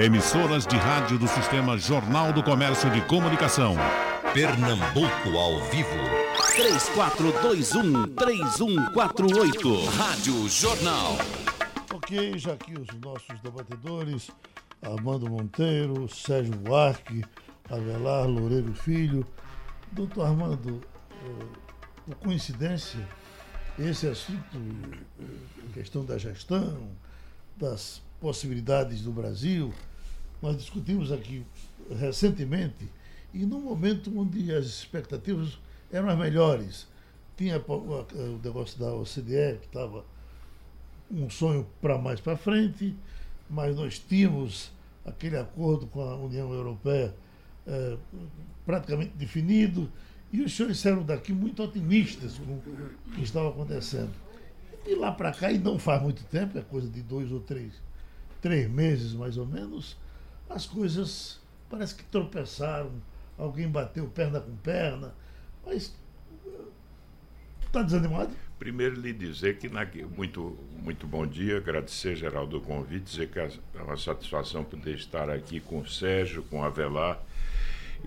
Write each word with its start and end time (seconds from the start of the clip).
Emissoras 0.00 0.66
de 0.66 0.76
rádio 0.76 1.16
do 1.16 1.28
Sistema 1.28 1.78
Jornal 1.78 2.32
do 2.32 2.42
Comércio 2.42 2.90
de 2.90 3.00
Comunicação. 3.02 3.76
Pernambuco 4.32 5.38
ao 5.38 5.60
vivo. 5.70 5.94
3421-3148. 8.16 9.86
Rádio 9.96 10.48
Jornal. 10.48 11.16
Ok, 11.94 12.36
já 12.36 12.54
aqui 12.54 12.74
os 12.76 12.88
nossos 12.98 13.40
debatedores, 13.42 14.28
Armando 14.82 15.30
Monteiro, 15.30 16.08
Sérgio 16.12 16.56
Buarque, 16.56 17.24
Avelar 17.70 18.26
Loureiro 18.26 18.74
Filho. 18.74 19.24
Doutor 19.92 20.26
Armando, 20.26 20.80
eh, 21.12 21.46
por 22.04 22.16
coincidência, 22.16 23.08
esse 23.78 24.08
assunto, 24.08 24.58
eh, 25.20 25.24
questão 25.74 26.04
da 26.04 26.18
gestão, 26.18 26.90
das 27.56 28.02
possibilidades 28.24 29.02
do 29.02 29.12
Brasil, 29.12 29.70
nós 30.40 30.56
discutimos 30.56 31.12
aqui 31.12 31.44
recentemente 32.00 32.88
e 33.34 33.44
num 33.44 33.60
momento 33.60 34.10
onde 34.18 34.50
as 34.50 34.64
expectativas 34.64 35.58
eram 35.92 36.08
as 36.08 36.18
melhores. 36.18 36.88
Tinha 37.36 37.58
o 37.58 38.40
negócio 38.42 38.78
da 38.78 38.94
OCDE, 38.94 39.58
que 39.60 39.66
estava 39.66 40.06
um 41.10 41.28
sonho 41.28 41.66
para 41.82 41.98
mais 41.98 42.18
para 42.18 42.34
frente, 42.34 42.96
mas 43.50 43.76
nós 43.76 43.98
tínhamos 43.98 44.72
aquele 45.04 45.36
acordo 45.36 45.86
com 45.86 46.00
a 46.00 46.16
União 46.16 46.50
Europeia 46.50 47.14
é, 47.66 47.98
praticamente 48.64 49.12
definido, 49.18 49.92
e 50.32 50.40
os 50.40 50.56
senhores 50.56 50.78
saíram 50.78 51.02
daqui 51.02 51.30
muito 51.30 51.62
otimistas 51.62 52.38
com 52.38 52.54
o 52.54 52.62
que 53.14 53.22
estava 53.22 53.50
acontecendo. 53.50 54.14
E 54.86 54.94
lá 54.94 55.12
para 55.12 55.30
cá, 55.30 55.52
e 55.52 55.58
não 55.58 55.78
faz 55.78 56.00
muito 56.00 56.24
tempo, 56.24 56.56
é 56.56 56.62
coisa 56.62 56.88
de 56.88 57.02
dois 57.02 57.30
ou 57.30 57.40
três, 57.40 57.74
três 58.44 58.70
meses 58.70 59.14
mais 59.14 59.38
ou 59.38 59.46
menos, 59.46 59.96
as 60.50 60.66
coisas 60.66 61.40
parece 61.70 61.94
que 61.94 62.04
tropeçaram, 62.04 62.90
alguém 63.38 63.66
bateu 63.66 64.06
perna 64.06 64.38
com 64.38 64.54
perna, 64.56 65.14
mas 65.64 65.96
está 67.64 67.82
desanimado? 67.82 68.32
Primeiro 68.58 69.00
lhe 69.00 69.14
dizer 69.14 69.56
que 69.56 69.66
na, 69.70 69.88
muito, 70.14 70.58
muito 70.82 71.06
bom 71.06 71.26
dia, 71.26 71.56
agradecer 71.56 72.16
Geraldo 72.16 72.58
o 72.58 72.60
convite, 72.60 73.04
dizer 73.04 73.30
que 73.30 73.38
é 73.38 73.50
uma 73.82 73.96
satisfação 73.96 74.62
poder 74.62 74.94
estar 74.96 75.30
aqui 75.30 75.58
com 75.58 75.78
o 75.78 75.88
Sérgio, 75.88 76.42
com 76.42 76.60
o 76.60 76.64
Avelar. 76.64 77.18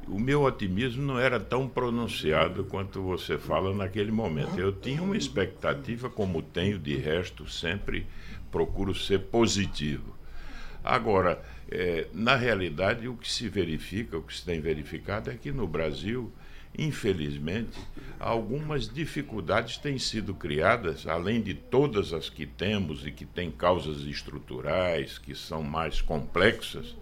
O 0.08 0.20
meu 0.20 0.44
otimismo 0.44 1.02
não 1.02 1.20
era 1.20 1.40
tão 1.40 1.68
pronunciado 1.68 2.64
quanto 2.64 3.02
você 3.02 3.40
fala 3.40 3.74
naquele 3.74 4.12
momento. 4.12 4.60
Eu 4.60 4.72
tinha 4.72 5.02
uma 5.02 5.18
expectativa, 5.18 6.12
como 6.12 6.44
tenho 6.44 6.78
de 6.78 6.96
resto, 6.96 7.50
sempre 7.50 8.06
procuro 8.52 8.94
ser 8.94 9.22
positivo. 9.22 10.17
Agora, 10.88 11.42
é, 11.70 12.08
na 12.14 12.36
realidade, 12.36 13.08
o 13.08 13.16
que 13.16 13.30
se 13.32 13.50
verifica, 13.50 14.18
o 14.18 14.24
que 14.24 14.36
se 14.36 14.46
tem 14.46 14.60
verificado 14.62 15.30
é 15.30 15.36
que 15.36 15.52
no 15.52 15.68
Brasil 15.68 16.32
infelizmente, 16.78 17.78
algumas 18.20 18.88
dificuldades 18.88 19.78
têm 19.78 19.98
sido 19.98 20.34
criadas, 20.34 21.08
além 21.08 21.42
de 21.42 21.54
todas 21.56 22.14
as 22.14 22.30
que 22.30 22.46
temos 22.46 23.06
e 23.06 23.12
que 23.12 23.26
têm 23.26 23.50
causas 23.50 24.02
estruturais, 24.02 25.18
que 25.18 25.34
são 25.34 25.64
mais 25.64 26.02
complexas. 26.02 26.96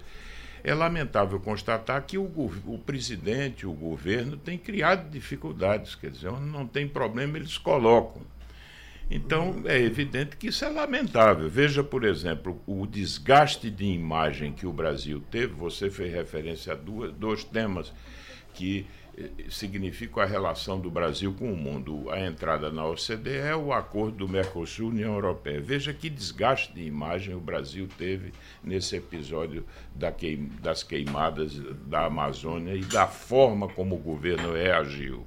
É 0.63 0.73
lamentável 0.73 1.39
constatar 1.39 2.01
que 2.03 2.17
o, 2.17 2.23
o 2.23 2.79
presidente, 2.83 3.67
o 3.67 3.73
governo, 3.73 4.37
tem 4.37 4.57
criado 4.57 5.09
dificuldades, 5.11 5.93
quer 5.93 6.09
dizer, 6.09 6.31
não 6.31 6.65
tem 6.65 6.87
problema, 6.87 7.37
eles 7.37 7.57
colocam. 7.57 8.23
Então, 9.09 9.61
é 9.65 9.79
evidente 9.79 10.35
que 10.35 10.47
isso 10.47 10.65
é 10.65 10.69
lamentável. 10.69 11.47
Veja, 11.47 11.83
por 11.83 12.03
exemplo, 12.03 12.61
o 12.65 12.87
desgaste 12.87 13.69
de 13.69 13.85
imagem 13.85 14.51
que 14.51 14.65
o 14.65 14.73
Brasil 14.73 15.21
teve. 15.29 15.53
Você 15.53 15.91
fez 15.91 16.11
referência 16.11 16.73
a 16.73 16.75
duas, 16.75 17.11
dois 17.13 17.43
temas 17.43 17.93
que 18.53 18.87
significa 19.49 20.23
a 20.23 20.25
relação 20.25 20.79
do 20.79 20.89
Brasil 20.89 21.33
com 21.33 21.51
o 21.51 21.55
mundo. 21.55 22.09
A 22.09 22.19
entrada 22.19 22.71
na 22.71 22.85
OCDE 22.85 23.29
é 23.29 23.55
o 23.55 23.71
acordo 23.71 24.17
do 24.17 24.27
Mercosul 24.27 24.89
União 24.89 25.13
Europeia. 25.13 25.61
Veja 25.61 25.93
que 25.93 26.09
desgaste 26.09 26.73
de 26.73 26.83
imagem 26.83 27.35
o 27.35 27.39
Brasil 27.39 27.87
teve 27.97 28.33
nesse 28.63 28.95
episódio 28.95 29.65
da 29.93 30.11
queim, 30.11 30.49
das 30.61 30.83
queimadas 30.83 31.57
da 31.87 32.05
Amazônia 32.05 32.75
e 32.75 32.83
da 32.83 33.07
forma 33.07 33.67
como 33.69 33.95
o 33.95 33.99
governo 33.99 34.53
reagiu. 34.53 35.25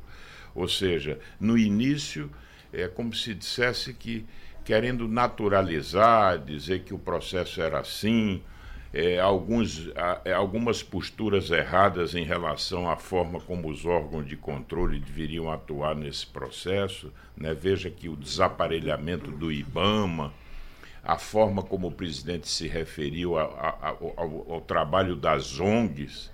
Ou 0.55 0.69
seja, 0.69 1.19
no 1.41 1.57
início 1.57 2.31
é 2.81 2.89
como 2.89 3.15
se 3.15 3.35
dissesse 3.35 3.93
que 3.93 4.27
querendo 4.65 5.09
naturalizar, 5.09 6.39
dizer 6.39 6.81
que 6.81 6.93
o 6.93 6.99
processo 6.99 7.63
era 7.63 7.81
assim, 7.81 8.43
é, 8.93 9.19
alguns, 9.19 9.91
é, 10.25 10.33
algumas 10.33 10.83
posturas 10.83 11.51
erradas 11.51 12.15
em 12.15 12.25
relação 12.25 12.91
à 12.91 12.97
forma 12.97 13.41
como 13.41 13.69
os 13.69 13.85
órgãos 13.85 14.27
de 14.27 14.37
controle 14.37 14.99
deveriam 14.99 15.51
atuar 15.51 15.95
nesse 15.95 16.27
processo. 16.27 17.13
Né? 17.37 17.55
Veja 17.55 17.91
que 17.91 18.09
o 18.09 18.17
desaparelhamento 18.17 19.31
do 19.31 19.53
IBAMA, 19.53 20.33
a 21.03 21.17
forma 21.17 21.63
como 21.63 21.89
o 21.89 21.93
presidente 21.93 22.49
se 22.49 22.67
referiu 22.67 23.39
a, 23.39 23.45
a, 23.45 23.89
ao, 23.89 24.53
ao, 24.53 24.61
trabalho 24.61 25.17
das 25.17 25.59
ONGs. 25.59 26.31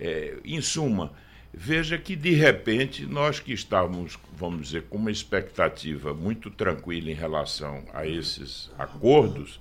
É, 0.00 0.36
em 0.44 0.60
suma, 0.60 1.12
veja 1.52 1.98
que 1.98 2.14
de 2.14 2.32
repente 2.34 3.06
nós 3.06 3.40
que 3.40 3.52
estávamos, 3.52 4.18
vamos 4.32 4.68
dizer, 4.68 4.82
com 4.84 4.98
uma 4.98 5.10
expectativa 5.10 6.12
muito 6.14 6.50
tranquila 6.50 7.10
em 7.10 7.14
relação 7.14 7.84
a 7.92 8.06
esses 8.06 8.70
acordos 8.78 9.60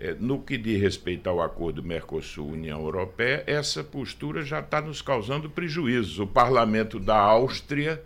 é, 0.00 0.14
no 0.14 0.40
que 0.40 0.56
diz 0.56 0.80
respeito 0.80 1.28
ao 1.28 1.42
acordo 1.42 1.82
Mercosul-União 1.82 2.80
Europeia, 2.82 3.42
essa 3.46 3.82
postura 3.82 4.44
já 4.44 4.60
está 4.60 4.80
nos 4.80 5.02
causando 5.02 5.50
prejuízos. 5.50 6.20
O 6.20 6.26
parlamento 6.26 7.00
da 7.00 7.16
Áustria, 7.16 8.00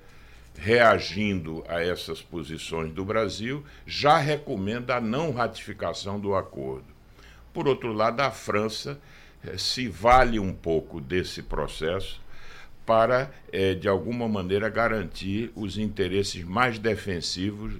reagindo 0.56 1.62
a 1.68 1.82
essas 1.82 2.22
posições 2.22 2.92
do 2.92 3.04
Brasil, 3.04 3.62
já 3.86 4.16
recomenda 4.16 4.96
a 4.96 5.00
não 5.00 5.32
ratificação 5.32 6.18
do 6.18 6.34
acordo. 6.34 6.86
Por 7.52 7.68
outro 7.68 7.92
lado, 7.92 8.20
a 8.20 8.30
França 8.30 8.98
é, 9.46 9.58
se 9.58 9.86
vale 9.88 10.38
um 10.38 10.52
pouco 10.52 10.98
desse 10.98 11.42
processo 11.42 12.22
para, 12.86 13.30
é, 13.52 13.74
de 13.74 13.88
alguma 13.88 14.28
maneira, 14.28 14.68
garantir 14.68 15.50
os 15.54 15.78
interesses 15.78 16.44
mais 16.44 16.78
defensivos 16.78 17.74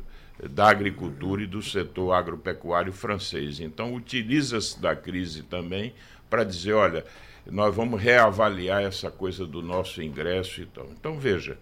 da 0.50 0.68
agricultura 0.68 1.42
e 1.42 1.46
do 1.46 1.62
setor 1.62 2.12
agropecuário 2.12 2.92
francês. 2.92 3.60
Então, 3.60 3.94
utiliza-se 3.94 4.80
da 4.80 4.96
crise 4.96 5.42
também 5.42 5.94
para 6.28 6.44
dizer: 6.44 6.72
olha, 6.72 7.04
nós 7.46 7.74
vamos 7.74 8.00
reavaliar 8.00 8.82
essa 8.82 9.10
coisa 9.10 9.46
do 9.46 9.62
nosso 9.62 10.02
ingresso 10.02 10.62
e 10.62 10.66
tal. 10.66 10.88
Então, 10.92 11.18
veja, 11.18 11.58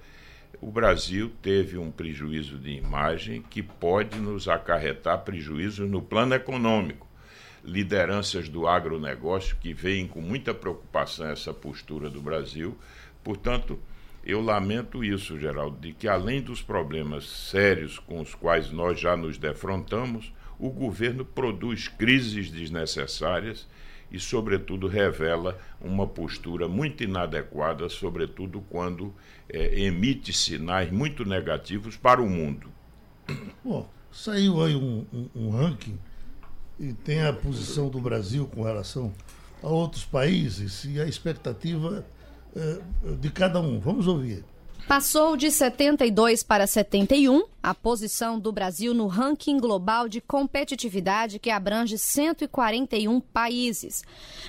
o 0.61 0.71
Brasil 0.71 1.33
teve 1.41 1.79
um 1.79 1.91
prejuízo 1.91 2.59
de 2.59 2.71
imagem 2.71 3.43
que 3.43 3.63
pode 3.63 4.19
nos 4.19 4.49
acarretar 4.49 5.19
prejuízos 5.21 5.89
no 5.89 6.03
plano 6.03 6.35
econômico. 6.35 7.09
Lideranças 7.65 8.49
do 8.49 8.67
agronegócio 8.67 9.57
que 9.57 9.73
veem 9.73 10.07
com 10.07 10.21
muita 10.21 10.55
preocupação 10.55 11.27
essa 11.27 11.53
postura 11.53 12.09
do 12.09 12.21
Brasil. 12.21 12.77
Portanto, 13.23 13.79
eu 14.25 14.41
lamento 14.41 15.03
isso, 15.03 15.39
Geraldo, 15.39 15.79
de 15.81 15.93
que 15.93 16.07
além 16.07 16.43
dos 16.43 16.61
problemas 16.61 17.27
sérios 17.27 17.99
com 17.99 18.21
os 18.21 18.35
quais 18.35 18.71
nós 18.71 19.01
já 19.01 19.17
nos 19.17 19.39
defrontamos, 19.39 20.33
o 20.59 20.69
governo 20.69 21.25
produz 21.25 21.89
crises 21.89 22.51
desnecessárias 22.51 23.67
e, 24.13 24.21
sobretudo, 24.21 24.87
revela 24.87 25.59
uma 25.81 26.07
postura 26.07 26.69
muito 26.69 27.03
inadequada, 27.03 27.89
sobretudo 27.89 28.61
quando 28.69 29.15
é, 29.49 29.81
emite 29.81 30.33
sinais 30.33 30.91
muito 30.91 31.25
negativos 31.25 31.97
para 31.97 32.21
o 32.21 32.29
mundo. 32.29 32.71
Bom, 33.65 33.89
saiu 34.13 34.63
aí 34.63 34.75
um, 34.75 35.07
um, 35.13 35.29
um 35.35 35.51
ranking 35.51 35.99
e 36.79 36.93
tem 36.93 37.23
a 37.23 37.33
posição 37.33 37.89
do 37.89 38.01
Brasil 38.01 38.47
com 38.47 38.63
relação 38.63 39.15
a 39.63 39.69
outros 39.69 40.05
países 40.05 40.85
e 40.85 41.01
a 41.01 41.07
expectativa 41.07 42.05
de 43.19 43.31
cada 43.31 43.61
um. 43.61 43.79
Vamos 43.79 44.07
ouvir. 44.07 44.45
Passou 44.91 45.37
de 45.37 45.53
72 45.53 46.43
para 46.43 46.67
71 46.67 47.45
a 47.63 47.73
posição 47.73 48.41
do 48.41 48.51
Brasil 48.51 48.93
no 48.93 49.07
ranking 49.07 49.59
global 49.59 50.09
de 50.09 50.21
competitividade 50.21 51.39
que 51.39 51.49
abrange 51.49 51.97
141 51.97 53.21
países. 53.21 54.03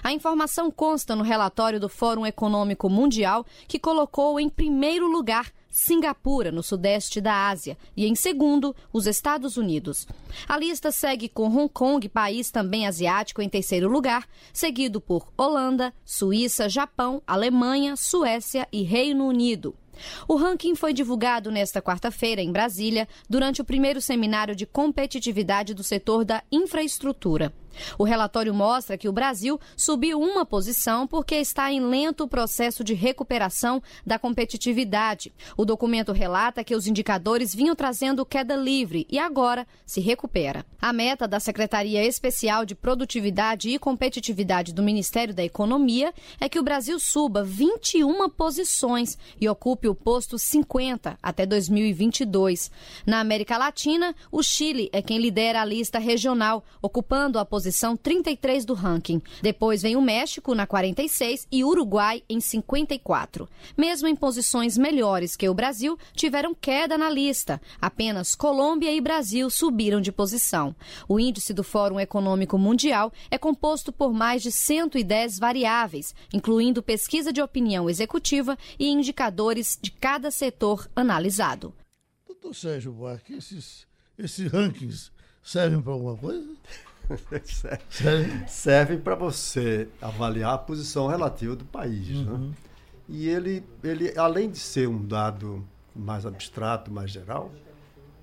A 0.04 0.12
informação 0.12 0.72
consta 0.72 1.16
no 1.16 1.24
relatório 1.24 1.80
do 1.80 1.88
Fórum 1.88 2.26
Econômico 2.26 2.90
Mundial, 2.90 3.46
que 3.68 3.78
colocou 3.78 4.40
em 4.40 4.50
primeiro 4.50 5.08
lugar 5.08 5.52
Singapura, 5.72 6.52
no 6.52 6.62
sudeste 6.62 7.22
da 7.22 7.48
Ásia, 7.48 7.78
e 7.96 8.06
em 8.06 8.14
segundo, 8.14 8.76
os 8.92 9.08
Estados 9.08 9.56
Unidos. 9.56 10.06
A 10.48 10.58
lista 10.58 10.92
segue 10.92 11.30
com 11.30 11.48
Hong 11.48 11.70
Kong, 11.70 12.08
país 12.10 12.52
também 12.52 12.86
asiático, 12.86 13.42
em 13.42 13.48
terceiro 13.50 13.90
lugar, 13.90 14.28
seguido 14.52 15.00
por 15.00 15.32
Holanda, 15.38 15.94
Suíça, 16.04 16.68
Japão, 16.68 17.24
Alemanha, 17.26 17.96
Suécia 17.96 18.68
e 18.72 18.84
Reino 18.84 19.26
Unido. 19.26 19.74
O 20.28 20.36
ranking 20.36 20.76
foi 20.76 20.94
divulgado 20.94 21.52
nesta 21.52 21.82
quarta-feira 21.82 22.42
em 22.42 22.52
Brasília, 22.52 23.08
durante 23.30 23.62
o 23.62 23.66
primeiro 23.66 24.02
seminário 24.02 24.56
de 24.56 24.66
competitividade 24.66 25.74
do 25.74 25.84
setor 25.84 26.26
da 26.26 26.44
infraestrutura. 26.52 27.54
O 27.98 28.04
relatório 28.04 28.54
mostra 28.54 28.98
que 28.98 29.10
o 29.10 29.14
Brasil 29.14 29.60
subiu 29.76 30.20
uma 30.20 30.46
posição 30.46 31.08
porque 31.08 31.36
está 31.36 31.72
em 31.72 31.82
lento 31.82 32.28
processo 32.28 32.84
de 32.84 32.94
recuperação 32.94 33.82
da 34.06 34.20
competitividade. 34.20 35.34
O 35.58 35.66
documento 35.66 36.12
relata 36.12 36.64
que 36.64 36.76
os 36.76 36.88
indicadores 36.88 37.54
vinham 37.54 37.76
trazendo 37.76 38.26
queda 38.26 38.56
livre 38.56 39.08
e 39.10 39.18
agora 39.18 39.68
se 39.86 40.00
recupera. 40.00 40.66
A 40.82 40.92
meta 40.94 41.28
da 41.28 41.40
Secretaria 41.40 42.04
Especial 42.06 42.66
de 42.66 42.76
Produtividade 42.76 43.70
e 43.70 43.80
Competitividade 43.80 44.74
do 44.74 44.84
Ministério 44.84 45.34
da 45.34 45.44
Economia 45.44 46.14
é 46.40 46.50
que 46.50 46.60
o 46.60 46.64
Brasil 46.64 47.00
suba 47.00 47.44
21 47.44 48.30
posições 48.30 49.18
e 49.40 49.48
ocupe 49.48 49.88
o 49.88 49.96
posto 49.96 50.38
50 50.38 51.18
até 51.22 51.46
2022. 51.46 52.72
Na 53.06 53.20
América 53.20 53.58
Latina, 53.58 54.16
o 54.32 54.44
Chile 54.44 54.90
é 54.92 55.02
quem 55.02 55.20
lidera 55.20 55.62
a 55.62 55.66
lista 55.66 56.00
regional, 56.00 56.64
ocupando 56.82 57.40
a 57.40 57.46
posição 57.46 57.61
33 57.96 58.66
do 58.66 58.74
ranking. 58.74 59.22
Depois 59.42 59.82
vem 59.82 59.96
o 59.96 60.02
México 60.02 60.56
na 60.56 60.66
46 60.66 61.48
e 61.52 61.64
Uruguai 61.64 62.24
em 62.30 62.40
54. 62.40 63.48
Mesmo 63.78 64.08
em 64.08 64.16
posições 64.16 64.78
melhores 64.78 65.36
que 65.36 65.48
o 65.48 65.54
Brasil, 65.54 65.98
tiveram 66.16 66.56
queda 66.56 66.98
na 66.98 67.10
lista. 67.10 67.62
Apenas 67.82 68.34
Colômbia 68.34 68.92
e 68.94 69.02
Brasil 69.02 69.50
subiram 69.50 70.02
de 70.02 70.12
posição. 70.12 70.76
O 71.08 71.20
índice 71.20 71.54
do 71.54 71.64
Fórum 71.64 72.00
Econômico 72.00 72.58
Mundial 72.58 73.12
é 73.30 73.38
composto 73.38 73.92
por 73.92 74.14
mais 74.14 74.42
de 74.42 74.52
110 74.52 75.38
variáveis, 75.38 76.16
incluindo 76.34 76.82
pesquisa 76.82 77.32
de 77.32 77.42
opinião 77.42 77.90
executiva 77.90 78.58
e 78.80 78.88
indicadores 78.88 79.78
de 79.82 79.92
cada 79.92 80.32
setor 80.32 80.90
analisado. 80.96 81.74
Doutor 82.26 82.56
Sérgio 82.56 82.92
Buarque, 82.92 83.34
esses, 83.34 83.86
esses 84.18 84.52
rankings 84.52 85.12
servem 85.44 85.82
para 85.82 85.94
alguma 85.94 86.18
coisa? 86.18 86.48
Serve, 87.90 88.48
serve 88.48 88.98
para 88.98 89.16
você 89.16 89.88
avaliar 90.02 90.54
a 90.54 90.58
posição 90.58 91.08
relativa 91.08 91.56
do 91.56 91.66
país. 91.66 92.10
Né? 92.10 92.32
Uhum. 92.32 92.38
Né? 92.38 92.54
E 93.10 93.28
ele, 93.28 93.64
ele, 93.84 94.18
além 94.18 94.50
de 94.50 94.58
ser 94.58 94.88
um 94.88 95.06
dado 95.06 95.66
mais 95.96 96.26
abstrato, 96.26 96.90
mais 96.92 97.12
geral, 97.12 97.52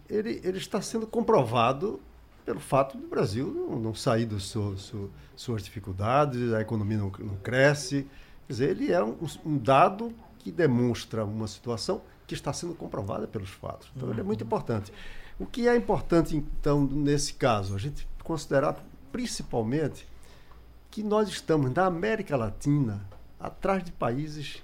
ele, 0.08 0.40
ele 0.42 0.58
está 0.58 0.80
sendo 0.80 1.06
comprovado 1.06 2.00
pelo 2.44 2.60
fato 2.60 2.96
do 2.96 3.06
Brasil 3.06 3.52
não, 3.52 3.78
não 3.78 3.94
sair 3.94 4.25
das 4.25 4.44
suas, 4.44 4.94
suas 5.36 5.62
dificuldades, 5.62 6.54
a 6.54 6.62
economia 6.62 6.96
não, 6.96 7.12
não, 7.19 7.36
cresce. 7.36 8.06
Quer 8.46 8.52
dizer, 8.52 8.70
ele 8.70 8.90
é 8.90 9.04
um, 9.04 9.19
um, 9.44 9.58
dado 9.58 10.14
que 10.38 10.50
demonstra 10.50 11.22
uma 11.26 11.46
situação 11.46 12.00
que 12.26 12.32
está 12.32 12.50
sendo 12.54 12.74
comprovada 12.74 13.26
pelos 13.26 13.50
fatos. 13.50 13.90
Então, 13.94 14.08
uhum. 14.08 14.14
ele 14.14 14.22
é 14.22 14.24
muito 14.24 14.42
importante. 14.42 14.90
O 15.38 15.44
que 15.44 15.69
é 15.69 15.76
importante, 15.76 16.34
então, 16.34 16.86
nesse 16.86 17.34
caso? 17.34 17.74
A 17.74 17.78
gente 17.78 18.08
considerar 18.28 18.76
principalmente 19.10 20.06
que 20.90 21.02
nós 21.02 21.30
estamos 21.30 21.72
na 21.72 21.86
América 21.86 22.36
Latina 22.36 23.00
atrás 23.40 23.82
de 23.82 23.90
países 23.90 24.62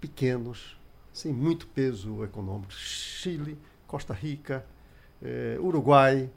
pequenos, 0.00 0.76
sem 1.12 1.32
muito 1.32 1.68
peso 1.68 2.24
econômico. 2.24 2.72
Chile, 2.72 3.56
Costa 3.86 4.12
Rica, 4.12 4.66
eh, 5.22 5.56
Uruguai, 5.60 6.28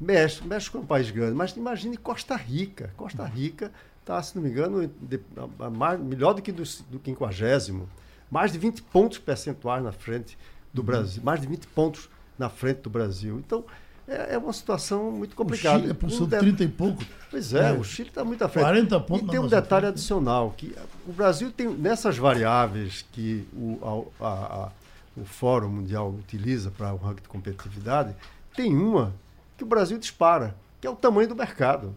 México. 0.00 0.46
México 0.46 0.78
é 0.78 0.80
um 0.80 0.86
país 0.86 1.10
grande, 1.10 1.34
mas 1.34 1.56
imagine 1.56 1.96
Costa 1.96 2.36
Rica. 2.36 2.94
Costa 2.96 3.24
Rica 3.24 3.72
está, 4.00 4.22
se 4.22 4.36
não 4.36 4.42
me 4.44 4.50
engano, 4.50 4.86
de, 4.86 5.20
a, 5.36 5.66
a 5.66 5.70
mais, 5.70 5.98
melhor 5.98 6.32
do 6.32 6.42
que 6.42 6.52
do, 6.52 6.62
do 6.90 7.00
quinquagésimo. 7.00 7.88
Mais 8.30 8.52
de 8.52 8.58
20 8.58 8.82
pontos 8.84 9.18
percentuais 9.18 9.82
na 9.82 9.90
frente 9.90 10.38
do 10.72 10.82
Brasil. 10.82 11.22
Mais 11.24 11.40
de 11.40 11.48
20 11.48 11.66
pontos 11.68 12.08
na 12.38 12.48
frente 12.48 12.82
do 12.82 12.90
Brasil. 12.90 13.40
Então, 13.40 13.64
é, 14.06 14.34
é 14.34 14.38
uma 14.38 14.52
situação 14.52 15.10
muito 15.10 15.34
complicada. 15.36 15.78
O 15.78 15.80
Chile 15.80 15.90
é 15.90 15.94
posição 15.94 16.26
de 16.26 16.38
30 16.38 16.64
e 16.64 16.68
pouco. 16.68 17.04
Pois 17.30 17.54
é, 17.54 17.70
é. 17.70 17.72
o 17.72 17.84
Chile 17.84 18.08
está 18.08 18.24
muito 18.24 18.42
à 18.44 18.48
frente. 18.48 18.64
40 18.64 19.00
pontos 19.00 19.28
e 19.28 19.30
tem 19.30 19.40
um 19.40 19.46
detalhe 19.46 19.82
frente. 19.82 19.92
adicional, 19.92 20.54
que 20.56 20.74
o 21.06 21.12
Brasil 21.12 21.50
tem, 21.50 21.68
nessas 21.68 22.18
variáveis 22.18 23.04
que 23.12 23.46
o, 23.54 24.08
a, 24.20 24.26
a, 24.26 24.68
o 25.16 25.24
Fórum 25.24 25.68
Mundial 25.68 26.10
utiliza 26.10 26.70
para 26.70 26.92
o 26.92 26.96
ranking 26.96 27.22
de 27.22 27.28
competitividade, 27.28 28.14
tem 28.54 28.76
uma 28.76 29.14
que 29.56 29.64
o 29.64 29.66
Brasil 29.66 29.98
dispara, 29.98 30.54
que 30.80 30.86
é 30.86 30.90
o 30.90 30.96
tamanho 30.96 31.28
do 31.28 31.36
mercado. 31.36 31.94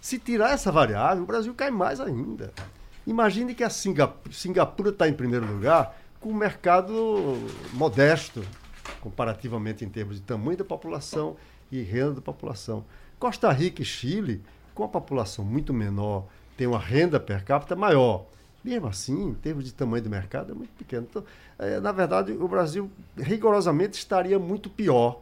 Se 0.00 0.18
tirar 0.18 0.52
essa 0.52 0.70
variável, 0.70 1.24
o 1.24 1.26
Brasil 1.26 1.52
cai 1.54 1.70
mais 1.70 2.00
ainda. 2.00 2.52
Imagine 3.06 3.54
que 3.54 3.64
a 3.64 3.70
Singapura 3.70 4.90
está 4.90 5.08
em 5.08 5.12
primeiro 5.12 5.46
lugar 5.46 5.98
com 6.20 6.30
um 6.30 6.34
mercado 6.34 7.36
modesto, 7.72 8.42
comparativamente 9.00 9.84
em 9.84 9.88
termos 9.88 10.16
de 10.16 10.22
tamanho 10.22 10.58
da 10.58 10.64
população 10.64 11.36
e 11.70 11.82
renda 11.82 12.14
da 12.14 12.20
população. 12.20 12.84
Costa 13.18 13.50
Rica 13.50 13.82
e 13.82 13.84
Chile, 13.84 14.42
com 14.74 14.84
a 14.84 14.88
população 14.88 15.44
muito 15.44 15.74
menor, 15.74 16.26
tem 16.56 16.66
uma 16.66 16.78
renda 16.78 17.18
per 17.18 17.44
capita 17.44 17.74
maior. 17.74 18.26
Mesmo 18.64 18.88
assim, 18.88 19.28
em 19.28 19.34
termos 19.34 19.64
de 19.64 19.72
tamanho 19.72 20.02
do 20.02 20.10
mercado, 20.10 20.52
é 20.52 20.54
muito 20.54 20.72
pequeno. 20.76 21.06
Então, 21.08 21.24
é, 21.58 21.80
na 21.80 21.92
verdade, 21.92 22.32
o 22.32 22.48
Brasil 22.48 22.90
rigorosamente 23.16 23.98
estaria 23.98 24.38
muito 24.38 24.68
pior 24.68 25.20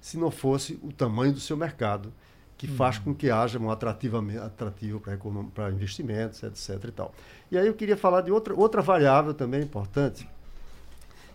se 0.00 0.18
não 0.18 0.30
fosse 0.30 0.78
o 0.82 0.92
tamanho 0.92 1.32
do 1.32 1.38
seu 1.38 1.56
mercado, 1.56 2.12
que 2.58 2.66
uhum. 2.66 2.74
faz 2.74 2.98
com 2.98 3.14
que 3.14 3.30
haja 3.30 3.58
um 3.58 3.70
atrativo 3.70 4.20
para 5.54 5.70
investimentos, 5.70 6.42
etc. 6.42 6.84
E, 6.88 6.90
tal. 6.90 7.14
e 7.50 7.56
aí 7.56 7.66
eu 7.66 7.74
queria 7.74 7.96
falar 7.96 8.20
de 8.20 8.32
outra, 8.32 8.52
outra 8.54 8.82
variável 8.82 9.32
também 9.32 9.62
importante, 9.62 10.28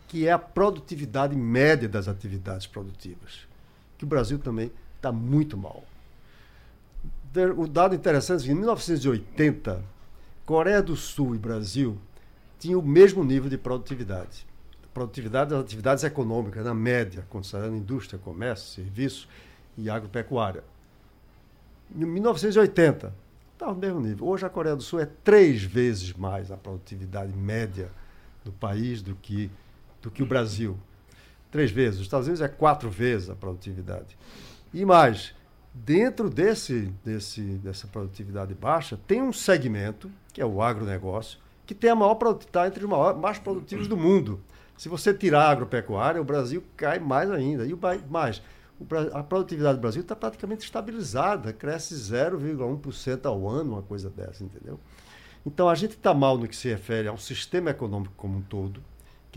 que 0.07 0.25
é 0.25 0.31
a 0.31 0.39
produtividade 0.39 1.35
média 1.35 1.87
das 1.87 2.07
atividades 2.07 2.65
produtivas, 2.65 3.47
que 3.97 4.05
o 4.05 4.07
Brasil 4.07 4.39
também 4.39 4.71
está 4.95 5.11
muito 5.11 5.57
mal. 5.57 5.83
O 7.57 7.67
dado 7.67 7.93
interessante 7.93 8.43
é 8.43 8.45
que 8.45 8.51
em 8.51 8.55
1980, 8.55 9.83
Coreia 10.45 10.81
do 10.81 10.95
Sul 10.95 11.35
e 11.35 11.37
Brasil 11.37 11.97
tinham 12.57 12.79
o 12.79 12.85
mesmo 12.85 13.23
nível 13.23 13.49
de 13.49 13.57
produtividade. 13.57 14.47
Produtividade 14.93 15.51
das 15.51 15.59
atividades 15.59 16.03
econômicas, 16.03 16.65
na 16.65 16.73
média, 16.73 17.23
considerando 17.29 17.75
indústria, 17.75 18.17
comércio, 18.17 18.81
serviço 18.81 19.27
e 19.77 19.89
agropecuária. 19.89 20.63
Em 21.93 22.05
1980, 22.05 23.13
estava 23.53 23.73
no 23.73 23.79
mesmo 23.79 23.99
nível. 23.99 24.25
Hoje 24.25 24.45
a 24.45 24.49
Coreia 24.49 24.75
do 24.75 24.81
Sul 24.81 24.99
é 24.99 25.05
três 25.05 25.61
vezes 25.61 26.13
mais 26.13 26.49
a 26.49 26.57
produtividade 26.57 27.31
média 27.33 27.91
do 28.43 28.51
país 28.51 29.01
do 29.01 29.13
que 29.15 29.51
do 30.01 30.11
que 30.11 30.23
o 30.23 30.25
Brasil. 30.25 30.77
Três 31.51 31.71
vezes. 31.71 31.99
Os 31.99 32.05
Estados 32.05 32.27
Unidos 32.27 32.41
é 32.41 32.47
quatro 32.47 32.89
vezes 32.89 33.29
a 33.29 33.35
produtividade. 33.35 34.17
E 34.73 34.83
mais, 34.85 35.33
dentro 35.73 36.29
desse, 36.29 36.93
desse, 37.03 37.41
dessa 37.41 37.87
produtividade 37.87 38.53
baixa, 38.53 38.99
tem 39.07 39.21
um 39.21 39.33
segmento, 39.33 40.11
que 40.33 40.41
é 40.41 40.45
o 40.45 40.61
agronegócio, 40.61 41.39
que 41.65 41.75
tem 41.75 41.89
a 41.89 41.95
maior 41.95 42.17
está 42.39 42.67
entre 42.67 42.83
os 42.83 42.89
maiores, 42.89 43.19
mais 43.19 43.39
produtivos 43.39 43.87
do 43.87 43.97
mundo. 43.97 44.41
Se 44.77 44.87
você 44.87 45.13
tirar 45.13 45.47
a 45.47 45.49
agropecuária, 45.49 46.21
o 46.21 46.25
Brasil 46.25 46.63
cai 46.75 46.99
mais 46.99 47.29
ainda. 47.31 47.65
E 47.65 47.77
mais, 48.09 48.41
a 49.13 49.23
produtividade 49.23 49.77
do 49.77 49.81
Brasil 49.81 50.01
está 50.01 50.15
praticamente 50.15 50.63
estabilizada, 50.63 51.51
cresce 51.51 51.95
0,1% 51.95 53.25
ao 53.25 53.49
ano, 53.49 53.73
uma 53.73 53.81
coisa 53.81 54.09
dessa, 54.09 54.43
entendeu? 54.43 54.79
Então 55.45 55.67
a 55.67 55.75
gente 55.75 55.91
está 55.91 56.13
mal 56.13 56.37
no 56.37 56.47
que 56.47 56.55
se 56.55 56.69
refere 56.69 57.07
ao 57.07 57.17
sistema 57.17 57.71
econômico 57.71 58.13
como 58.15 58.37
um 58.37 58.41
todo, 58.41 58.81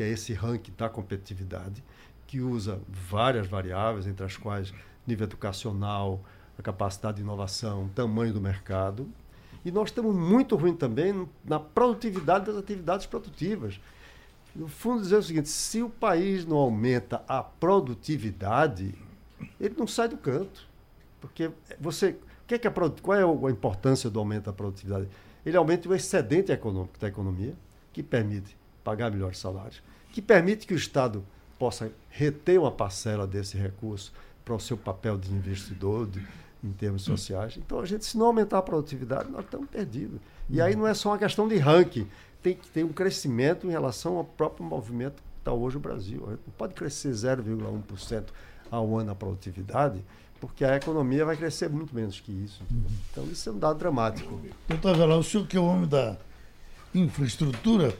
que 0.01 0.05
é 0.05 0.09
esse 0.09 0.33
ranking 0.33 0.73
da 0.79 0.89
competitividade, 0.89 1.85
que 2.27 2.41
usa 2.41 2.81
várias 2.89 3.47
variáveis, 3.47 4.07
entre 4.07 4.25
as 4.25 4.35
quais 4.35 4.73
nível 5.07 5.27
educacional, 5.27 6.25
a 6.59 6.63
capacidade 6.63 7.19
de 7.19 7.23
inovação, 7.23 7.91
tamanho 7.95 8.33
do 8.33 8.41
mercado. 8.41 9.07
E 9.63 9.71
nós 9.71 9.91
estamos 9.91 10.17
muito 10.17 10.57
ruim 10.57 10.75
também 10.75 11.29
na 11.45 11.61
produtividade 11.61 12.47
das 12.47 12.57
atividades 12.57 13.05
produtivas. 13.05 13.79
No 14.57 14.69
fundo, 14.69 15.03
dizer 15.03 15.17
o 15.17 15.23
seguinte: 15.23 15.51
se 15.51 15.83
o 15.83 15.91
país 15.91 16.47
não 16.47 16.57
aumenta 16.57 17.23
a 17.29 17.43
produtividade, 17.43 18.95
ele 19.61 19.75
não 19.77 19.87
sai 19.87 20.09
do 20.09 20.17
canto. 20.17 20.67
Porque 21.21 21.51
você. 21.79 22.17
Que 22.47 22.55
é 22.55 22.59
que 22.59 22.67
a, 22.67 22.73
qual 23.03 23.19
é 23.19 23.23
a 23.23 23.51
importância 23.51 24.09
do 24.09 24.19
aumento 24.19 24.47
da 24.47 24.53
produtividade? 24.55 25.09
Ele 25.45 25.59
aumenta 25.59 25.87
o 25.91 25.95
excedente 25.95 26.51
econômico 26.51 26.99
da 26.99 27.09
economia, 27.09 27.55
que 27.93 28.03
permite 28.03 28.57
pagar 28.83 29.11
melhores 29.11 29.39
salários, 29.39 29.83
que 30.13 30.21
permite 30.23 30.67
que 30.67 30.75
o 30.75 30.77
Estado 30.77 31.25
possa 31.59 31.93
reter 32.09 32.59
uma 32.59 32.71
parcela 32.71 33.27
desse 33.27 33.57
recurso 33.57 34.13
para 34.45 34.55
o 34.55 34.61
seu 34.61 34.77
papel 34.77 35.17
de 35.17 35.33
investidor 35.33 36.07
de, 36.07 36.27
em 36.65 36.73
termos 36.73 37.03
sociais. 37.03 37.57
Então, 37.57 37.81
a 37.81 37.87
gente, 37.87 38.05
se 38.05 38.17
não 38.17 38.27
aumentar 38.27 38.59
a 38.59 38.63
produtividade, 38.63 39.31
nós 39.31 39.45
estamos 39.45 39.69
perdidos. 39.69 40.21
E 40.49 40.61
aí 40.61 40.75
não 40.75 40.87
é 40.87 40.95
só 40.95 41.11
uma 41.11 41.19
questão 41.19 41.47
de 41.47 41.57
ranking, 41.57 42.09
tem 42.43 42.55
que 42.55 42.69
ter 42.69 42.85
um 42.85 42.93
crescimento 42.93 43.67
em 43.67 43.71
relação 43.71 44.17
ao 44.17 44.25
próprio 44.25 44.65
movimento 44.65 45.17
que 45.17 45.39
está 45.39 45.53
hoje 45.53 45.77
o 45.77 45.81
Brasil. 45.81 46.27
Não 46.27 46.55
pode 46.57 46.75
crescer 46.75 47.11
0,1% 47.11 48.25
ao 48.71 48.97
ano 48.97 49.11
a 49.11 49.15
produtividade, 49.15 50.03
porque 50.41 50.65
a 50.65 50.77
economia 50.77 51.25
vai 51.25 51.37
crescer 51.37 51.69
muito 51.69 51.95
menos 51.95 52.19
que 52.19 52.33
isso. 52.33 52.63
Então, 53.13 53.25
isso 53.25 53.49
é 53.49 53.53
um 53.53 53.59
dado 53.59 53.79
dramático. 53.79 54.41
Doutor 54.67 54.95
Avelar, 54.95 55.19
o 55.19 55.23
senhor 55.23 55.47
que 55.47 55.57
é 55.57 55.61
o 55.61 55.65
homem 55.65 55.89
da 55.89 56.17
infraestrutura, 56.95 57.95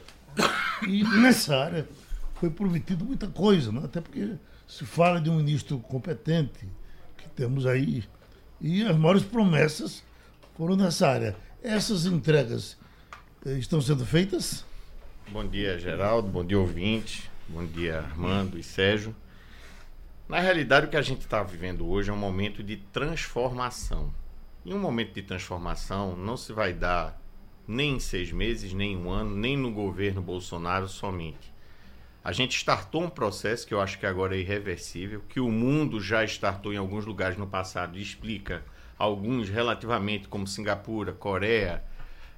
e 0.87 1.03
nessa 1.03 1.55
área 1.55 1.87
foi 2.41 2.49
prometido 2.49 3.05
muita 3.05 3.27
coisa, 3.27 3.71
né? 3.71 3.81
até 3.85 4.01
porque 4.01 4.33
se 4.67 4.83
fala 4.83 5.21
de 5.21 5.29
um 5.29 5.35
ministro 5.35 5.77
competente, 5.77 6.67
que 7.15 7.29
temos 7.29 7.67
aí 7.67 8.03
e 8.59 8.83
as 8.83 8.97
maiores 8.97 9.21
promessas 9.21 10.03
foram 10.57 10.75
nessa 10.75 11.07
área. 11.07 11.35
Essas 11.61 12.07
entregas 12.07 12.75
eh, 13.45 13.59
estão 13.59 13.79
sendo 13.79 14.03
feitas? 14.07 14.65
Bom 15.29 15.47
dia, 15.47 15.77
Geraldo. 15.77 16.27
Bom 16.29 16.43
dia, 16.43 16.57
ouvinte. 16.57 17.29
Bom 17.47 17.63
dia, 17.63 17.99
Armando 17.99 18.57
e 18.57 18.63
Sérgio. 18.63 19.15
Na 20.27 20.39
realidade, 20.39 20.87
o 20.87 20.89
que 20.89 20.97
a 20.97 21.01
gente 21.03 21.21
está 21.21 21.43
vivendo 21.43 21.87
hoje 21.87 22.09
é 22.09 22.13
um 22.13 22.17
momento 22.17 22.63
de 22.63 22.77
transformação. 22.77 24.11
E 24.65 24.73
um 24.73 24.79
momento 24.79 25.13
de 25.13 25.21
transformação 25.21 26.15
não 26.15 26.35
se 26.35 26.51
vai 26.53 26.73
dar 26.73 27.21
nem 27.67 27.97
em 27.97 27.99
seis 27.99 28.31
meses, 28.31 28.73
nem 28.73 28.93
em 28.93 28.97
um 28.97 29.11
ano, 29.11 29.35
nem 29.35 29.55
no 29.55 29.71
governo 29.71 30.23
Bolsonaro 30.23 30.87
somente. 30.87 31.51
A 32.23 32.31
gente 32.31 32.55
startou 32.55 33.03
um 33.03 33.09
processo 33.09 33.65
que 33.65 33.73
eu 33.73 33.81
acho 33.81 33.97
que 33.97 34.05
agora 34.05 34.35
é 34.35 34.39
irreversível, 34.39 35.23
que 35.27 35.39
o 35.39 35.49
mundo 35.49 35.99
já 35.99 36.23
startou 36.23 36.71
em 36.71 36.77
alguns 36.77 37.05
lugares 37.05 37.35
no 37.35 37.47
passado 37.47 37.97
e 37.97 38.01
explica 38.01 38.63
alguns 38.97 39.49
relativamente, 39.49 40.27
como 40.27 40.45
Singapura, 40.45 41.11
Coreia, 41.13 41.83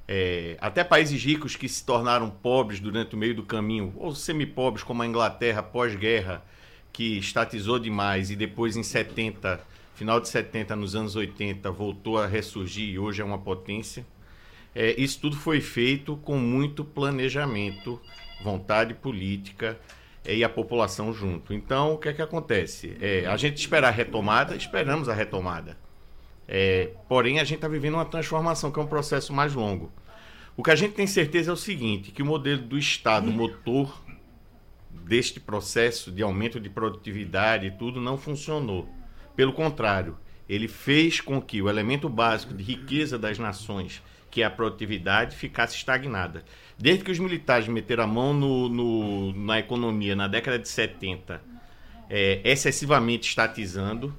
é, 0.07 0.57
até 0.61 0.83
países 0.83 1.21
ricos 1.21 1.57
que 1.57 1.67
se 1.67 1.85
tornaram 1.85 2.29
pobres 2.29 2.79
durante 2.79 3.15
o 3.15 3.17
meio 3.17 3.35
do 3.35 3.43
caminho, 3.43 3.93
ou 3.97 4.15
semi-pobres, 4.15 4.83
como 4.83 5.01
a 5.01 5.07
Inglaterra 5.07 5.61
pós-guerra, 5.61 6.41
que 6.93 7.17
estatizou 7.17 7.77
demais 7.77 8.31
e 8.31 8.35
depois 8.37 8.77
em 8.77 8.83
70, 8.83 9.59
final 9.95 10.21
de 10.21 10.29
70, 10.29 10.75
nos 10.77 10.95
anos 10.95 11.17
80, 11.17 11.69
voltou 11.71 12.17
a 12.17 12.27
ressurgir 12.27 12.87
e 12.87 12.99
hoje 12.99 13.21
é 13.21 13.25
uma 13.25 13.37
potência. 13.37 14.05
É, 14.73 14.99
isso 14.99 15.19
tudo 15.19 15.35
foi 15.35 15.59
feito 15.59 16.15
com 16.17 16.37
muito 16.37 16.85
planejamento, 16.85 17.99
vontade 18.41 18.93
política 18.93 19.77
é, 20.25 20.35
e 20.35 20.43
a 20.43 20.49
população 20.49 21.13
junto. 21.13 21.53
Então, 21.53 21.93
o 21.93 21.97
que 21.97 22.09
é 22.09 22.13
que 22.13 22.21
acontece? 22.21 22.95
É, 23.01 23.25
a 23.25 23.37
gente 23.37 23.57
espera 23.57 23.87
a 23.87 23.91
retomada, 23.91 24.55
esperamos 24.55 25.09
a 25.09 25.13
retomada. 25.13 25.77
É, 26.47 26.91
porém, 27.07 27.39
a 27.39 27.43
gente 27.43 27.57
está 27.57 27.67
vivendo 27.67 27.95
uma 27.95 28.05
transformação, 28.05 28.71
que 28.71 28.79
é 28.79 28.83
um 28.83 28.87
processo 28.87 29.33
mais 29.33 29.53
longo. 29.53 29.91
O 30.55 30.63
que 30.63 30.71
a 30.71 30.75
gente 30.75 30.93
tem 30.93 31.07
certeza 31.07 31.51
é 31.51 31.53
o 31.53 31.57
seguinte, 31.57 32.11
que 32.11 32.21
o 32.21 32.25
modelo 32.25 32.61
do 32.61 32.77
Estado, 32.77 33.31
motor 33.31 34.01
deste 34.89 35.39
processo 35.39 36.11
de 36.11 36.21
aumento 36.21 36.59
de 36.59 36.69
produtividade 36.69 37.65
e 37.65 37.71
tudo, 37.71 37.99
não 37.99 38.17
funcionou. 38.17 38.87
Pelo 39.35 39.51
contrário, 39.51 40.17
ele 40.47 40.67
fez 40.67 41.19
com 41.19 41.41
que 41.41 41.61
o 41.61 41.69
elemento 41.69 42.07
básico 42.07 42.53
de 42.53 42.63
riqueza 42.63 43.17
das 43.17 43.39
nações 43.39 44.01
que 44.33 44.41
é 44.41 44.45
a 44.45 44.49
produtividade, 44.49 45.35
ficasse 45.35 45.75
estagnada. 45.75 46.43
Desde 46.77 47.03
que 47.03 47.11
os 47.11 47.19
militares 47.19 47.67
meteram 47.67 48.03
a 48.03 48.07
mão 48.07 48.33
no, 48.33 48.69
no 48.69 49.33
na 49.33 49.59
economia 49.59 50.15
na 50.15 50.27
década 50.27 50.57
de 50.57 50.67
70, 50.67 51.41
é, 52.09 52.41
excessivamente 52.43 53.29
estatizando, 53.29 54.13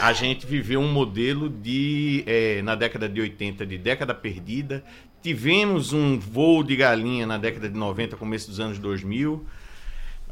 a 0.00 0.12
gente 0.12 0.46
viveu 0.46 0.80
um 0.80 0.92
modelo 0.92 1.48
de, 1.48 2.24
é, 2.26 2.62
na 2.62 2.74
década 2.74 3.08
de 3.08 3.20
80, 3.20 3.66
de 3.66 3.78
década 3.78 4.14
perdida. 4.14 4.84
Tivemos 5.22 5.92
um 5.92 6.18
voo 6.18 6.62
de 6.62 6.76
galinha 6.76 7.26
na 7.26 7.38
década 7.38 7.68
de 7.68 7.76
90, 7.76 8.16
começo 8.16 8.48
dos 8.48 8.58
anos 8.58 8.78
2000, 8.78 9.44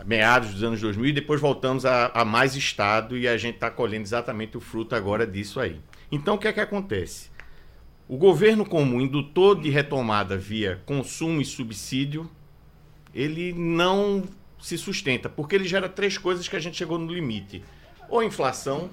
meados 0.05 0.51
dos 0.51 0.63
anos 0.63 0.81
2000, 0.81 1.07
e 1.07 1.13
depois 1.13 1.41
voltamos 1.41 1.85
a, 1.85 2.11
a 2.15 2.25
mais 2.25 2.55
Estado 2.57 3.17
e 3.17 3.29
a 3.29 3.37
gente 3.37 3.57
está 3.57 3.71
colhendo 3.71 4.03
exatamente 4.03 4.57
o 4.57 4.61
fruto 4.61 4.95
agora 4.95 5.27
disso 5.27 5.61
aí. 5.61 5.79
Então, 6.11 6.35
o 6.35 6.39
que 6.39 6.49
é 6.49 6.53
que 6.53 6.61
acontece? 6.61 7.31
O 8.11 8.17
governo 8.17 8.67
como 8.67 9.01
indutor 9.01 9.61
de 9.61 9.71
retomada 9.71 10.37
via 10.37 10.83
consumo 10.85 11.41
e 11.41 11.45
subsídio, 11.45 12.29
ele 13.15 13.53
não 13.53 14.25
se 14.61 14.77
sustenta, 14.77 15.29
porque 15.29 15.55
ele 15.55 15.69
gera 15.69 15.89
três 15.89 16.19
coisas 16.19 16.49
que 16.49 16.57
a 16.57 16.59
gente 16.59 16.77
chegou 16.77 16.99
no 16.99 17.13
limite: 17.13 17.63
ou 18.09 18.21
inflação, 18.21 18.91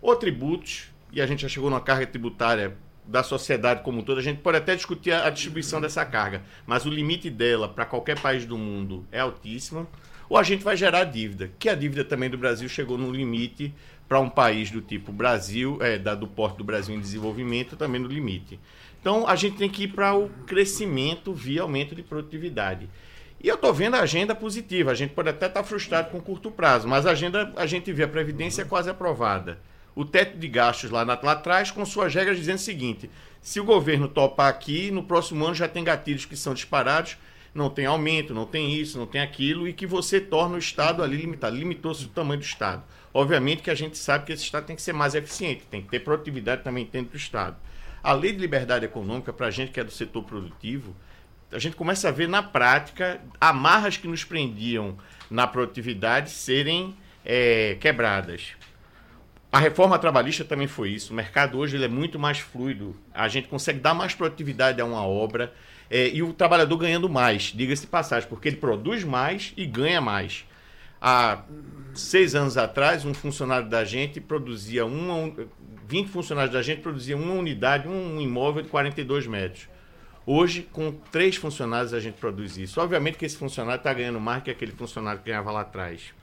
ou 0.00 0.16
tributos, 0.16 0.84
e 1.12 1.20
a 1.20 1.26
gente 1.26 1.42
já 1.42 1.48
chegou 1.48 1.68
numa 1.68 1.82
carga 1.82 2.06
tributária 2.06 2.74
da 3.04 3.22
sociedade 3.22 3.82
como 3.82 3.98
um 3.98 4.02
todo. 4.02 4.16
A 4.16 4.22
gente 4.22 4.40
pode 4.40 4.56
até 4.56 4.74
discutir 4.74 5.12
a 5.12 5.28
distribuição 5.28 5.78
dessa 5.78 6.02
carga, 6.02 6.42
mas 6.66 6.86
o 6.86 6.88
limite 6.88 7.28
dela 7.28 7.68
para 7.68 7.84
qualquer 7.84 8.18
país 8.18 8.46
do 8.46 8.56
mundo 8.56 9.06
é 9.12 9.20
altíssimo. 9.20 9.86
Ou 10.26 10.38
a 10.38 10.42
gente 10.42 10.64
vai 10.64 10.74
gerar 10.74 11.04
dívida, 11.04 11.50
que 11.58 11.68
a 11.68 11.74
dívida 11.74 12.04
também 12.04 12.30
do 12.30 12.38
Brasil 12.38 12.68
chegou 12.68 12.96
no 12.96 13.12
limite 13.12 13.74
para 14.10 14.18
um 14.18 14.28
país 14.28 14.72
do 14.72 14.80
tipo 14.80 15.12
Brasil, 15.12 15.78
é, 15.80 15.96
da, 15.96 16.16
do 16.16 16.26
porte 16.26 16.58
do 16.58 16.64
Brasil 16.64 16.92
em 16.92 17.00
desenvolvimento, 17.00 17.76
também 17.76 18.00
no 18.00 18.08
limite. 18.08 18.58
Então 19.00 19.24
a 19.24 19.36
gente 19.36 19.56
tem 19.56 19.70
que 19.70 19.84
ir 19.84 19.88
para 19.88 20.12
o 20.18 20.28
crescimento 20.48 21.32
via 21.32 21.62
aumento 21.62 21.94
de 21.94 22.02
produtividade. 22.02 22.90
E 23.40 23.46
eu 23.46 23.54
estou 23.54 23.72
vendo 23.72 23.94
a 23.94 24.00
agenda 24.00 24.34
positiva. 24.34 24.90
A 24.90 24.94
gente 24.94 25.14
pode 25.14 25.28
até 25.28 25.46
estar 25.46 25.62
tá 25.62 25.64
frustrado 25.64 26.10
com 26.10 26.20
curto 26.20 26.50
prazo, 26.50 26.88
mas 26.88 27.06
a 27.06 27.12
agenda 27.12 27.52
a 27.54 27.66
gente 27.66 27.92
vê 27.92 28.02
a 28.02 28.08
Previdência 28.08 28.64
quase 28.64 28.90
aprovada. 28.90 29.60
O 29.94 30.04
teto 30.04 30.36
de 30.36 30.48
gastos 30.48 30.90
lá, 30.90 31.04
lá 31.04 31.32
atrás, 31.32 31.70
com 31.70 31.86
suas 31.86 32.12
regras 32.12 32.36
dizendo 32.36 32.56
o 32.56 32.62
seguinte: 32.62 33.08
se 33.40 33.60
o 33.60 33.64
governo 33.64 34.08
topar 34.08 34.48
aqui, 34.48 34.90
no 34.90 35.04
próximo 35.04 35.44
ano 35.44 35.54
já 35.54 35.68
tem 35.68 35.84
gatilhos 35.84 36.24
que 36.24 36.36
são 36.36 36.52
disparados, 36.52 37.16
não 37.54 37.70
tem 37.70 37.86
aumento, 37.86 38.34
não 38.34 38.44
tem 38.44 38.74
isso, 38.74 38.98
não 38.98 39.06
tem 39.06 39.20
aquilo, 39.20 39.68
e 39.68 39.72
que 39.72 39.86
você 39.86 40.20
torna 40.20 40.56
o 40.56 40.58
Estado 40.58 41.00
ali 41.00 41.16
limitado. 41.16 41.54
Limitou-se 41.54 42.04
o 42.06 42.08
tamanho 42.08 42.40
do 42.40 42.44
Estado. 42.44 42.82
Obviamente 43.12 43.62
que 43.62 43.70
a 43.70 43.74
gente 43.74 43.98
sabe 43.98 44.26
que 44.26 44.32
esse 44.32 44.44
Estado 44.44 44.66
tem 44.66 44.76
que 44.76 44.82
ser 44.82 44.92
mais 44.92 45.14
eficiente, 45.14 45.64
tem 45.70 45.82
que 45.82 45.88
ter 45.88 46.00
produtividade 46.00 46.62
também 46.62 46.88
dentro 46.90 47.12
do 47.12 47.16
Estado. 47.16 47.56
A 48.02 48.12
lei 48.12 48.32
de 48.32 48.38
liberdade 48.38 48.84
econômica, 48.84 49.32
para 49.32 49.48
a 49.48 49.50
gente 49.50 49.72
que 49.72 49.80
é 49.80 49.84
do 49.84 49.90
setor 49.90 50.22
produtivo, 50.22 50.94
a 51.52 51.58
gente 51.58 51.74
começa 51.74 52.08
a 52.08 52.12
ver 52.12 52.28
na 52.28 52.42
prática 52.42 53.20
amarras 53.40 53.96
que 53.96 54.06
nos 54.06 54.24
prendiam 54.24 54.96
na 55.28 55.46
produtividade 55.46 56.30
serem 56.30 56.96
é, 57.24 57.76
quebradas. 57.80 58.52
A 59.52 59.58
reforma 59.58 59.98
trabalhista 59.98 60.44
também 60.44 60.68
foi 60.68 60.90
isso. 60.90 61.12
O 61.12 61.16
mercado 61.16 61.58
hoje 61.58 61.76
ele 61.76 61.84
é 61.84 61.88
muito 61.88 62.20
mais 62.20 62.38
fluido. 62.38 62.96
A 63.12 63.26
gente 63.26 63.48
consegue 63.48 63.80
dar 63.80 63.94
mais 63.94 64.14
produtividade 64.14 64.80
a 64.80 64.84
uma 64.84 65.04
obra 65.04 65.52
é, 65.90 66.08
e 66.08 66.22
o 66.22 66.32
trabalhador 66.32 66.76
ganhando 66.76 67.08
mais, 67.08 67.52
diga-se 67.54 67.82
de 67.82 67.88
passagem, 67.88 68.28
porque 68.28 68.48
ele 68.48 68.56
produz 68.56 69.02
mais 69.02 69.52
e 69.56 69.66
ganha 69.66 70.00
mais. 70.00 70.46
Há 71.00 71.42
seis 71.94 72.34
anos 72.34 72.56
atrás, 72.56 73.04
um 73.04 73.14
funcionário 73.14 73.68
da 73.68 73.84
gente 73.84 74.20
produzia 74.20 74.84
uma. 74.84 75.32
20 75.86 76.08
funcionários 76.08 76.52
da 76.52 76.62
gente 76.62 76.82
produziam 76.82 77.20
uma 77.20 77.34
unidade, 77.34 77.88
um 77.88 78.20
imóvel 78.20 78.62
de 78.62 78.68
42 78.68 79.26
metros. 79.26 79.68
Hoje, 80.24 80.62
com 80.72 80.92
três 80.92 81.34
funcionários, 81.34 81.92
a 81.92 81.98
gente 81.98 82.14
produz 82.14 82.56
isso. 82.56 82.80
Obviamente 82.80 83.18
que 83.18 83.24
esse 83.24 83.36
funcionário 83.36 83.80
está 83.80 83.92
ganhando 83.92 84.20
mais 84.20 84.44
que 84.44 84.50
aquele 84.50 84.70
funcionário 84.70 85.20
que 85.20 85.26
ganhava 85.26 85.50
lá 85.50 85.62
atrás. 85.62 86.14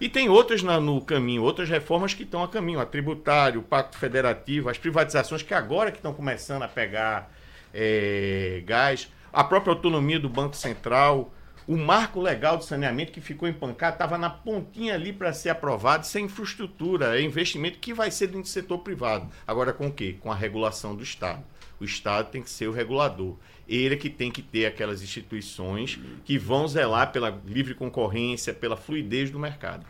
E 0.00 0.08
tem 0.08 0.28
outras 0.28 0.62
na, 0.62 0.80
no 0.80 1.00
caminho, 1.00 1.42
outras 1.42 1.68
reformas 1.68 2.12
que 2.12 2.24
estão 2.24 2.42
a 2.42 2.48
caminho. 2.48 2.80
A 2.80 2.86
tributário, 2.86 3.60
o 3.60 3.62
pacto 3.62 3.96
federativo, 3.96 4.68
as 4.68 4.76
privatizações 4.76 5.42
que 5.42 5.54
agora 5.54 5.92
que 5.92 5.98
estão 5.98 6.12
começando 6.12 6.62
a 6.62 6.68
pegar 6.68 7.32
é, 7.72 8.62
gás, 8.66 9.08
a 9.32 9.44
própria 9.44 9.72
autonomia 9.72 10.18
do 10.18 10.28
Banco 10.28 10.56
Central, 10.56 11.32
o 11.66 11.76
marco 11.76 12.20
legal 12.20 12.56
do 12.56 12.64
saneamento 12.64 13.12
que 13.12 13.20
ficou 13.20 13.48
empancado 13.48 13.94
estava 13.94 14.16
na 14.16 14.30
pontinha 14.30 14.94
ali 14.94 15.12
para 15.12 15.32
ser 15.32 15.48
aprovado, 15.48 16.06
sem 16.06 16.26
infraestrutura, 16.26 17.18
é 17.18 17.22
investimento 17.22 17.78
que 17.78 17.92
vai 17.92 18.10
ser 18.10 18.28
do 18.28 18.44
setor 18.44 18.78
privado. 18.78 19.28
Agora 19.46 19.72
com 19.72 19.88
o 19.88 19.92
quê? 19.92 20.16
Com 20.20 20.30
a 20.30 20.34
regulação 20.34 20.94
do 20.94 21.02
Estado. 21.02 21.42
O 21.80 21.84
Estado 21.84 22.30
tem 22.30 22.42
que 22.42 22.48
ser 22.48 22.68
o 22.68 22.72
regulador. 22.72 23.36
Ele 23.68 23.94
é 23.94 23.98
que 23.98 24.08
tem 24.08 24.30
que 24.30 24.42
ter 24.42 24.66
aquelas 24.66 25.02
instituições 25.02 25.98
que 26.24 26.38
vão 26.38 26.68
zelar 26.68 27.10
pela 27.10 27.40
livre 27.44 27.74
concorrência, 27.74 28.54
pela 28.54 28.76
fluidez 28.76 29.30
do 29.30 29.38
mercado. 29.38 29.84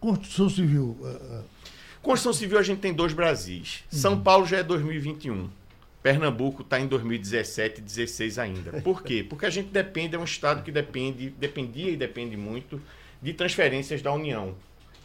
Construção 0.00 0.48
Civil. 0.48 0.96
Uh... 1.00 1.44
Construção 2.02 2.32
Civil 2.32 2.58
a 2.58 2.62
gente 2.62 2.80
tem 2.80 2.92
dois 2.92 3.12
Brasis. 3.12 3.84
Uhum. 3.92 3.98
São 3.98 4.20
Paulo 4.20 4.44
já 4.44 4.58
é 4.58 4.62
2021. 4.62 5.48
Pernambuco 6.02 6.62
está 6.62 6.80
em 6.80 6.86
2017 6.86 7.78
e 7.78 7.82
2016 7.82 8.38
ainda. 8.38 8.80
Por 8.82 9.02
quê? 9.02 9.24
Porque 9.28 9.46
a 9.46 9.50
gente 9.50 9.68
depende, 9.68 10.16
é 10.16 10.18
um 10.18 10.24
estado 10.24 10.62
que 10.62 10.72
depende, 10.72 11.30
dependia 11.30 11.90
e 11.90 11.96
depende 11.96 12.36
muito 12.36 12.80
de 13.20 13.32
transferências 13.32 14.02
da 14.02 14.12
União. 14.12 14.54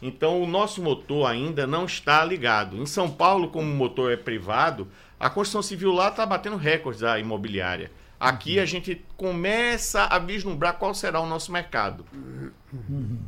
Então 0.02 0.42
o 0.42 0.46
nosso 0.46 0.82
motor 0.82 1.26
ainda 1.26 1.66
não 1.66 1.84
está 1.84 2.24
ligado. 2.24 2.76
Em 2.76 2.86
São 2.86 3.10
Paulo, 3.10 3.48
como 3.48 3.70
o 3.70 3.74
motor 3.74 4.12
é 4.12 4.16
privado, 4.16 4.88
a 5.18 5.30
construção 5.30 5.62
civil 5.62 5.92
lá 5.92 6.08
está 6.08 6.26
batendo 6.26 6.56
recordes 6.56 7.00
da 7.00 7.18
imobiliária. 7.18 7.90
Aqui 8.18 8.58
a 8.58 8.66
gente 8.66 9.04
começa 9.16 10.04
a 10.04 10.18
vislumbrar 10.18 10.78
qual 10.78 10.92
será 10.92 11.20
o 11.20 11.26
nosso 11.26 11.52
mercado. 11.52 12.04
Uhum. 12.72 13.18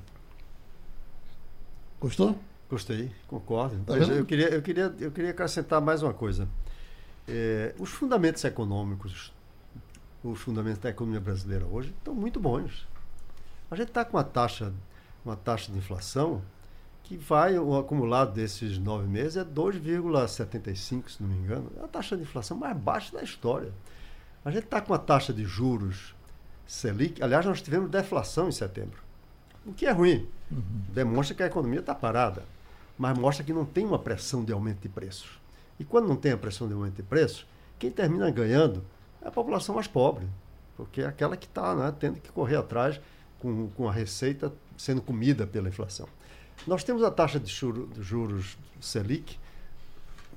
Gostou? 2.00 2.36
Gostei, 2.68 3.10
concordo. 3.28 3.78
Tá 3.84 3.96
eu 3.96 4.24
queria, 4.24 4.48
eu, 4.48 4.62
queria, 4.62 4.94
eu 5.00 5.10
queria 5.10 5.30
acrescentar 5.30 5.80
mais 5.80 6.02
uma 6.02 6.14
coisa. 6.14 6.48
É, 7.30 7.74
os 7.78 7.90
fundamentos 7.90 8.44
econômicos, 8.44 9.32
os 10.22 10.40
fundamentos 10.40 10.80
da 10.80 10.90
economia 10.90 11.20
brasileira 11.20 11.64
hoje 11.66 11.94
estão 11.96 12.14
muito 12.14 12.40
bons. 12.40 12.88
A 13.70 13.76
gente 13.76 13.88
está 13.88 14.04
com 14.04 14.16
uma 14.16 14.24
taxa, 14.24 14.72
uma 15.24 15.36
taxa 15.36 15.70
de 15.70 15.78
inflação 15.78 16.42
que 17.04 17.16
vai, 17.16 17.58
o 17.58 17.76
acumulado 17.76 18.32
desses 18.32 18.78
nove 18.78 19.06
meses 19.06 19.36
é 19.36 19.44
2,75, 19.44 21.08
se 21.08 21.22
não 21.22 21.28
me 21.28 21.36
engano. 21.36 21.70
É 21.80 21.84
a 21.84 21.88
taxa 21.88 22.16
de 22.16 22.22
inflação 22.22 22.56
mais 22.56 22.76
baixa 22.76 23.16
da 23.16 23.22
história. 23.22 23.72
A 24.44 24.50
gente 24.50 24.64
está 24.64 24.80
com 24.80 24.92
uma 24.92 24.98
taxa 24.98 25.32
de 25.32 25.44
juros 25.44 26.14
Selic. 26.66 27.22
Aliás, 27.22 27.44
nós 27.44 27.60
tivemos 27.60 27.90
deflação 27.90 28.48
em 28.48 28.52
setembro. 28.52 29.02
O 29.66 29.72
que 29.72 29.86
é 29.86 29.90
ruim. 29.90 30.28
Uhum. 30.50 30.82
Demonstra 30.92 31.34
que 31.34 31.42
a 31.42 31.46
economia 31.46 31.80
está 31.80 31.94
parada. 31.94 32.44
mas 32.96 33.16
mostra 33.18 33.44
que 33.44 33.52
não 33.52 33.64
tem 33.64 33.84
uma 33.84 33.98
pressão 33.98 34.44
de 34.44 34.52
aumento 34.52 34.80
de 34.80 34.88
preços. 34.88 35.39
E 35.80 35.84
quando 35.84 36.06
não 36.06 36.14
tem 36.14 36.32
a 36.32 36.36
pressão 36.36 36.68
de 36.68 36.74
aumento 36.74 36.96
de 36.96 37.02
preços, 37.02 37.46
quem 37.78 37.90
termina 37.90 38.30
ganhando 38.30 38.84
é 39.22 39.28
a 39.28 39.30
população 39.30 39.74
mais 39.74 39.86
pobre, 39.86 40.28
porque 40.76 41.00
é 41.00 41.06
aquela 41.06 41.38
que 41.38 41.46
está 41.46 41.74
né, 41.74 41.94
tendo 41.98 42.20
que 42.20 42.30
correr 42.30 42.56
atrás 42.56 43.00
com, 43.38 43.68
com 43.70 43.88
a 43.88 43.92
receita 43.92 44.52
sendo 44.76 45.00
comida 45.00 45.46
pela 45.46 45.70
inflação. 45.70 46.06
Nós 46.66 46.84
temos 46.84 47.02
a 47.02 47.10
taxa 47.10 47.40
de 47.40 47.50
juros, 47.50 47.88
de 47.94 48.02
juros 48.02 48.58
Selic 48.78 49.38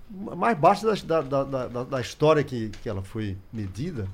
mais 0.09 0.57
baixa 0.57 0.95
da, 1.05 1.21
da, 1.21 1.43
da, 1.43 1.83
da 1.83 2.01
história 2.01 2.41
que, 2.41 2.69
que 2.69 2.87
ela 2.87 3.01
foi 3.01 3.37
medida, 3.51 4.07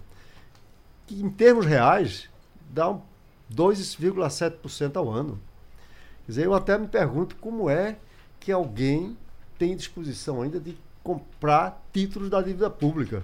que 1.05 1.21
em 1.21 1.29
termos 1.29 1.65
reais 1.65 2.27
dá 2.71 2.97
2,7% 3.53 4.95
ao 4.95 5.11
ano. 5.11 5.39
Quer 6.25 6.31
dizer, 6.31 6.45
eu 6.45 6.55
até 6.55 6.75
me 6.75 6.87
pergunto 6.87 7.35
como 7.35 7.69
é 7.69 7.97
que 8.39 8.51
alguém 8.51 9.15
tem 9.59 9.75
disposição 9.75 10.41
ainda 10.41 10.59
de 10.59 10.75
comprar 11.09 11.89
títulos 11.91 12.29
da 12.29 12.39
dívida 12.39 12.69
pública. 12.69 13.23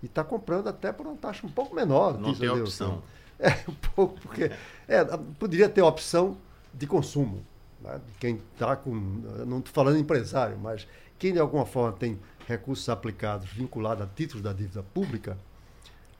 E 0.00 0.06
está 0.06 0.22
comprando 0.22 0.68
até 0.68 0.92
por 0.92 1.08
uma 1.08 1.16
taxa 1.16 1.44
um 1.44 1.50
pouco 1.50 1.74
menor. 1.74 2.16
Não 2.16 2.32
tem 2.32 2.48
opção. 2.48 3.02
É, 3.42 3.56
um 3.66 3.74
pouco, 3.94 4.20
porque 4.20 4.50
é, 4.86 5.02
poderia 5.38 5.66
ter 5.66 5.80
opção 5.80 6.36
de 6.74 6.86
consumo. 6.86 7.42
Né? 7.80 7.98
Quem 8.20 8.38
está 8.52 8.76
com. 8.76 8.90
Não 8.94 9.60
estou 9.60 9.72
falando 9.72 9.96
empresário, 9.96 10.58
mas 10.58 10.86
quem 11.18 11.32
de 11.32 11.38
alguma 11.38 11.64
forma 11.64 11.96
tem 11.96 12.18
recursos 12.46 12.86
aplicados 12.90 13.48
vinculados 13.48 14.04
a 14.04 14.06
títulos 14.06 14.42
da 14.42 14.52
dívida 14.52 14.82
pública, 14.82 15.38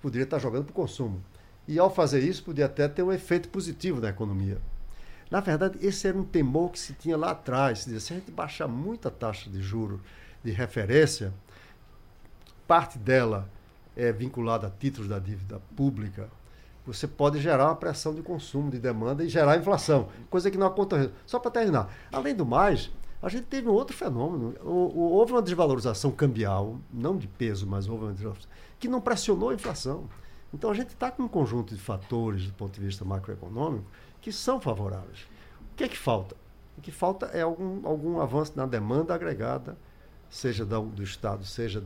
poderia 0.01 0.25
estar 0.25 0.39
jogando 0.39 0.65
para 0.65 0.71
o 0.71 0.75
consumo. 0.75 1.23
E 1.69 1.79
ao 1.79 1.95
fazer 1.95 2.25
isso, 2.25 2.43
poderia 2.43 2.65
até 2.65 2.89
ter 2.89 3.03
um 3.03 3.13
efeito 3.13 3.51
positivo 3.51 4.01
na 4.01 4.09
economia. 4.09 4.57
Na 5.31 5.41
verdade, 5.41 5.79
esse 5.83 6.09
era 6.09 6.17
um 6.17 6.25
temor 6.25 6.71
que 6.71 6.79
se 6.79 6.95
tinha 6.95 7.19
lá 7.19 7.33
atrás. 7.33 7.81
Se 7.81 7.95
a 7.95 8.17
gente 8.17 8.31
baixar 8.31 8.67
muito 8.67 9.07
a 9.07 9.11
taxa 9.11 9.51
de 9.51 9.61
juros 9.61 10.01
de 10.43 10.51
referência, 10.51 11.33
parte 12.67 12.99
dela 12.99 13.49
é 13.97 14.13
vinculada 14.13 14.67
a 14.67 14.71
títulos 14.71 15.09
da 15.09 15.19
dívida 15.19 15.61
pública, 15.77 16.29
você 16.87 17.07
pode 17.07 17.41
gerar 17.41 17.67
uma 17.67 17.77
pressão 17.77 18.15
de 18.15 18.23
consumo, 18.23 18.71
de 18.71 18.79
demanda 18.79 19.23
e 19.23 19.29
gerar 19.29 19.57
inflação, 19.57 20.09
coisa 20.29 20.51
que 20.51 20.59
não 20.59 20.67
acontece. 20.67 21.11
Só 21.27 21.39
para 21.39 21.51
terminar, 21.51 21.93
além 22.11 22.35
do 22.35 22.47
mais, 22.47 22.91
a 23.23 23.29
gente 23.29 23.45
teve 23.45 23.69
um 23.69 23.73
outro 23.73 23.95
fenômeno. 23.95 24.55
houve 24.65 25.33
uma 25.33 25.43
desvalorização 25.43 26.11
cambial, 26.11 26.79
não 26.93 27.17
de 27.17 27.29
peso, 27.29 27.67
mas 27.67 27.87
houve 27.87 28.05
uma 28.05 28.13
desvalorização, 28.13 28.51
que 28.79 28.89
não 28.89 29.01
pressionou 29.01 29.51
a 29.51 29.55
inflação. 29.55 30.09
Então 30.53 30.71
a 30.71 30.75
gente 30.75 30.89
está 30.89 31.11
com 31.11 31.25
um 31.25 31.29
conjunto 31.29 31.75
de 31.75 31.81
fatores 31.81 32.47
do 32.47 32.53
ponto 32.55 32.73
de 32.73 32.85
vista 32.85 33.05
macroeconômico 33.05 33.85
que 34.21 34.33
são 34.33 34.61
favoráveis. 34.61 35.29
O 35.73 35.77
que 35.77 35.85
é 35.85 35.89
que 35.89 35.99
falta? 35.99 36.35
O 36.77 36.81
que 36.81 36.91
falta 36.91 37.27
é 37.27 37.43
algum, 37.43 37.87
algum 37.87 38.21
avanço 38.21 38.53
na 38.57 38.67
demanda 38.67 39.15
agregada, 39.15 39.77
seja 40.31 40.65
do, 40.65 40.83
do 40.83 41.03
Estado, 41.03 41.45
seja 41.45 41.83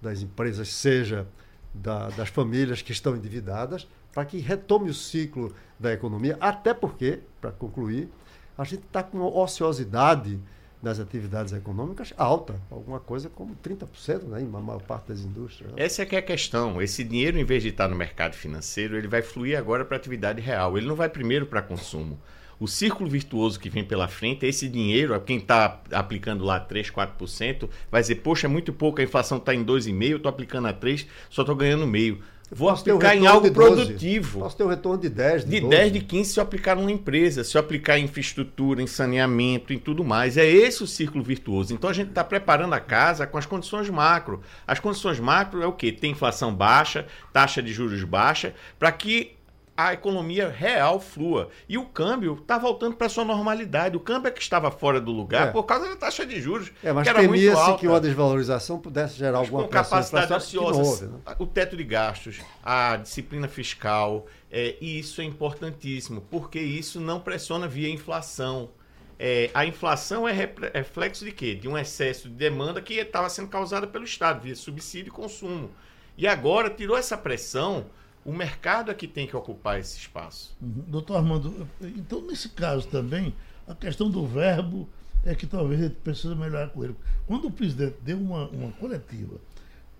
das 0.00 0.22
empresas, 0.22 0.68
seja 0.68 1.26
da, 1.74 2.08
das 2.10 2.28
famílias 2.28 2.80
que 2.80 2.92
estão 2.92 3.16
endividadas, 3.16 3.86
para 4.12 4.24
que 4.24 4.38
retome 4.38 4.90
o 4.90 4.94
ciclo 4.94 5.54
da 5.78 5.92
economia, 5.92 6.36
até 6.40 6.72
porque, 6.72 7.20
para 7.40 7.50
concluir, 7.50 8.08
a 8.56 8.64
gente 8.64 8.84
está 8.84 9.02
com 9.02 9.18
uma 9.18 9.42
ociosidade 9.42 10.40
das 10.82 11.00
atividades 11.00 11.52
econômicas 11.52 12.14
alta, 12.16 12.54
alguma 12.70 13.00
coisa 13.00 13.28
como 13.28 13.56
30%, 13.56 14.22
né, 14.24 14.40
em 14.40 14.46
maior 14.46 14.80
parte 14.82 15.08
das 15.08 15.20
indústrias. 15.20 15.72
Né? 15.72 15.82
Essa 15.82 16.02
é 16.02 16.06
que 16.06 16.14
é 16.14 16.20
a 16.20 16.22
questão. 16.22 16.80
Esse 16.80 17.02
dinheiro, 17.02 17.38
em 17.38 17.44
vez 17.44 17.62
de 17.62 17.70
estar 17.70 17.88
no 17.88 17.96
mercado 17.96 18.34
financeiro, 18.34 18.96
ele 18.96 19.08
vai 19.08 19.20
fluir 19.20 19.58
agora 19.58 19.84
para 19.84 19.96
a 19.96 19.98
atividade 19.98 20.40
real. 20.40 20.78
Ele 20.78 20.86
não 20.86 20.94
vai 20.94 21.08
primeiro 21.08 21.46
para 21.46 21.60
consumo. 21.60 22.18
O 22.60 22.66
círculo 22.66 23.08
virtuoso 23.08 23.60
que 23.60 23.70
vem 23.70 23.84
pela 23.84 24.08
frente 24.08 24.44
é 24.44 24.48
esse 24.48 24.68
dinheiro, 24.68 25.18
quem 25.20 25.38
está 25.38 25.80
aplicando 25.92 26.44
lá 26.44 26.58
3, 26.58 26.90
4%, 26.90 27.68
vai 27.90 28.00
dizer, 28.00 28.16
poxa, 28.16 28.46
é 28.46 28.50
muito 28.50 28.72
pouco, 28.72 29.00
a 29.00 29.04
inflação 29.04 29.38
está 29.38 29.54
em 29.54 29.64
2,5%, 29.64 30.16
estou 30.16 30.28
aplicando 30.28 30.66
a 30.66 30.74
3%, 30.74 31.06
só 31.30 31.42
estou 31.42 31.54
ganhando 31.54 31.86
meio. 31.86 32.20
Vou 32.50 32.70
aplicar 32.70 33.14
em 33.14 33.26
algo 33.26 33.50
produtivo. 33.52 34.40
Posso 34.40 34.56
ter 34.56 34.64
um 34.64 34.68
retorno 34.68 34.98
de 34.98 35.10
10, 35.10 35.44
de, 35.44 35.50
de 35.50 35.60
12. 35.60 35.76
10, 35.76 35.92
de 35.92 36.00
15 36.00 36.32
se 36.32 36.40
eu 36.40 36.42
aplicar 36.42 36.74
numa 36.76 36.90
empresa, 36.90 37.44
se 37.44 37.56
eu 37.56 37.60
aplicar 37.60 37.98
em 37.98 38.04
infraestrutura, 38.04 38.80
em 38.80 38.86
saneamento, 38.86 39.72
em 39.72 39.78
tudo 39.78 40.02
mais. 40.02 40.38
É 40.38 40.46
esse 40.46 40.82
o 40.82 40.86
círculo 40.86 41.22
virtuoso. 41.22 41.74
Então 41.74 41.90
a 41.90 41.92
gente 41.92 42.08
está 42.08 42.24
preparando 42.24 42.72
a 42.72 42.80
casa 42.80 43.26
com 43.26 43.36
as 43.36 43.44
condições 43.44 43.90
macro. 43.90 44.40
As 44.66 44.80
condições 44.80 45.20
macro 45.20 45.62
é 45.62 45.66
o 45.66 45.72
quê? 45.72 45.92
Tem 45.92 46.12
inflação 46.12 46.54
baixa, 46.54 47.06
taxa 47.34 47.62
de 47.62 47.70
juros 47.70 48.02
baixa, 48.04 48.54
para 48.78 48.90
que 48.92 49.32
a 49.78 49.92
economia 49.92 50.48
real 50.48 50.98
flua. 50.98 51.50
E 51.68 51.78
o 51.78 51.84
câmbio 51.84 52.36
está 52.42 52.58
voltando 52.58 52.96
para 52.96 53.08
sua 53.08 53.24
normalidade. 53.24 53.96
O 53.96 54.00
câmbio 54.00 54.26
é 54.26 54.32
que 54.32 54.42
estava 54.42 54.72
fora 54.72 55.00
do 55.00 55.12
lugar 55.12 55.48
é. 55.48 55.50
por 55.52 55.62
causa 55.62 55.88
da 55.88 55.94
taxa 55.94 56.26
de 56.26 56.40
juros. 56.40 56.72
É, 56.82 56.92
mas 56.92 57.06
temia-se 57.06 57.76
que 57.76 57.86
uma 57.86 58.00
desvalorização 58.00 58.80
pudesse 58.80 59.16
gerar 59.16 59.38
alguma 59.38 59.62
com 59.62 59.68
capacidade 59.68 60.32
ociosa. 60.32 60.80
Houve, 60.80 61.06
né? 61.06 61.20
O 61.38 61.46
teto 61.46 61.76
de 61.76 61.84
gastos, 61.84 62.40
a 62.60 62.96
disciplina 62.96 63.46
fiscal, 63.46 64.26
é, 64.50 64.74
e 64.80 64.98
isso 64.98 65.20
é 65.20 65.24
importantíssimo, 65.24 66.22
porque 66.22 66.58
isso 66.58 67.00
não 67.00 67.20
pressiona 67.20 67.68
via 67.68 67.88
inflação. 67.88 68.70
É, 69.16 69.48
a 69.54 69.64
inflação 69.64 70.26
é 70.26 70.32
reflexo 70.74 71.24
de 71.24 71.30
quê? 71.30 71.54
De 71.54 71.68
um 71.68 71.78
excesso 71.78 72.28
de 72.28 72.34
demanda 72.34 72.82
que 72.82 72.94
estava 72.94 73.28
sendo 73.28 73.46
causada 73.46 73.86
pelo 73.86 74.04
Estado, 74.04 74.40
via 74.40 74.56
subsídio 74.56 75.10
e 75.10 75.12
consumo. 75.12 75.70
E 76.16 76.26
agora 76.26 76.68
tirou 76.68 76.98
essa 76.98 77.16
pressão 77.16 77.86
o 78.28 78.32
mercado 78.32 78.90
é 78.90 78.94
que 78.94 79.08
tem 79.08 79.26
que 79.26 79.34
ocupar 79.34 79.80
esse 79.80 79.96
espaço. 79.96 80.54
Uhum. 80.60 80.84
Doutor 80.86 81.16
Armando, 81.16 81.66
então 81.80 82.20
nesse 82.20 82.50
caso 82.50 82.86
também, 82.86 83.34
a 83.66 83.74
questão 83.74 84.10
do 84.10 84.26
verbo 84.26 84.86
é 85.24 85.34
que 85.34 85.46
talvez 85.46 85.80
a 85.80 85.84
gente 85.84 85.96
precisa 85.96 86.34
melhorar 86.34 86.68
com 86.68 86.84
ele. 86.84 86.94
Quando 87.26 87.48
o 87.48 87.50
presidente 87.50 87.96
deu 88.02 88.18
uma, 88.18 88.46
uma 88.48 88.70
coletiva 88.72 89.38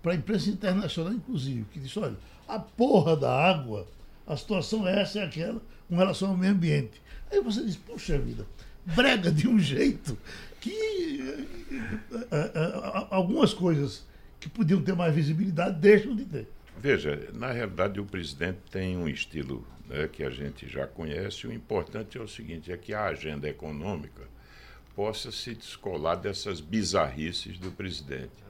para 0.02 0.12
a 0.12 0.14
imprensa 0.14 0.50
internacional, 0.50 1.14
inclusive, 1.14 1.64
que 1.72 1.80
disse, 1.80 1.98
olha, 1.98 2.18
a 2.46 2.58
porra 2.58 3.16
da 3.16 3.32
água, 3.32 3.88
a 4.26 4.36
situação 4.36 4.86
é 4.86 5.00
essa 5.00 5.20
e 5.20 5.22
aquela 5.22 5.62
com 5.88 5.96
relação 5.96 6.28
ao 6.28 6.36
meio 6.36 6.52
ambiente. 6.52 7.00
Aí 7.32 7.40
você 7.40 7.64
diz, 7.64 7.76
poxa 7.76 8.18
vida, 8.18 8.46
brega 8.84 9.32
de 9.32 9.48
um 9.48 9.58
jeito 9.58 10.18
que 10.60 11.46
uh, 11.70 12.14
uh, 12.14 12.98
uh, 13.00 13.06
algumas 13.08 13.54
coisas 13.54 14.06
que 14.38 14.50
podiam 14.50 14.82
ter 14.82 14.94
mais 14.94 15.14
visibilidade 15.14 15.80
deixam 15.80 16.14
de 16.14 16.26
ter. 16.26 16.57
Veja, 16.80 17.28
na 17.34 17.50
realidade 17.50 17.98
o 17.98 18.04
presidente 18.04 18.60
tem 18.70 18.96
um 18.96 19.08
estilo 19.08 19.66
né, 19.88 20.06
que 20.06 20.22
a 20.22 20.30
gente 20.30 20.68
já 20.68 20.86
conhece. 20.86 21.44
O 21.44 21.52
importante 21.52 22.16
é 22.16 22.20
o 22.20 22.28
seguinte: 22.28 22.70
é 22.70 22.76
que 22.76 22.94
a 22.94 23.06
agenda 23.06 23.48
econômica 23.48 24.22
possa 24.94 25.32
se 25.32 25.54
descolar 25.54 26.14
dessas 26.14 26.60
bizarrices 26.60 27.58
do 27.58 27.72
presidente. 27.72 28.46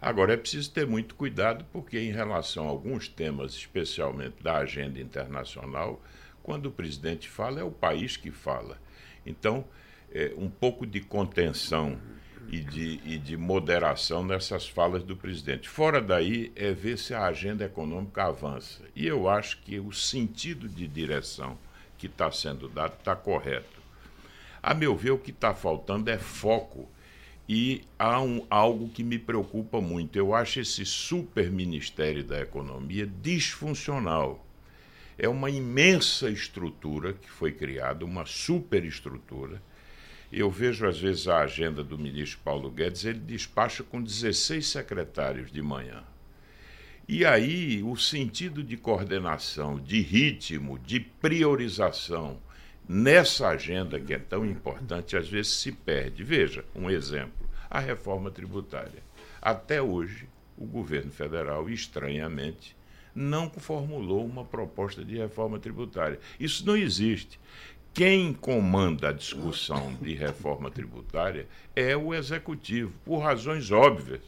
Agora, 0.00 0.34
é 0.34 0.36
preciso 0.36 0.70
ter 0.70 0.86
muito 0.86 1.14
cuidado, 1.14 1.64
porque, 1.72 1.98
em 1.98 2.10
relação 2.10 2.66
a 2.66 2.70
alguns 2.70 3.08
temas, 3.08 3.52
especialmente 3.52 4.42
da 4.42 4.58
agenda 4.58 5.00
internacional, 5.00 6.02
quando 6.42 6.66
o 6.66 6.72
presidente 6.72 7.28
fala, 7.28 7.60
é 7.60 7.64
o 7.64 7.70
país 7.70 8.18
que 8.18 8.30
fala. 8.30 8.78
Então, 9.24 9.64
é, 10.12 10.34
um 10.36 10.50
pouco 10.50 10.86
de 10.86 11.00
contenção 11.00 11.98
e 12.48 12.60
de, 12.60 13.00
e 13.04 13.18
de 13.18 13.36
moderação 13.36 14.24
nessas 14.24 14.68
falas 14.68 15.02
do 15.02 15.16
presidente. 15.16 15.68
Fora 15.68 16.00
daí 16.00 16.52
é 16.54 16.72
ver 16.72 16.98
se 16.98 17.14
a 17.14 17.26
agenda 17.26 17.64
econômica 17.64 18.24
avança. 18.24 18.82
E 18.94 19.06
eu 19.06 19.28
acho 19.28 19.58
que 19.62 19.78
o 19.78 19.92
sentido 19.92 20.68
de 20.68 20.86
direção 20.86 21.58
que 21.96 22.06
está 22.06 22.30
sendo 22.30 22.68
dado 22.68 22.94
está 22.98 23.14
correto. 23.14 23.80
A 24.62 24.74
meu 24.74 24.96
ver, 24.96 25.10
o 25.10 25.18
que 25.18 25.30
está 25.30 25.54
faltando 25.54 26.10
é 26.10 26.18
foco. 26.18 26.88
E 27.48 27.82
há 27.98 28.20
um, 28.20 28.46
algo 28.48 28.88
que 28.88 29.02
me 29.02 29.18
preocupa 29.18 29.80
muito. 29.80 30.16
Eu 30.16 30.34
acho 30.34 30.60
esse 30.60 30.84
super 30.84 31.50
Ministério 31.50 32.22
da 32.22 32.40
Economia 32.40 33.06
disfuncional. 33.20 34.46
É 35.18 35.28
uma 35.28 35.50
imensa 35.50 36.30
estrutura 36.30 37.12
que 37.12 37.30
foi 37.30 37.52
criada, 37.52 38.04
uma 38.04 38.24
superestrutura 38.24 39.60
eu 40.40 40.50
vejo, 40.50 40.86
às 40.86 40.98
vezes, 40.98 41.28
a 41.28 41.40
agenda 41.40 41.84
do 41.84 41.98
ministro 41.98 42.40
Paulo 42.44 42.70
Guedes, 42.70 43.04
ele 43.04 43.18
despacha 43.18 43.82
com 43.82 44.02
16 44.02 44.66
secretários 44.66 45.52
de 45.52 45.60
manhã. 45.60 46.02
E 47.06 47.24
aí, 47.24 47.82
o 47.82 47.96
sentido 47.96 48.62
de 48.62 48.76
coordenação, 48.76 49.78
de 49.78 50.00
ritmo, 50.00 50.78
de 50.78 51.00
priorização 51.00 52.38
nessa 52.88 53.48
agenda 53.48 54.00
que 54.00 54.14
é 54.14 54.18
tão 54.18 54.46
importante, 54.46 55.16
às 55.16 55.28
vezes 55.28 55.52
se 55.52 55.72
perde. 55.72 56.22
Veja, 56.24 56.64
um 56.74 56.88
exemplo: 56.88 57.48
a 57.68 57.78
reforma 57.78 58.30
tributária. 58.30 59.02
Até 59.40 59.82
hoje, 59.82 60.28
o 60.56 60.64
governo 60.64 61.10
federal, 61.10 61.68
estranhamente, 61.68 62.76
não 63.14 63.50
formulou 63.50 64.24
uma 64.24 64.44
proposta 64.44 65.04
de 65.04 65.16
reforma 65.16 65.58
tributária. 65.58 66.18
Isso 66.40 66.64
não 66.66 66.76
existe. 66.76 67.38
Quem 67.94 68.32
comanda 68.32 69.10
a 69.10 69.12
discussão 69.12 69.94
de 70.00 70.14
reforma 70.14 70.70
tributária 70.70 71.46
é 71.76 71.94
o 71.94 72.14
executivo, 72.14 72.92
por 73.04 73.18
razões 73.18 73.70
óbvias, 73.70 74.22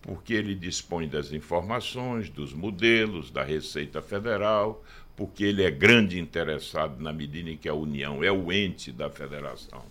porque 0.00 0.32
ele 0.32 0.54
dispõe 0.54 1.06
das 1.06 1.30
informações, 1.32 2.30
dos 2.30 2.54
modelos, 2.54 3.30
da 3.30 3.42
Receita 3.42 4.00
Federal, 4.00 4.82
porque 5.14 5.44
ele 5.44 5.62
é 5.62 5.70
grande 5.70 6.18
interessado 6.18 7.02
na 7.02 7.12
medida 7.12 7.50
em 7.50 7.56
que 7.56 7.68
a 7.68 7.74
União 7.74 8.24
é 8.24 8.32
o 8.32 8.50
ente 8.50 8.90
da 8.90 9.10
federação 9.10 9.84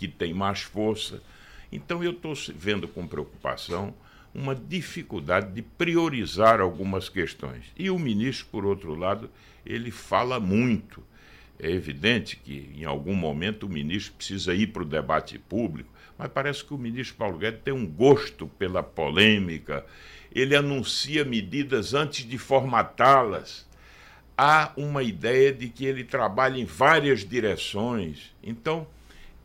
que 0.00 0.08
tem 0.08 0.32
mais 0.32 0.62
força. 0.62 1.22
Então 1.70 2.02
eu 2.02 2.12
estou 2.12 2.32
vendo 2.56 2.88
com 2.88 3.06
preocupação 3.06 3.94
uma 4.34 4.54
dificuldade 4.54 5.52
de 5.52 5.60
priorizar 5.60 6.58
algumas 6.58 7.08
questões. 7.10 7.64
E 7.76 7.90
o 7.90 7.98
ministro, 7.98 8.46
por 8.50 8.64
outro 8.64 8.94
lado, 8.94 9.28
ele 9.64 9.90
fala 9.90 10.40
muito. 10.40 11.02
É 11.62 11.70
evidente 11.70 12.36
que 12.36 12.70
em 12.74 12.84
algum 12.84 13.14
momento 13.14 13.66
o 13.66 13.68
ministro 13.68 14.14
precisa 14.14 14.54
ir 14.54 14.68
para 14.68 14.82
o 14.82 14.86
debate 14.86 15.38
público, 15.38 15.90
mas 16.16 16.28
parece 16.28 16.64
que 16.64 16.72
o 16.72 16.78
ministro 16.78 17.16
Paulo 17.16 17.38
Guedes 17.38 17.60
tem 17.62 17.74
um 17.74 17.86
gosto 17.86 18.46
pela 18.46 18.82
polêmica. 18.82 19.84
Ele 20.34 20.56
anuncia 20.56 21.24
medidas 21.24 21.92
antes 21.92 22.26
de 22.26 22.38
formatá-las. 22.38 23.68
Há 24.36 24.72
uma 24.76 25.02
ideia 25.02 25.52
de 25.52 25.68
que 25.68 25.84
ele 25.84 26.02
trabalha 26.02 26.58
em 26.58 26.64
várias 26.64 27.20
direções. 27.28 28.34
Então, 28.42 28.86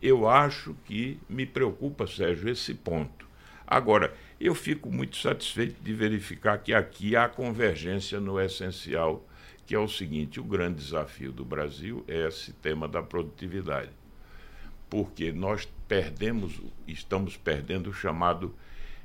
eu 0.02 0.28
acho 0.28 0.76
que 0.86 1.20
me 1.28 1.46
preocupa, 1.46 2.08
Sérgio, 2.08 2.50
esse 2.50 2.74
ponto. 2.74 3.26
Agora, 3.68 4.14
eu 4.40 4.54
fico 4.54 4.92
muito 4.92 5.18
satisfeito 5.18 5.82
de 5.82 5.94
verificar 5.94 6.60
que 6.60 6.74
aqui 6.74 7.16
há 7.16 7.28
convergência 7.28 8.20
no 8.20 8.40
essencial, 8.40 9.26
que 9.66 9.76
é 9.76 9.80
o 9.80 9.88
seguinte: 9.88 10.40
o 10.40 10.44
grande 10.44 10.84
desafio 10.84 11.32
do 11.32 11.44
Brasil 11.44 12.04
é 12.08 12.28
esse 12.28 12.54
tema 12.54 12.88
da 12.88 13.02
produtividade. 13.02 13.92
Porque 14.90 15.32
nós 15.32 15.68
perdemos, 15.88 16.62
estamos 16.88 17.36
perdendo 17.36 17.90
o 17.90 17.94
chamado 17.94 18.54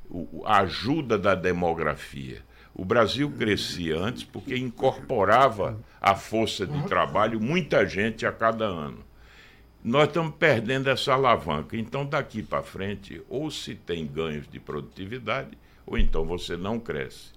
o, 0.09 0.43
a 0.45 0.61
ajuda 0.61 1.19
da 1.19 1.35
demografia. 1.35 2.43
O 2.75 2.85
Brasil 2.85 3.31
crescia 3.31 3.99
antes 3.99 4.23
porque 4.23 4.57
incorporava 4.57 5.81
a 6.01 6.15
força 6.15 6.67
de 6.67 6.87
trabalho 6.87 7.41
muita 7.41 7.85
gente 7.87 8.25
a 8.25 8.33
cada 8.33 8.65
ano 8.65 9.11
nós 9.83 10.09
estamos 10.09 10.35
perdendo 10.39 10.91
essa 10.91 11.15
alavanca. 11.15 11.77
Então, 11.77 12.05
daqui 12.05 12.43
para 12.43 12.63
frente, 12.63 13.23
ou 13.29 13.51
se 13.51 13.75
tem 13.75 14.07
ganhos 14.07 14.47
de 14.47 14.61
produtividade, 14.61 15.57
ou 15.87 15.97
então 15.97 16.25
você 16.25 16.57
não 16.57 16.79
cresce. 16.79 17.33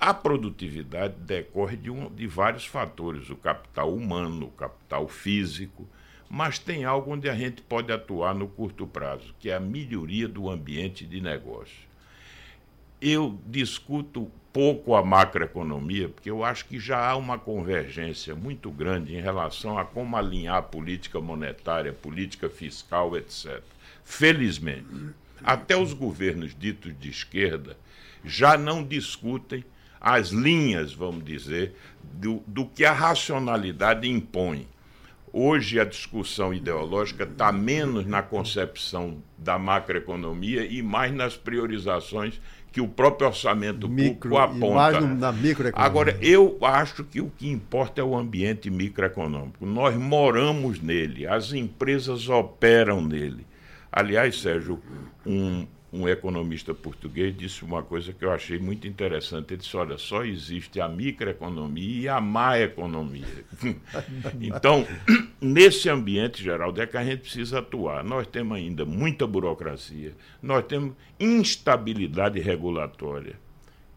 A 0.00 0.14
produtividade 0.14 1.14
decorre 1.18 1.76
de, 1.76 1.90
um, 1.90 2.08
de 2.08 2.26
vários 2.26 2.64
fatores: 2.64 3.28
o 3.28 3.36
capital 3.36 3.92
humano, 3.94 4.46
o 4.46 4.50
capital 4.50 5.06
físico, 5.06 5.86
mas 6.26 6.58
tem 6.58 6.86
algo 6.86 7.12
onde 7.12 7.28
a 7.28 7.34
gente 7.34 7.60
pode 7.60 7.92
atuar 7.92 8.34
no 8.34 8.48
curto 8.48 8.86
prazo, 8.86 9.34
que 9.38 9.50
é 9.50 9.56
a 9.56 9.60
melhoria 9.60 10.26
do 10.26 10.48
ambiente 10.48 11.04
de 11.04 11.20
negócio. 11.20 11.90
Eu 12.98 13.38
discuto 13.46 14.30
pouco 14.50 14.94
a 14.94 15.04
macroeconomia, 15.04 16.08
porque 16.08 16.30
eu 16.30 16.42
acho 16.42 16.64
que 16.64 16.80
já 16.80 17.10
há 17.10 17.14
uma 17.14 17.38
convergência 17.38 18.34
muito 18.34 18.70
grande 18.70 19.14
em 19.14 19.20
relação 19.20 19.78
a 19.78 19.84
como 19.84 20.16
alinhar 20.16 20.56
a 20.56 20.62
política 20.62 21.20
monetária, 21.20 21.92
política 21.92 22.48
fiscal, 22.48 23.14
etc. 23.18 23.62
Felizmente, 24.02 24.88
até 25.42 25.76
os 25.76 25.92
governos 25.92 26.58
ditos 26.58 26.98
de 26.98 27.10
esquerda 27.10 27.76
já 28.24 28.56
não 28.56 28.82
discutem 28.82 29.62
as 30.00 30.28
linhas, 30.28 30.92
vamos 30.92 31.24
dizer, 31.24 31.74
do, 32.02 32.42
do 32.46 32.64
que 32.64 32.84
a 32.84 32.92
racionalidade 32.92 34.08
impõe. 34.08 34.66
Hoje 35.32 35.78
a 35.78 35.84
discussão 35.84 36.52
ideológica 36.52 37.22
está 37.22 37.52
menos 37.52 38.04
na 38.06 38.20
concepção 38.20 39.22
da 39.38 39.58
macroeconomia 39.58 40.64
e 40.64 40.82
mais 40.82 41.12
nas 41.14 41.36
priorizações 41.36 42.40
que 42.72 42.80
o 42.80 42.88
próprio 42.88 43.28
orçamento 43.28 43.88
Micro, 43.88 44.30
público 44.30 44.38
aponta. 44.38 45.00
na 45.00 45.32
microeconomia. 45.32 45.86
Agora, 45.86 46.18
eu 46.20 46.58
acho 46.62 47.04
que 47.04 47.20
o 47.20 47.30
que 47.30 47.48
importa 47.48 48.00
é 48.00 48.04
o 48.04 48.16
ambiente 48.16 48.70
microeconômico. 48.70 49.66
Nós 49.66 49.94
moramos 49.96 50.80
nele, 50.80 51.26
as 51.26 51.52
empresas 51.52 52.28
operam 52.28 53.00
nele. 53.00 53.46
Aliás, 53.90 54.40
Sérgio, 54.40 54.80
um, 55.26 55.66
um 55.92 56.08
economista 56.08 56.72
português 56.72 57.36
disse 57.36 57.64
uma 57.64 57.82
coisa 57.82 58.12
que 58.12 58.24
eu 58.24 58.30
achei 58.30 58.58
muito 58.58 58.86
interessante. 58.86 59.54
Ele 59.54 59.60
disse: 59.60 59.76
olha, 59.76 59.98
só 59.98 60.24
existe 60.24 60.80
a 60.80 60.88
microeconomia 60.88 62.02
e 62.02 62.08
a 62.08 62.20
má 62.20 62.58
economia. 62.58 63.44
então, 64.40 64.86
nesse 65.40 65.88
ambiente, 65.88 66.42
Geraldo, 66.42 66.80
é 66.80 66.86
que 66.86 66.96
a 66.96 67.04
gente 67.04 67.22
precisa 67.22 67.58
atuar. 67.58 68.04
Nós 68.04 68.26
temos 68.26 68.56
ainda 68.56 68.84
muita 68.84 69.26
burocracia, 69.26 70.14
nós 70.40 70.64
temos 70.64 70.94
instabilidade 71.18 72.38
regulatória, 72.38 73.34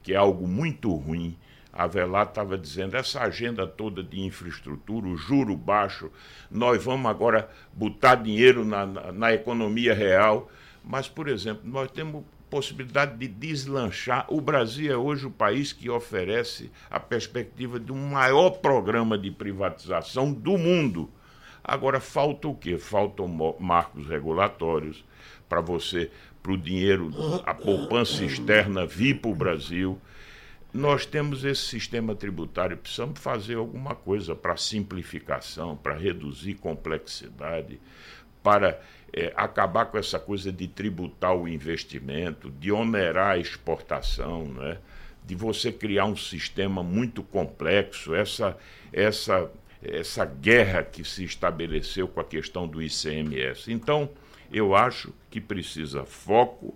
que 0.02 0.14
é 0.14 0.18
algo 0.18 0.48
muito 0.48 0.92
ruim. 0.94 1.38
A 1.72 1.88
Velar 1.88 2.28
estava 2.28 2.56
dizendo, 2.56 2.96
essa 2.96 3.22
agenda 3.22 3.66
toda 3.66 4.04
de 4.04 4.22
infraestrutura, 4.22 5.08
o 5.08 5.18
juro 5.18 5.58
baixo, 5.58 6.12
nós 6.50 6.84
vamos 6.84 7.10
agora 7.10 7.50
botar 7.74 8.14
dinheiro 8.14 8.64
na, 8.64 8.86
na, 8.86 9.12
na 9.12 9.34
economia 9.34 9.92
real. 9.92 10.52
Mas, 10.84 11.08
por 11.08 11.28
exemplo, 11.28 11.62
nós 11.66 11.90
temos 11.92 12.24
possibilidade 12.54 13.18
de 13.18 13.28
deslanchar. 13.28 14.28
O 14.30 14.40
Brasil 14.40 14.92
é 14.92 14.96
hoje 14.96 15.26
o 15.26 15.32
país 15.32 15.74
que 15.74 15.90
oferece 15.90 16.70
a 16.88 17.00
perspectiva 17.00 17.80
de 17.80 17.92
um 17.92 18.10
maior 18.10 18.52
programa 18.52 19.18
de 19.18 19.32
privatização 19.32 20.32
do 20.32 20.56
mundo. 20.56 21.10
Agora, 21.64 22.00
falta 22.00 22.48
o 22.48 22.54
quê? 22.54 22.78
Faltam 22.78 23.28
marcos 23.60 24.08
regulatórios 24.08 25.04
para 25.50 25.62
você, 25.62 26.12
para 26.44 26.52
o 26.52 26.58
dinheiro, 26.58 27.12
a 27.44 27.56
poupança 27.56 28.24
externa 28.24 28.86
vir 28.86 29.20
para 29.20 29.32
o 29.32 29.36
Brasil. 29.36 30.00
Nós 30.72 31.06
temos 31.06 31.44
esse 31.46 31.62
sistema 31.62 32.14
tributário, 32.14 32.78
precisamos 32.78 33.20
fazer 33.20 33.56
alguma 33.56 33.96
coisa 33.96 34.36
para 34.36 34.58
simplificação, 34.58 35.76
para 35.76 35.96
reduzir 35.96 36.56
complexidade, 36.56 37.80
para 38.44 38.80
é, 39.12 39.32
acabar 39.36 39.86
com 39.86 39.98
essa 39.98 40.20
coisa 40.20 40.52
de 40.52 40.68
tributar 40.68 41.34
o 41.36 41.48
investimento, 41.48 42.52
de 42.52 42.72
onerar 42.72 43.32
a 43.32 43.38
exportação, 43.38 44.46
né? 44.46 44.78
de 45.26 45.36
você 45.36 45.72
criar 45.72 46.06
um 46.06 46.16
sistema 46.16 46.84
muito 46.84 47.24
complexo, 47.24 48.14
essa, 48.14 48.58
essa, 48.92 49.50
essa 49.82 50.26
guerra 50.26 50.84
que 50.84 51.04
se 51.04 51.24
estabeleceu 51.24 52.08
com 52.08 52.20
a 52.20 52.26
questão 52.26 52.68
do 52.68 52.82
ICMS. 52.82 53.72
Então, 53.72 54.10
eu 54.52 54.76
acho 54.76 55.14
que 55.30 55.40
precisa 55.40 56.04
foco 56.04 56.76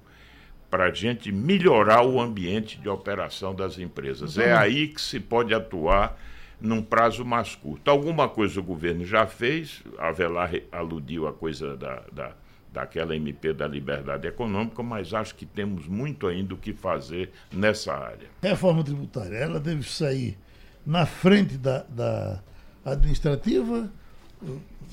para 0.70 0.86
a 0.86 0.92
gente 0.92 1.32
melhorar 1.32 2.04
o 2.04 2.20
ambiente 2.20 2.78
de 2.78 2.90
operação 2.90 3.54
das 3.54 3.78
empresas. 3.78 4.38
É 4.38 4.54
aí 4.54 4.88
que 4.90 5.02
se 5.02 5.20
pode 5.20 5.54
atuar 5.54 6.18
num 6.60 6.82
prazo 6.82 7.24
mais 7.24 7.56
curto. 7.56 7.90
Alguma 7.90 8.28
coisa 8.28 8.60
o 8.60 8.64
governo 8.64 9.06
já 9.06 9.28
fez, 9.28 9.84
a 9.98 10.12
Velar 10.12 10.52
aludiu 10.72 11.28
à 11.28 11.34
coisa 11.34 11.78
da, 11.78 12.02
da, 12.12 12.32
daquela 12.74 13.16
MP 13.16 13.54
da 13.54 13.68
liberdade 13.68 14.28
econômica, 14.28 14.82
mas 14.82 15.14
acho 15.14 15.36
que 15.36 15.46
temos 15.46 15.88
muito 15.88 16.28
ainda 16.28 16.54
o 16.54 16.58
que 16.58 16.74
fazer 16.74 17.32
nessa 17.52 17.94
área. 17.94 18.28
Reforma 18.42 18.84
tributária, 18.84 19.36
ela 19.36 19.60
deve 19.60 19.88
sair 19.88 20.38
na 20.86 21.06
frente 21.06 21.58
da, 21.58 21.84
da 21.90 22.42
administrativa, 22.86 23.92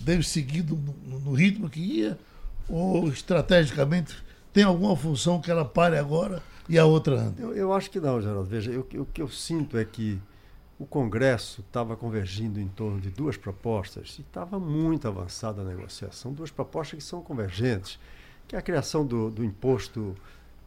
deve 0.00 0.22
seguir 0.22 0.64
no, 0.64 1.20
no 1.20 1.32
ritmo 1.32 1.70
que 1.70 1.80
ia, 1.80 2.18
ou 2.68 3.08
estrategicamente 3.08 4.16
tem 4.52 4.64
alguma 4.64 4.96
função 4.96 5.40
que 5.40 5.50
ela 5.50 5.64
pare 5.64 5.98
agora 5.98 6.42
e 6.68 6.78
a 6.78 6.84
outra 6.84 7.20
anda? 7.20 7.42
Eu, 7.42 7.54
eu 7.54 7.72
acho 7.72 7.90
que 7.90 8.00
não, 8.00 8.20
Geraldo. 8.20 8.48
Veja, 8.48 8.70
eu, 8.70 8.86
o 9.00 9.04
que 9.04 9.20
eu 9.20 9.28
sinto 9.28 9.76
é 9.76 9.84
que 9.84 10.18
o 10.78 10.86
Congresso 10.86 11.60
estava 11.60 11.96
convergindo 11.96 12.60
em 12.60 12.68
torno 12.68 13.00
de 13.00 13.10
duas 13.10 13.36
propostas 13.36 14.16
e 14.18 14.22
estava 14.22 14.58
muito 14.58 15.06
avançada 15.06 15.62
a 15.62 15.64
negociação. 15.64 16.32
Duas 16.32 16.50
propostas 16.50 16.98
que 16.98 17.04
são 17.04 17.22
convergentes, 17.22 17.98
que 18.48 18.56
é 18.56 18.58
a 18.58 18.62
criação 18.62 19.06
do, 19.06 19.30
do 19.30 19.44
imposto 19.44 20.16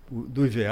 do 0.10 0.46
IVA, 0.46 0.64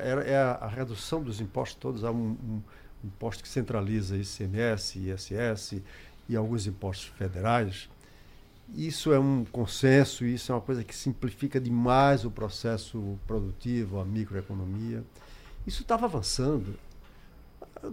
é? 0.00 0.30
é 0.32 0.36
a 0.38 0.66
redução 0.66 1.22
dos 1.22 1.40
impostos 1.40 1.76
todos 1.78 2.02
a 2.04 2.10
um, 2.10 2.30
um 2.30 2.62
imposto 3.04 3.42
que 3.42 3.48
centraliza 3.48 4.16
ICMS, 4.16 4.98
ISS 4.98 5.82
e 6.26 6.34
alguns 6.34 6.66
impostos 6.66 7.08
federais. 7.18 7.90
Isso 8.74 9.12
é 9.12 9.18
um 9.18 9.44
consenso, 9.44 10.24
isso 10.24 10.50
é 10.50 10.54
uma 10.54 10.60
coisa 10.62 10.82
que 10.82 10.96
simplifica 10.96 11.60
demais 11.60 12.24
o 12.24 12.30
processo 12.30 13.18
produtivo, 13.26 14.00
a 14.00 14.04
microeconomia. 14.06 15.04
Isso 15.66 15.82
estava 15.82 16.06
avançando 16.06 16.74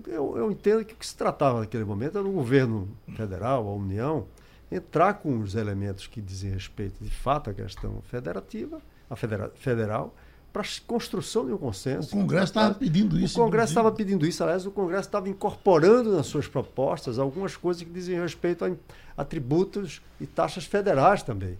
eu, 0.07 0.37
eu 0.37 0.51
entendo 0.51 0.83
que 0.85 0.93
o 0.93 0.97
que 0.97 1.05
se 1.05 1.15
tratava 1.15 1.59
naquele 1.59 1.83
momento 1.83 2.17
era 2.17 2.27
o 2.27 2.31
governo 2.31 2.87
federal, 3.15 3.67
a 3.67 3.73
União, 3.73 4.25
entrar 4.71 5.15
com 5.15 5.39
os 5.39 5.55
elementos 5.55 6.07
que 6.07 6.21
dizem 6.21 6.51
respeito 6.51 7.03
de 7.03 7.09
fato 7.09 7.49
à 7.49 7.53
questão 7.53 8.01
federativa, 8.03 8.81
a 9.09 9.15
federa 9.15 9.51
federal, 9.55 10.13
para 10.53 10.63
a 10.63 10.65
construção 10.85 11.45
de 11.45 11.53
um 11.53 11.57
consenso. 11.57 12.15
O 12.15 12.19
Congresso 12.19 12.45
estava 12.45 12.73
pedindo 12.73 13.19
isso. 13.19 13.39
O 13.39 13.43
Congresso 13.43 13.71
estava 13.71 13.91
pedindo 13.91 14.25
isso, 14.25 14.43
aliás, 14.43 14.65
o 14.65 14.71
Congresso 14.71 15.07
estava 15.07 15.29
incorporando 15.29 16.15
nas 16.15 16.27
suas 16.27 16.47
propostas 16.47 17.19
algumas 17.19 17.55
coisas 17.55 17.83
que 17.83 17.89
dizem 17.89 18.19
respeito 18.19 18.65
a, 18.65 18.71
a 19.15 19.23
tributos 19.23 20.01
e 20.19 20.25
taxas 20.25 20.65
federais 20.65 21.23
também. 21.23 21.57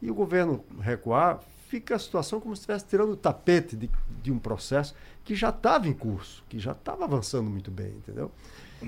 E 0.00 0.10
o 0.10 0.14
governo 0.14 0.64
recuar, 0.80 1.40
fica 1.70 1.94
a 1.94 1.98
situação 2.00 2.40
como 2.40 2.54
se 2.56 2.62
estivesse 2.62 2.84
tirando 2.86 3.12
o 3.12 3.16
tapete 3.16 3.76
de, 3.76 3.88
de 4.20 4.32
um 4.32 4.40
processo 4.40 4.92
que 5.24 5.36
já 5.36 5.50
estava 5.50 5.86
em 5.86 5.92
curso, 5.92 6.42
que 6.48 6.58
já 6.58 6.72
estava 6.72 7.04
avançando 7.04 7.48
muito 7.48 7.70
bem, 7.70 7.90
entendeu? 7.90 8.32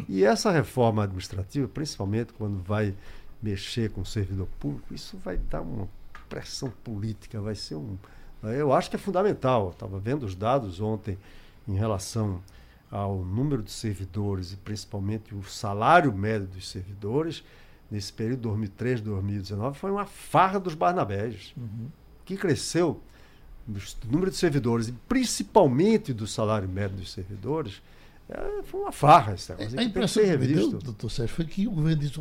E 0.08 0.24
essa 0.24 0.50
reforma 0.50 1.04
administrativa, 1.04 1.68
principalmente 1.68 2.32
quando 2.32 2.60
vai 2.60 2.92
mexer 3.40 3.90
com 3.92 4.00
o 4.00 4.06
servidor 4.06 4.48
público, 4.58 4.92
isso 4.92 5.16
vai 5.18 5.36
dar 5.36 5.60
uma 5.60 5.88
pressão 6.28 6.70
política, 6.82 7.40
vai 7.40 7.54
ser 7.54 7.76
um, 7.76 7.96
Eu 8.42 8.72
acho 8.72 8.90
que 8.90 8.96
é 8.96 8.98
fundamental. 8.98 9.70
Estava 9.70 10.00
vendo 10.00 10.24
os 10.24 10.34
dados 10.34 10.80
ontem 10.80 11.16
em 11.68 11.76
relação 11.76 12.42
ao 12.90 13.18
número 13.18 13.62
de 13.62 13.70
servidores 13.70 14.52
e 14.52 14.56
principalmente 14.56 15.34
o 15.34 15.44
salário 15.44 16.12
médio 16.12 16.48
dos 16.48 16.68
servidores 16.68 17.44
nesse 17.88 18.12
período 18.12 18.40
2003 18.42 19.00
2019 19.02 19.78
foi 19.78 19.90
uma 19.90 20.04
farra 20.04 20.58
dos 20.58 20.74
Barnabés, 20.74 21.54
uhum. 21.56 21.88
Que 22.24 22.36
cresceu 22.36 23.00
no 23.66 23.78
número 24.10 24.30
de 24.30 24.36
servidores 24.36 24.88
e 24.88 24.92
principalmente 25.08 26.12
do 26.12 26.26
salário 26.26 26.68
médio 26.68 26.96
dos 26.98 27.12
servidores. 27.12 27.82
É, 28.28 28.62
foi 28.62 28.80
uma 28.80 28.92
farra 28.92 29.34
esse 29.34 29.50
negócio. 29.50 29.78
A 29.78 29.82
impressão 29.82 30.22
que, 30.22 30.30
que 30.30 30.36
me 30.36 30.46
deu, 30.46 30.70
doutor 30.78 31.10
Sérgio, 31.10 31.34
foi 31.34 31.44
que 31.44 31.66
o 31.66 31.72
governo 31.72 32.00
disse: 32.00 32.20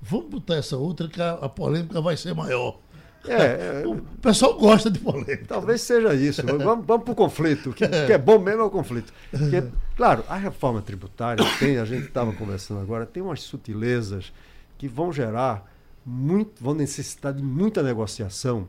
vamos 0.00 0.26
botar 0.28 0.56
essa 0.56 0.76
outra 0.76 1.08
que 1.08 1.20
a, 1.20 1.32
a 1.32 1.48
polêmica 1.48 2.00
vai 2.00 2.16
ser 2.16 2.34
maior. 2.34 2.78
É, 3.26 3.82
o 3.86 3.96
pessoal 4.20 4.56
gosta 4.58 4.90
de 4.90 4.98
polêmica. 4.98 5.44
Talvez 5.46 5.80
seja 5.80 6.14
isso. 6.14 6.42
vamos, 6.46 6.86
vamos 6.86 7.04
para 7.04 7.12
o 7.12 7.16
conflito. 7.16 7.70
O 7.70 7.74
que, 7.74 7.86
que, 7.88 8.12
é 8.12 8.18
bom 8.18 8.38
mesmo 8.38 8.62
é 8.62 8.64
o 8.64 8.70
conflito. 8.70 9.12
Porque, 9.30 9.64
claro, 9.96 10.24
a 10.28 10.36
reforma 10.36 10.80
tributária 10.80 11.44
tem, 11.58 11.78
a 11.78 11.84
gente 11.84 12.06
estava 12.06 12.32
conversando 12.32 12.80
agora, 12.80 13.04
tem 13.04 13.22
umas 13.22 13.42
sutilezas 13.42 14.32
que 14.76 14.86
vão 14.86 15.12
gerar 15.12 15.68
muito, 16.06 16.62
vão 16.62 16.74
necessitar 16.74 17.32
de 17.32 17.42
muita 17.42 17.82
negociação, 17.82 18.68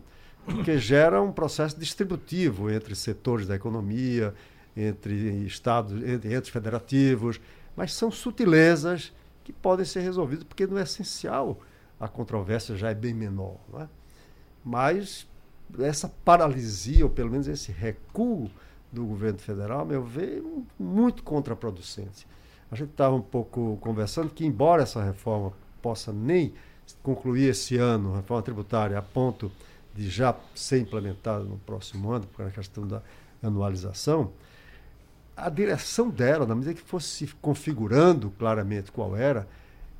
porque 0.56 0.78
gera 0.78 1.22
um 1.22 1.32
processo 1.32 1.80
distributivo 1.80 2.70
entre 2.70 2.96
setores 2.96 3.48
da 3.48 3.56
economia, 3.56 4.34
entre 4.76 5.46
estados, 5.46 5.92
entre 6.04 6.34
entes 6.34 6.50
federativos, 6.50 7.40
mas 7.76 7.94
são 7.94 8.12
sutilezas 8.12 9.14
que 9.44 9.54
podem 9.54 9.86
ser 9.86 10.02
resolvidas, 10.02 10.44
porque 10.44 10.68
no 10.68 10.80
essencial 10.80 11.60
a 12.00 12.08
controvérsia 12.08 12.76
já 12.76 12.90
é 12.90 12.96
bem 12.96 13.14
menor. 13.14 13.58
É? 13.80 13.88
Mas 14.64 15.28
essa 15.80 16.12
paralisia, 16.24 17.06
ou 17.06 17.10
pelo 17.10 17.30
menos 17.30 17.48
esse 17.48 17.72
recuo 17.72 18.50
do 18.92 19.06
governo 19.06 19.40
federal, 19.40 19.86
meu 19.86 20.04
ver, 20.04 20.44
muito 20.80 21.22
contraproducente. 21.24 22.28
A 22.72 22.76
gente 22.76 22.92
estava 22.92 23.16
um 23.16 23.22
pouco 23.22 23.78
conversando 23.82 24.30
que, 24.30 24.46
embora 24.46 24.84
essa 24.84 25.04
reforma 25.04 25.54
possa 25.82 26.12
nem 26.12 26.54
concluir 27.04 27.50
esse 27.50 27.78
ano, 27.78 28.14
a 28.14 28.18
reforma 28.18 28.42
tributária, 28.42 28.98
a 28.98 29.02
ponto 29.02 29.52
de 30.00 30.10
já 30.10 30.34
ser 30.56 30.80
implementada 30.80 31.44
no 31.44 31.58
próximo 31.58 32.10
ano, 32.10 32.26
por 32.28 32.48
a 32.48 32.50
questão 32.50 32.88
da 32.88 33.02
anualização, 33.44 34.32
a 35.36 35.50
direção 35.50 36.10
dela, 36.10 36.46
na 36.46 36.56
medida 36.56 36.74
que 36.74 36.82
fosse 36.82 37.08
se 37.08 37.28
configurando 37.42 38.32
claramente 38.40 38.94
qual 38.94 39.14
era, 39.14 39.46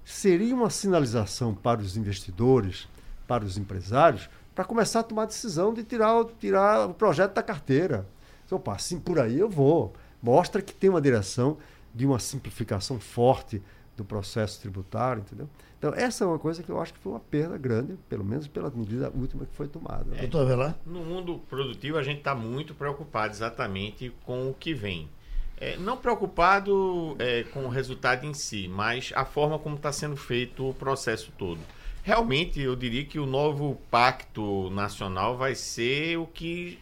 seria 0.06 0.56
uma 0.56 0.70
sinalização 0.70 1.54
para 1.54 1.82
os 1.82 1.98
investidores, 1.98 2.88
para 3.28 3.44
os 3.44 3.58
empresários, 3.58 4.30
para 4.56 4.64
começar 4.64 5.02
a 5.02 5.04
tomar 5.04 5.24
a 5.24 5.26
decisão 5.26 5.74
de 5.74 5.84
tirar, 5.84 6.24
tirar 6.40 6.88
o 6.88 6.94
projeto 6.94 7.34
da 7.34 7.44
carteira. 7.44 8.08
Opa, 8.50 8.76
assim 8.76 9.02
por 9.02 9.20
aí 9.20 9.38
eu 9.38 9.50
vou. 9.50 9.94
Mostra 10.24 10.62
que 10.62 10.74
tem 10.74 10.90
uma 10.90 11.02
direção 11.02 11.58
de 11.94 12.06
uma 12.06 12.20
simplificação 12.20 13.02
forte 13.02 13.62
do 14.00 14.06
processo 14.06 14.62
tributário, 14.62 15.22
entendeu? 15.22 15.50
Então, 15.78 15.94
essa 15.94 16.24
é 16.24 16.28
uma 16.28 16.40
coisa 16.40 16.64
que 16.64 16.70
eu 16.70 16.80
acho 16.82 16.94
que 16.94 17.00
foi 17.00 17.12
uma 17.12 17.20
perda 17.20 17.58
grande, 17.58 17.98
pelo 18.08 18.24
menos 18.24 18.48
pela 18.48 18.70
medida 18.70 19.12
última 19.14 19.46
que 19.46 19.54
foi 19.54 19.68
tomada. 19.68 20.16
É, 20.16 20.22
Doutor 20.22 20.42
Avelar? 20.42 20.78
No 20.86 21.04
mundo 21.04 21.40
produtivo, 21.50 21.98
a 21.98 22.04
gente 22.04 22.20
está 22.20 22.34
muito 22.34 22.74
preocupado 22.74 23.34
exatamente 23.34 24.12
com 24.26 24.50
o 24.50 24.54
que 24.54 24.74
vem. 24.74 25.10
É, 25.58 25.76
não 25.78 25.98
preocupado 25.98 27.16
é, 27.20 27.44
com 27.44 27.66
o 27.66 27.70
resultado 27.70 28.26
em 28.26 28.34
si, 28.34 28.70
mas 28.70 29.12
a 29.14 29.26
forma 29.26 29.60
como 29.60 29.76
está 29.76 29.92
sendo 29.92 30.16
feito 30.16 30.70
o 30.70 30.74
processo 30.74 31.34
todo. 31.38 31.60
Realmente, 32.02 32.62
eu 32.62 32.76
diria 32.76 33.04
que 33.04 33.20
o 33.20 33.26
novo 33.26 33.76
pacto 33.92 34.70
nacional 34.70 35.38
vai 35.38 35.56
ser 35.56 36.18
o 36.18 36.26
que 36.26 36.80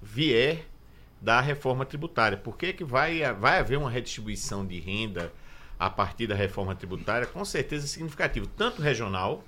vier 0.00 0.66
da 1.20 1.40
reforma 1.40 1.84
tributária. 1.84 2.38
Por 2.38 2.56
que, 2.56 2.72
que 2.72 2.84
vai, 2.84 3.20
vai 3.34 3.58
haver 3.58 3.78
uma 3.78 3.90
redistribuição 3.90 4.66
de 4.66 4.80
renda 4.80 5.30
a 5.82 5.90
partir 5.90 6.28
da 6.28 6.34
reforma 6.36 6.76
tributária, 6.76 7.26
com 7.26 7.44
certeza 7.44 7.88
significativo, 7.88 8.46
tanto 8.46 8.80
regional 8.80 9.42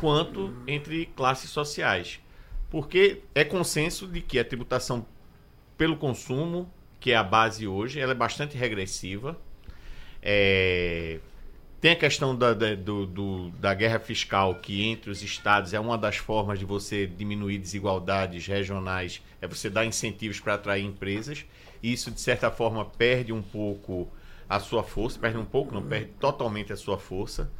quanto 0.00 0.56
entre 0.66 1.04
classes 1.04 1.50
sociais. 1.50 2.18
Porque 2.70 3.20
é 3.34 3.44
consenso 3.44 4.06
de 4.06 4.22
que 4.22 4.38
a 4.38 4.44
tributação 4.44 5.04
pelo 5.76 5.98
consumo, 5.98 6.72
que 6.98 7.12
é 7.12 7.16
a 7.16 7.22
base 7.22 7.68
hoje, 7.68 8.00
ela 8.00 8.12
é 8.12 8.14
bastante 8.14 8.56
regressiva. 8.56 9.38
É... 10.22 11.20
Tem 11.78 11.90
a 11.90 11.96
questão 11.96 12.34
da, 12.34 12.54
da, 12.54 12.74
do, 12.74 13.04
do, 13.04 13.50
da 13.50 13.74
guerra 13.74 13.98
fiscal, 13.98 14.54
que 14.54 14.86
entre 14.86 15.10
os 15.10 15.22
estados 15.22 15.74
é 15.74 15.78
uma 15.78 15.98
das 15.98 16.16
formas 16.16 16.58
de 16.58 16.64
você 16.64 17.06
diminuir 17.06 17.58
desigualdades 17.58 18.46
regionais, 18.46 19.20
é 19.42 19.46
você 19.46 19.68
dar 19.68 19.84
incentivos 19.84 20.40
para 20.40 20.54
atrair 20.54 20.82
empresas. 20.82 21.44
Isso, 21.82 22.10
de 22.10 22.18
certa 22.18 22.50
forma, 22.50 22.86
perde 22.86 23.30
um 23.30 23.42
pouco 23.42 24.10
a 24.48 24.60
sua 24.60 24.82
força, 24.82 25.18
perde 25.18 25.38
um 25.38 25.44
pouco, 25.44 25.74
não 25.74 25.82
perde 25.82 26.10
totalmente 26.18 26.72
a 26.72 26.76
sua 26.76 26.98
força. 26.98 27.50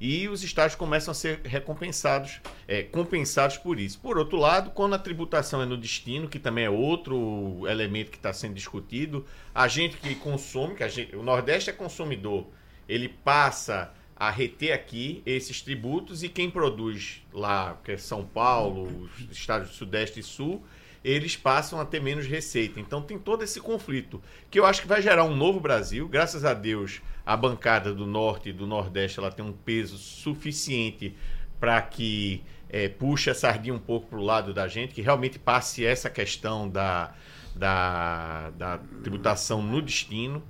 E 0.00 0.28
os 0.28 0.42
estados 0.42 0.74
começam 0.74 1.12
a 1.12 1.14
ser 1.14 1.40
recompensados, 1.44 2.40
é, 2.66 2.82
compensados 2.82 3.58
por 3.58 3.78
isso. 3.78 4.00
Por 4.00 4.16
outro 4.16 4.38
lado, 4.38 4.70
quando 4.70 4.94
a 4.94 4.98
tributação 4.98 5.60
é 5.60 5.66
no 5.66 5.76
destino, 5.76 6.26
que 6.26 6.38
também 6.38 6.64
é 6.64 6.70
outro 6.70 7.66
elemento 7.68 8.10
que 8.10 8.16
está 8.16 8.32
sendo 8.32 8.54
discutido, 8.54 9.26
a 9.54 9.68
gente 9.68 9.98
que 9.98 10.14
consome, 10.14 10.74
que 10.74 10.82
a 10.82 10.88
gente, 10.88 11.14
o 11.14 11.22
Nordeste 11.22 11.68
é 11.68 11.72
consumidor, 11.74 12.46
ele 12.88 13.08
passa 13.08 13.92
a 14.16 14.30
reter 14.30 14.72
aqui 14.72 15.22
esses 15.26 15.60
tributos 15.60 16.22
e 16.22 16.30
quem 16.30 16.50
produz 16.50 17.22
lá, 17.32 17.78
que 17.84 17.92
é 17.92 17.96
São 17.98 18.24
Paulo, 18.24 19.08
os 19.14 19.30
estados 19.30 19.68
do 19.68 19.74
Sudeste 19.74 20.20
e 20.20 20.22
Sul, 20.22 20.64
eles 21.02 21.36
passam 21.36 21.80
a 21.80 21.84
ter 21.84 22.00
menos 22.00 22.26
receita. 22.26 22.78
Então 22.78 23.02
tem 23.02 23.18
todo 23.18 23.42
esse 23.42 23.60
conflito, 23.60 24.22
que 24.50 24.58
eu 24.58 24.66
acho 24.66 24.82
que 24.82 24.88
vai 24.88 25.00
gerar 25.00 25.24
um 25.24 25.34
novo 25.34 25.60
Brasil. 25.60 26.06
Graças 26.08 26.44
a 26.44 26.54
Deus, 26.54 27.00
a 27.24 27.36
bancada 27.36 27.94
do 27.94 28.06
Norte 28.06 28.50
e 28.50 28.52
do 28.52 28.66
Nordeste 28.66 29.18
ela 29.18 29.30
tem 29.30 29.44
um 29.44 29.52
peso 29.52 29.96
suficiente 29.96 31.16
para 31.58 31.80
que 31.82 32.42
é, 32.68 32.88
puxe 32.88 33.30
a 33.30 33.34
sardinha 33.34 33.74
um 33.74 33.78
pouco 33.78 34.08
para 34.08 34.18
o 34.18 34.22
lado 34.22 34.54
da 34.54 34.68
gente, 34.68 34.94
que 34.94 35.02
realmente 35.02 35.38
passe 35.38 35.84
essa 35.84 36.08
questão 36.08 36.68
da, 36.68 37.14
da, 37.54 38.50
da 38.50 38.78
tributação 39.02 39.62
no 39.62 39.82
destino. 39.82 40.42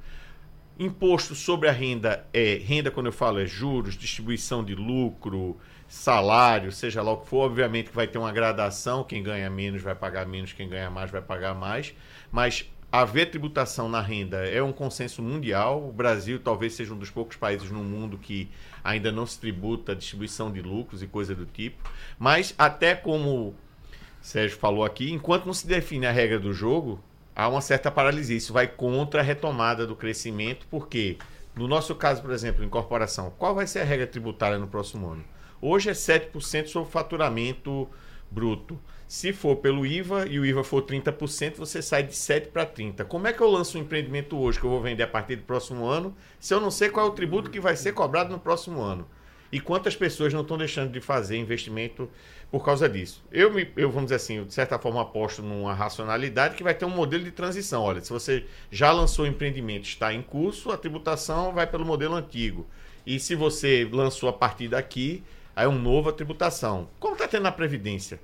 Imposto 0.78 1.34
sobre 1.34 1.68
a 1.68 1.72
renda 1.72 2.26
é 2.32 2.54
renda, 2.54 2.90
quando 2.90 3.06
eu 3.06 3.12
falo, 3.12 3.38
é 3.38 3.46
juros, 3.46 3.96
distribuição 3.96 4.64
de 4.64 4.74
lucro, 4.74 5.58
salário, 5.90 6.70
seja 6.70 7.03
lá 7.03 7.11
o 7.11 7.16
que 7.16 7.26
for, 7.26 7.50
obviamente 7.50 7.90
que 7.90 7.96
vai 7.96 8.07
ter 8.07 8.16
uma 8.16 8.31
gradação, 8.31 9.03
quem 9.03 9.24
ganha 9.24 9.50
menos 9.50 9.83
vai 9.83 9.94
pagar 9.94 10.24
menos, 10.24 10.53
quem 10.53 10.68
ganha 10.68 10.88
mais 10.88 11.11
vai 11.11 11.20
pagar 11.20 11.53
mais, 11.53 11.92
mas 12.31 12.64
haver 12.92 13.26
tributação 13.26 13.88
na 13.88 14.00
renda 14.00 14.38
é 14.46 14.62
um 14.62 14.72
consenso 14.72 15.20
mundial. 15.20 15.88
O 15.88 15.92
Brasil 15.92 16.38
talvez 16.38 16.74
seja 16.74 16.94
um 16.94 16.96
dos 16.96 17.11
poucos 17.11 17.37
países 17.37 17.72
no 17.72 17.83
mundo 17.83 18.16
que 18.16 18.48
ainda 18.85 19.11
não 19.11 19.26
se 19.26 19.40
tributa 19.40 19.90
a 19.90 19.94
distribuição 19.96 20.53
de 20.53 20.62
lucros 20.62 21.03
e 21.03 21.09
coisa 21.09 21.35
do 21.35 21.44
tipo. 21.44 21.90
Mas 22.18 22.55
até 22.57 22.94
como 22.94 23.53
Sérgio 24.20 24.59
falou 24.59 24.85
aqui, 24.85 25.11
enquanto 25.11 25.46
não 25.46 25.53
se 25.53 25.66
define 25.66 26.07
a 26.07 26.12
regra 26.12 26.38
do 26.38 26.53
jogo, 26.53 27.03
há 27.35 27.48
uma 27.48 27.61
certa 27.61 27.90
paralisia. 27.90 28.37
Isso 28.37 28.53
vai 28.53 28.68
contra 28.68 29.22
a 29.22 29.24
retomada 29.24 29.85
do 29.85 29.96
crescimento, 29.96 30.68
porque 30.70 31.18
no 31.57 31.66
nosso 31.66 31.96
caso, 31.96 32.22
por 32.22 32.31
exemplo, 32.31 32.64
incorporação, 32.64 33.33
qual 33.37 33.57
vai 33.57 33.66
ser 33.66 33.81
a 33.81 33.85
regra 33.85 34.07
tributária 34.07 34.57
no 34.57 34.68
próximo 34.68 35.09
ano? 35.09 35.24
Hoje 35.62 35.90
é 35.90 35.92
7% 35.92 36.66
sobre 36.66 36.88
o 36.88 36.90
faturamento 36.90 37.88
bruto. 38.31 38.79
Se 39.07 39.33
for 39.33 39.57
pelo 39.57 39.85
IVA 39.85 40.27
e 40.27 40.38
o 40.38 40.46
IVA 40.46 40.62
for 40.62 40.83
30%, 40.83 41.57
você 41.57 41.83
sai 41.83 42.05
de 42.05 42.14
7 42.14 42.49
para 42.49 42.64
30. 42.64 43.05
Como 43.05 43.27
é 43.27 43.33
que 43.33 43.40
eu 43.40 43.51
lanço 43.51 43.77
um 43.77 43.81
empreendimento 43.81 44.38
hoje 44.38 44.59
que 44.59 44.64
eu 44.64 44.70
vou 44.70 44.81
vender 44.81 45.03
a 45.03 45.09
partir 45.09 45.37
do 45.37 45.42
próximo 45.42 45.85
ano, 45.85 46.16
se 46.38 46.55
eu 46.55 46.61
não 46.61 46.70
sei 46.70 46.88
qual 46.88 47.07
é 47.07 47.09
o 47.11 47.12
tributo 47.12 47.51
que 47.51 47.61
vai 47.61 47.77
ser 47.77 47.92
cobrado 47.92 48.31
no 48.31 48.38
próximo 48.38 48.81
ano? 48.81 49.07
E 49.53 49.59
quantas 49.59 49.96
pessoas 49.96 50.33
não 50.33 50.42
estão 50.42 50.57
deixando 50.57 50.92
de 50.92 51.01
fazer 51.01 51.37
investimento 51.37 52.09
por 52.53 52.64
causa 52.64 52.88
disso? 52.88 53.23
Eu, 53.33 53.53
me, 53.53 53.68
eu 53.77 53.90
vamos 53.90 54.05
dizer 54.05 54.14
assim, 54.14 54.44
de 54.44 54.55
certa 54.55 54.79
forma 54.79 55.03
aposto 55.03 55.42
numa 55.42 55.75
racionalidade 55.75 56.55
que 56.55 56.62
vai 56.62 56.73
ter 56.73 56.85
um 56.85 56.90
modelo 56.90 57.25
de 57.25 57.33
transição. 57.33 57.83
Olha, 57.83 58.01
se 58.01 58.11
você 58.11 58.46
já 58.70 58.92
lançou 58.92 59.25
o 59.25 59.29
empreendimento, 59.29 59.85
está 59.85 60.14
em 60.14 60.23
curso, 60.23 60.70
a 60.70 60.77
tributação 60.77 61.53
vai 61.53 61.66
pelo 61.66 61.85
modelo 61.85 62.14
antigo. 62.14 62.64
E 63.05 63.18
se 63.18 63.35
você 63.35 63.88
lançou 63.90 64.29
a 64.29 64.33
partir 64.33 64.68
daqui, 64.68 65.25
Aí 65.61 65.66
é 65.66 65.68
uma 65.68 65.79
nova 65.79 66.11
tributação. 66.11 66.88
Como 66.99 67.12
está 67.12 67.29
tendo 67.29 67.42
na 67.42 67.53
Previdência? 67.53 68.18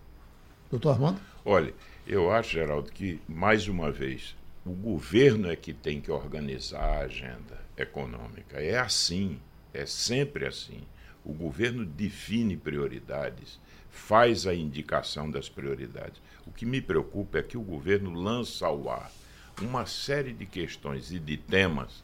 Doutor 0.71 0.93
Armando? 0.93 1.21
Olha, 1.45 1.75
eu 2.07 2.31
acho, 2.31 2.53
Geraldo, 2.53 2.91
que, 2.91 3.21
mais 3.29 3.69
uma 3.69 3.93
vez, 3.93 4.35
o 4.65 4.71
governo 4.71 5.51
é 5.51 5.55
que 5.55 5.75
tem 5.75 6.01
que 6.01 6.11
organizar 6.11 6.81
a 6.81 7.01
agenda 7.01 7.61
econômica. 7.77 8.59
É 8.59 8.79
assim, 8.79 9.39
é 9.75 9.85
sempre 9.85 10.47
assim. 10.47 10.81
O 11.23 11.35
governo 11.35 11.85
define 11.85 12.57
prioridades, 12.57 13.61
faz 13.91 14.47
a 14.47 14.55
indicação 14.55 15.31
das 15.31 15.47
prioridades. 15.47 16.23
O 16.47 16.51
que 16.51 16.65
me 16.65 16.81
preocupa 16.81 17.37
é 17.37 17.43
que 17.43 17.59
o 17.59 17.63
governo 17.63 18.15
lança 18.15 18.65
ao 18.65 18.89
ar 18.89 19.13
uma 19.61 19.85
série 19.85 20.33
de 20.33 20.47
questões 20.47 21.13
e 21.13 21.19
de 21.19 21.37
temas, 21.37 22.03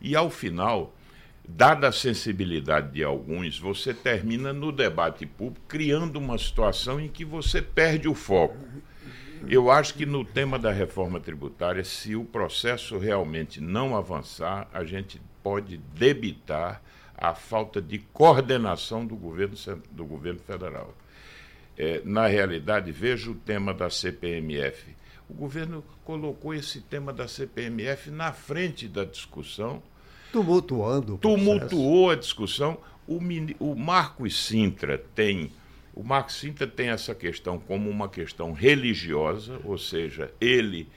e 0.00 0.14
ao 0.14 0.30
final 0.30 0.94
dada 1.46 1.88
a 1.88 1.92
sensibilidade 1.92 2.92
de 2.92 3.02
alguns, 3.02 3.58
você 3.58 3.92
termina 3.92 4.52
no 4.52 4.70
debate 4.70 5.26
público 5.26 5.66
criando 5.66 6.16
uma 6.16 6.38
situação 6.38 7.00
em 7.00 7.08
que 7.08 7.24
você 7.24 7.60
perde 7.60 8.08
o 8.08 8.14
foco. 8.14 8.56
Eu 9.48 9.70
acho 9.70 9.94
que 9.94 10.06
no 10.06 10.24
tema 10.24 10.58
da 10.58 10.70
reforma 10.70 11.18
tributária, 11.18 11.82
se 11.82 12.14
o 12.14 12.24
processo 12.24 12.96
realmente 12.96 13.60
não 13.60 13.96
avançar, 13.96 14.68
a 14.72 14.84
gente 14.84 15.20
pode 15.42 15.78
debitar 15.78 16.80
a 17.16 17.34
falta 17.34 17.80
de 17.80 17.98
coordenação 17.98 19.04
do 19.04 19.16
governo, 19.16 19.56
do 19.90 20.04
governo 20.04 20.40
federal. 20.40 20.94
É, 21.76 22.02
na 22.04 22.26
realidade, 22.26 22.92
veja 22.92 23.30
o 23.30 23.34
tema 23.34 23.74
da 23.74 23.90
CPMF. 23.90 24.94
O 25.28 25.34
governo 25.34 25.84
colocou 26.04 26.54
esse 26.54 26.80
tema 26.80 27.12
da 27.12 27.26
CPMF 27.26 28.10
na 28.10 28.32
frente 28.32 28.86
da 28.86 29.04
discussão. 29.04 29.82
Tumultuando. 30.32 31.18
Tumultuou 31.18 32.10
a 32.10 32.16
discussão. 32.16 32.78
O, 33.06 33.18
o 33.60 33.76
Marcos 33.76 34.46
Sintra 34.46 34.98
tem 35.14 35.52
o 35.94 36.02
Marx 36.02 36.34
Sintra 36.34 36.66
tem 36.66 36.88
essa 36.88 37.14
questão 37.14 37.58
como 37.58 37.90
uma 37.90 38.08
questão 38.08 38.52
religiosa, 38.52 39.60
ou 39.62 39.76
seja, 39.76 40.32
ele 40.40 40.88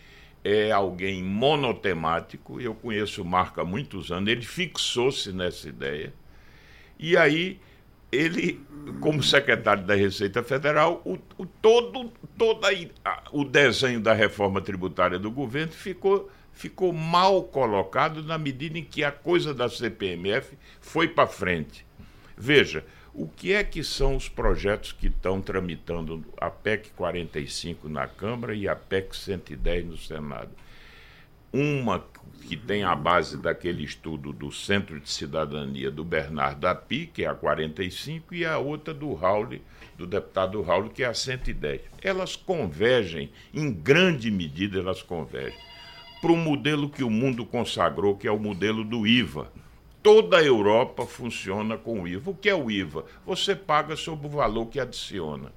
é 0.43 0.71
alguém 0.71 1.21
monotemático. 1.21 2.61
Eu 2.61 2.73
conheço 2.73 3.21
o 3.21 3.25
Marco 3.25 3.59
há 3.59 3.65
muitos 3.65 4.11
anos, 4.11 4.29
ele 4.29 4.43
fixou-se 4.43 5.33
nessa 5.33 5.67
ideia. 5.67 6.13
E 6.97 7.17
aí, 7.17 7.59
ele, 8.09 8.63
como 9.01 9.21
secretário 9.21 9.83
da 9.83 9.95
Receita 9.95 10.41
Federal, 10.41 11.01
o, 11.03 11.17
o 11.37 11.45
todo, 11.45 12.13
todo 12.37 12.65
a, 13.03 13.23
o 13.33 13.43
desenho 13.43 13.99
da 13.99 14.13
reforma 14.13 14.61
tributária 14.61 15.19
do 15.19 15.29
governo 15.29 15.73
ficou, 15.73 16.31
ficou 16.55 16.91
mal 16.91 17.43
colocado 17.43 18.23
na 18.23 18.37
medida 18.37 18.79
em 18.79 18.83
que 18.83 19.03
a 19.03 19.11
coisa 19.11 19.53
da 19.53 19.69
CPMF 19.69 20.57
foi 20.81 21.07
para 21.07 21.27
frente. 21.27 21.85
Veja, 22.35 22.83
o 23.13 23.27
que 23.27 23.53
é 23.53 23.63
que 23.63 23.83
são 23.83 24.15
os 24.15 24.27
projetos 24.27 24.91
que 24.91 25.07
estão 25.07 25.41
tramitando 25.41 26.25
a 26.37 26.49
PEC 26.49 26.89
45 26.91 27.87
na 27.87 28.07
Câmara 28.07 28.55
e 28.55 28.67
a 28.67 28.75
PEC 28.75 29.15
110 29.15 29.85
no 29.85 29.97
Senado? 29.97 30.51
Uma 31.53 32.03
que 32.45 32.57
tem 32.57 32.83
a 32.83 32.95
base 32.95 33.37
daquele 33.37 33.83
estudo 33.83 34.31
do 34.31 34.51
Centro 34.51 34.99
de 34.99 35.09
Cidadania 35.09 35.89
do 35.89 36.03
Bernardo 36.03 36.67
Api, 36.67 37.07
que 37.07 37.23
é 37.23 37.27
a 37.27 37.33
45, 37.33 38.35
e 38.35 38.45
a 38.45 38.57
outra 38.57 38.93
do 38.93 39.13
Raul, 39.13 39.59
do 39.97 40.05
deputado 40.05 40.61
Raul, 40.61 40.89
que 40.89 41.03
é 41.03 41.07
a 41.07 41.13
110. 41.13 41.81
Elas 42.01 42.35
convergem, 42.35 43.31
em 43.53 43.71
grande 43.71 44.29
medida 44.29 44.79
elas 44.79 45.01
convergem, 45.01 45.57
para 46.25 46.33
o 46.33 46.35
modelo 46.35 46.89
que 46.89 47.03
o 47.03 47.09
mundo 47.11 47.45
consagrou, 47.45 48.17
que 48.17 48.27
é 48.27 48.31
o 48.31 48.39
modelo 48.39 48.83
do 48.83 49.05
IVA 49.05 49.51
toda 50.05 50.37
a 50.37 50.43
Europa 50.43 51.03
funciona 51.03 51.79
com 51.79 52.03
o 52.03 52.07
IVA. 52.07 52.29
O 52.29 52.35
que 52.35 52.47
é 52.47 52.53
o 52.53 52.69
IVA? 52.69 53.05
Você 53.25 53.55
paga 53.55 53.95
sobre 53.95 54.27
o 54.27 54.29
valor 54.29 54.67
que 54.67 54.79
adiciona. 54.79 55.51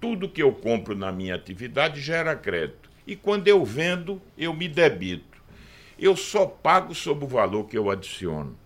Tudo 0.00 0.28
que 0.28 0.42
eu 0.42 0.50
compro 0.50 0.96
na 0.96 1.12
minha 1.12 1.36
atividade 1.36 2.00
gera 2.00 2.34
crédito. 2.34 2.90
E 3.06 3.14
quando 3.14 3.46
eu 3.46 3.64
vendo, 3.64 4.20
eu 4.36 4.52
me 4.52 4.66
debito. 4.66 5.40
Eu 5.96 6.16
só 6.16 6.46
pago 6.46 6.96
sobre 6.96 7.26
o 7.26 7.28
valor 7.28 7.68
que 7.68 7.78
eu 7.78 7.88
adiciono. 7.88 8.56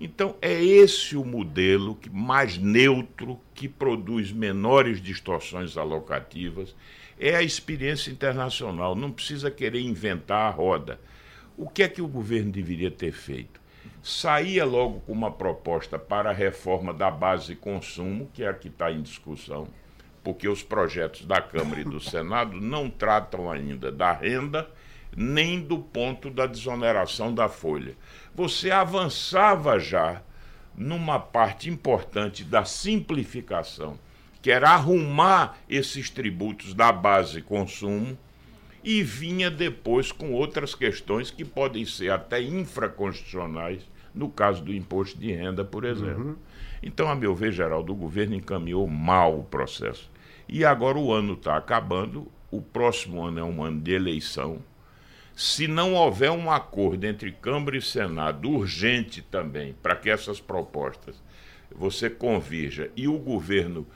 Então, 0.00 0.34
é 0.42 0.52
esse 0.52 1.16
o 1.16 1.24
modelo 1.24 1.96
mais 2.10 2.58
neutro, 2.58 3.38
que 3.54 3.68
produz 3.68 4.32
menores 4.32 5.00
distorções 5.00 5.76
alocativas. 5.76 6.74
É 7.18 7.36
a 7.36 7.42
experiência 7.42 8.10
internacional. 8.10 8.94
Não 8.94 9.10
precisa 9.10 9.50
querer 9.50 9.80
inventar 9.80 10.48
a 10.48 10.50
roda. 10.50 11.00
O 11.56 11.68
que 11.68 11.82
é 11.82 11.88
que 11.88 12.02
o 12.02 12.08
governo 12.08 12.50
deveria 12.50 12.90
ter 12.90 13.12
feito? 13.12 13.64
saía 14.04 14.66
logo 14.66 15.00
com 15.00 15.12
uma 15.12 15.30
proposta 15.30 15.98
para 15.98 16.28
a 16.28 16.34
reforma 16.34 16.92
da 16.92 17.10
base 17.10 17.46
de 17.46 17.56
consumo, 17.56 18.28
que 18.34 18.44
é 18.44 18.48
a 18.48 18.54
que 18.54 18.68
está 18.68 18.92
em 18.92 19.00
discussão, 19.00 19.66
porque 20.22 20.46
os 20.46 20.62
projetos 20.62 21.24
da 21.24 21.40
Câmara 21.40 21.80
e 21.80 21.84
do 21.84 21.98
Senado 22.00 22.60
não 22.60 22.90
tratam 22.90 23.50
ainda 23.50 23.90
da 23.90 24.12
renda 24.12 24.68
nem 25.16 25.60
do 25.60 25.78
ponto 25.78 26.28
da 26.28 26.44
desoneração 26.44 27.32
da 27.32 27.48
folha. 27.48 27.96
Você 28.34 28.70
avançava 28.70 29.78
já 29.78 30.20
numa 30.76 31.18
parte 31.20 31.70
importante 31.70 32.44
da 32.44 32.64
simplificação, 32.64 33.98
que 34.44 34.50
era 34.50 34.72
arrumar 34.72 35.56
esses 35.66 36.10
tributos 36.10 36.74
da 36.74 36.92
base 36.92 37.40
consumo 37.40 38.14
e 38.84 39.02
vinha 39.02 39.50
depois 39.50 40.12
com 40.12 40.34
outras 40.34 40.74
questões 40.74 41.30
que 41.30 41.46
podem 41.46 41.86
ser 41.86 42.10
até 42.12 42.42
infraconstitucionais 42.42 43.88
no 44.14 44.28
caso 44.28 44.62
do 44.62 44.74
imposto 44.74 45.18
de 45.18 45.32
renda, 45.32 45.64
por 45.64 45.86
exemplo. 45.86 46.26
Uhum. 46.26 46.36
Então, 46.82 47.08
a 47.08 47.14
meu 47.14 47.34
ver, 47.34 47.52
Geraldo, 47.52 47.94
o 47.94 47.96
governo 47.96 48.34
encaminhou 48.34 48.86
mal 48.86 49.40
o 49.40 49.44
processo. 49.44 50.10
E 50.46 50.62
agora 50.62 50.98
o 50.98 51.10
ano 51.10 51.32
está 51.32 51.56
acabando, 51.56 52.30
o 52.50 52.60
próximo 52.60 53.24
ano 53.24 53.40
é 53.40 53.42
um 53.42 53.64
ano 53.64 53.80
de 53.80 53.92
eleição. 53.92 54.58
Se 55.34 55.66
não 55.66 55.94
houver 55.94 56.30
um 56.30 56.50
acordo 56.50 57.06
entre 57.06 57.32
Câmara 57.32 57.78
e 57.78 57.80
Senado, 57.80 58.50
urgente 58.50 59.22
também, 59.22 59.74
para 59.82 59.96
que 59.96 60.10
essas 60.10 60.38
propostas 60.38 61.16
você 61.74 62.10
convirja 62.10 62.90
e 62.94 63.08
o 63.08 63.16
governo 63.18 63.86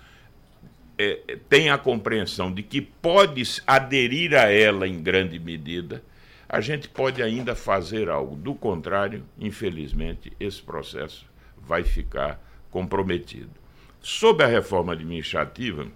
é, 0.99 1.39
tenha 1.49 1.75
a 1.75 1.79
compreensão 1.79 2.53
de 2.53 2.63
que 2.63 2.81
pode 2.81 3.43
aderir 3.67 4.35
a 4.35 4.51
ela 4.51 4.87
em 4.87 5.01
grande 5.01 5.39
medida, 5.39 6.03
a 6.49 6.61
gente 6.61 6.89
pode 6.89 7.23
ainda 7.23 7.55
fazer 7.55 8.09
algo. 8.09 8.35
Do 8.35 8.55
contrário, 8.55 9.25
infelizmente, 9.39 10.33
esse 10.41 10.61
processo 10.61 11.27
vai 11.57 11.85
ficar 11.85 12.43
comprometido. 12.71 13.51
Sobre 14.01 14.45
a 14.45 14.49
reforma 14.49 14.93
administrativa, 14.93 15.87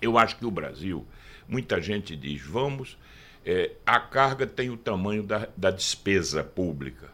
eu 0.00 0.16
acho 0.16 0.36
que 0.36 0.46
o 0.46 0.50
Brasil, 0.50 1.06
muita 1.48 1.80
gente 1.80 2.16
diz, 2.16 2.40
vamos, 2.42 2.96
é, 3.44 3.72
a 3.84 3.98
carga 4.00 4.46
tem 4.46 4.70
o 4.70 4.76
tamanho 4.76 5.22
da, 5.22 5.48
da 5.56 5.70
despesa 5.70 6.42
pública. 6.42 7.10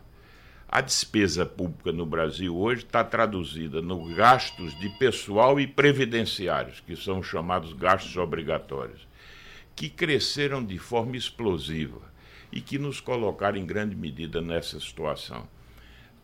A 0.70 0.82
despesa 0.82 1.46
pública 1.46 1.90
no 1.92 2.04
Brasil 2.04 2.54
hoje 2.54 2.84
está 2.84 3.02
traduzida 3.02 3.80
nos 3.80 4.14
gastos 4.14 4.78
de 4.78 4.90
pessoal 4.98 5.58
e 5.58 5.66
previdenciários, 5.66 6.78
que 6.80 6.94
são 6.94 7.22
chamados 7.22 7.72
gastos 7.72 8.14
obrigatórios, 8.18 9.08
que 9.74 9.88
cresceram 9.88 10.62
de 10.62 10.78
forma 10.78 11.16
explosiva 11.16 12.02
e 12.52 12.60
que 12.60 12.78
nos 12.78 13.00
colocaram 13.00 13.56
em 13.56 13.64
grande 13.64 13.96
medida 13.96 14.42
nessa 14.42 14.78
situação. 14.78 15.48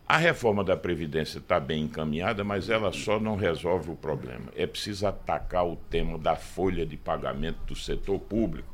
A 0.07 0.17
reforma 0.17 0.63
da 0.63 0.77
Previdência 0.77 1.39
está 1.39 1.59
bem 1.59 1.85
encaminhada, 1.85 2.43
mas 2.43 2.69
ela 2.69 2.91
só 2.91 3.19
não 3.19 3.35
resolve 3.35 3.89
o 3.89 3.95
problema. 3.95 4.53
É 4.55 4.67
preciso 4.67 5.07
atacar 5.07 5.65
o 5.65 5.75
tema 5.75 6.19
da 6.19 6.35
folha 6.35 6.85
de 6.85 6.95
pagamento 6.95 7.57
do 7.65 7.75
setor 7.75 8.19
público, 8.19 8.71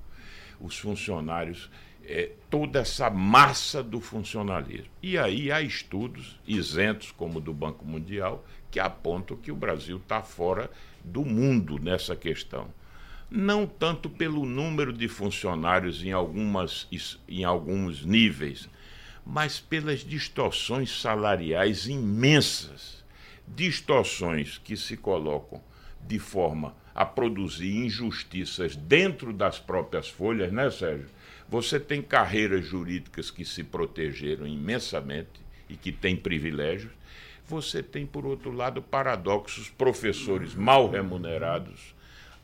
os 0.59 0.77
funcionários, 0.77 1.69
é, 2.11 2.31
toda 2.49 2.79
essa 2.79 3.09
massa 3.09 3.81
do 3.81 3.99
funcionalismo. 3.99 4.91
E 5.01 5.17
aí 5.17 5.51
há 5.51 5.61
estudos 5.61 6.39
isentos, 6.47 7.11
como 7.11 7.39
o 7.39 7.41
do 7.41 7.53
Banco 7.53 7.85
Mundial, 7.85 8.45
que 8.69 8.79
apontam 8.79 9.37
que 9.37 9.51
o 9.51 9.55
Brasil 9.55 9.97
está 9.97 10.21
fora 10.21 10.69
do 11.03 11.23
mundo 11.23 11.79
nessa 11.79 12.15
questão 12.15 12.67
não 13.33 13.65
tanto 13.65 14.09
pelo 14.09 14.45
número 14.45 14.91
de 14.91 15.07
funcionários 15.07 16.03
em, 16.03 16.11
algumas, 16.11 16.85
em 17.29 17.45
alguns 17.45 18.03
níveis, 18.03 18.67
mas 19.25 19.57
pelas 19.57 20.01
distorções 20.01 20.99
salariais 20.99 21.87
imensas 21.87 23.01
distorções 23.47 24.57
que 24.57 24.77
se 24.77 24.97
colocam 24.97 25.61
de 26.01 26.19
forma 26.19 26.75
a 26.93 27.05
produzir 27.05 27.75
injustiças 27.75 28.75
dentro 28.75 29.31
das 29.31 29.59
próprias 29.59 30.09
folhas, 30.09 30.51
né, 30.51 30.69
Sérgio? 30.69 31.07
Você 31.51 31.77
tem 31.81 32.01
carreiras 32.01 32.65
jurídicas 32.65 33.29
que 33.29 33.43
se 33.43 33.61
protegeram 33.61 34.47
imensamente 34.47 35.41
e 35.69 35.75
que 35.75 35.91
têm 35.91 36.15
privilégios. 36.15 36.93
Você 37.45 37.83
tem, 37.83 38.05
por 38.05 38.25
outro 38.25 38.53
lado, 38.53 38.81
paradoxos, 38.81 39.69
professores 39.69 40.55
mal 40.55 40.89
remunerados, 40.89 41.93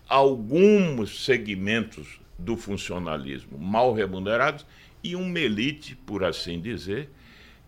alguns 0.10 1.24
segmentos 1.24 2.20
do 2.38 2.58
funcionalismo 2.58 3.58
mal 3.58 3.94
remunerados 3.94 4.66
e 5.02 5.16
uma 5.16 5.40
elite, 5.40 5.96
por 5.96 6.26
assim 6.26 6.60
dizer, 6.60 7.10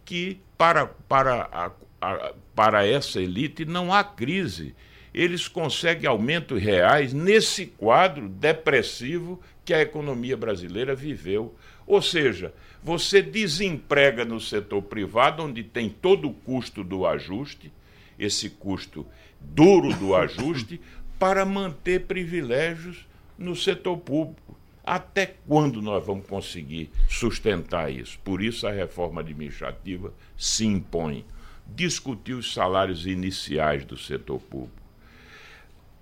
que 0.03 0.41
para, 0.57 0.88
para, 0.88 1.47
a, 1.53 1.72
a, 2.01 2.34
para 2.53 2.86
essa 2.86 3.22
elite 3.22 3.64
não 3.64 3.93
há 3.93 4.03
crise. 4.03 4.76
Eles 5.14 5.47
conseguem 5.47 6.07
aumentos 6.07 6.62
reais 6.62 7.14
nesse 7.14 7.66
quadro 7.66 8.30
depressivo 8.30 9.39
que 9.66 9.74
a 9.74 9.82
economia 9.82 10.38
brasileira 10.38 10.95
viveu. 10.95 11.55
Ou 11.86 12.01
seja, 12.01 12.53
você 12.84 13.22
desemprega 13.22 14.24
no 14.24 14.39
setor 14.39 14.82
privado, 14.84 15.43
onde 15.43 15.64
tem 15.64 15.89
todo 15.89 16.30
o 16.30 16.34
custo 16.34 16.84
do 16.84 17.05
ajuste, 17.05 17.72
esse 18.18 18.49
custo 18.49 19.05
duro 19.39 19.93
do 19.95 20.16
ajuste, 20.16 20.80
para 21.18 21.45
manter 21.45 22.05
privilégios 22.05 23.05
no 23.38 23.55
setor 23.55 23.97
público. 23.97 24.57
Até 24.84 25.36
quando 25.47 25.82
nós 25.82 26.03
vamos 26.05 26.26
conseguir 26.26 26.89
sustentar 27.07 27.91
isso? 27.91 28.18
Por 28.24 28.41
isso 28.41 28.66
a 28.66 28.72
reforma 28.72 29.22
administrativa 29.22 30.14
se 30.38 30.66
impõe. 30.66 31.26
Discutir 31.68 32.34
os 32.34 32.53
salários 32.53 33.05
iniciais 33.05 33.86
do 33.86 33.95
setor 33.95 34.39
público. 34.39 34.78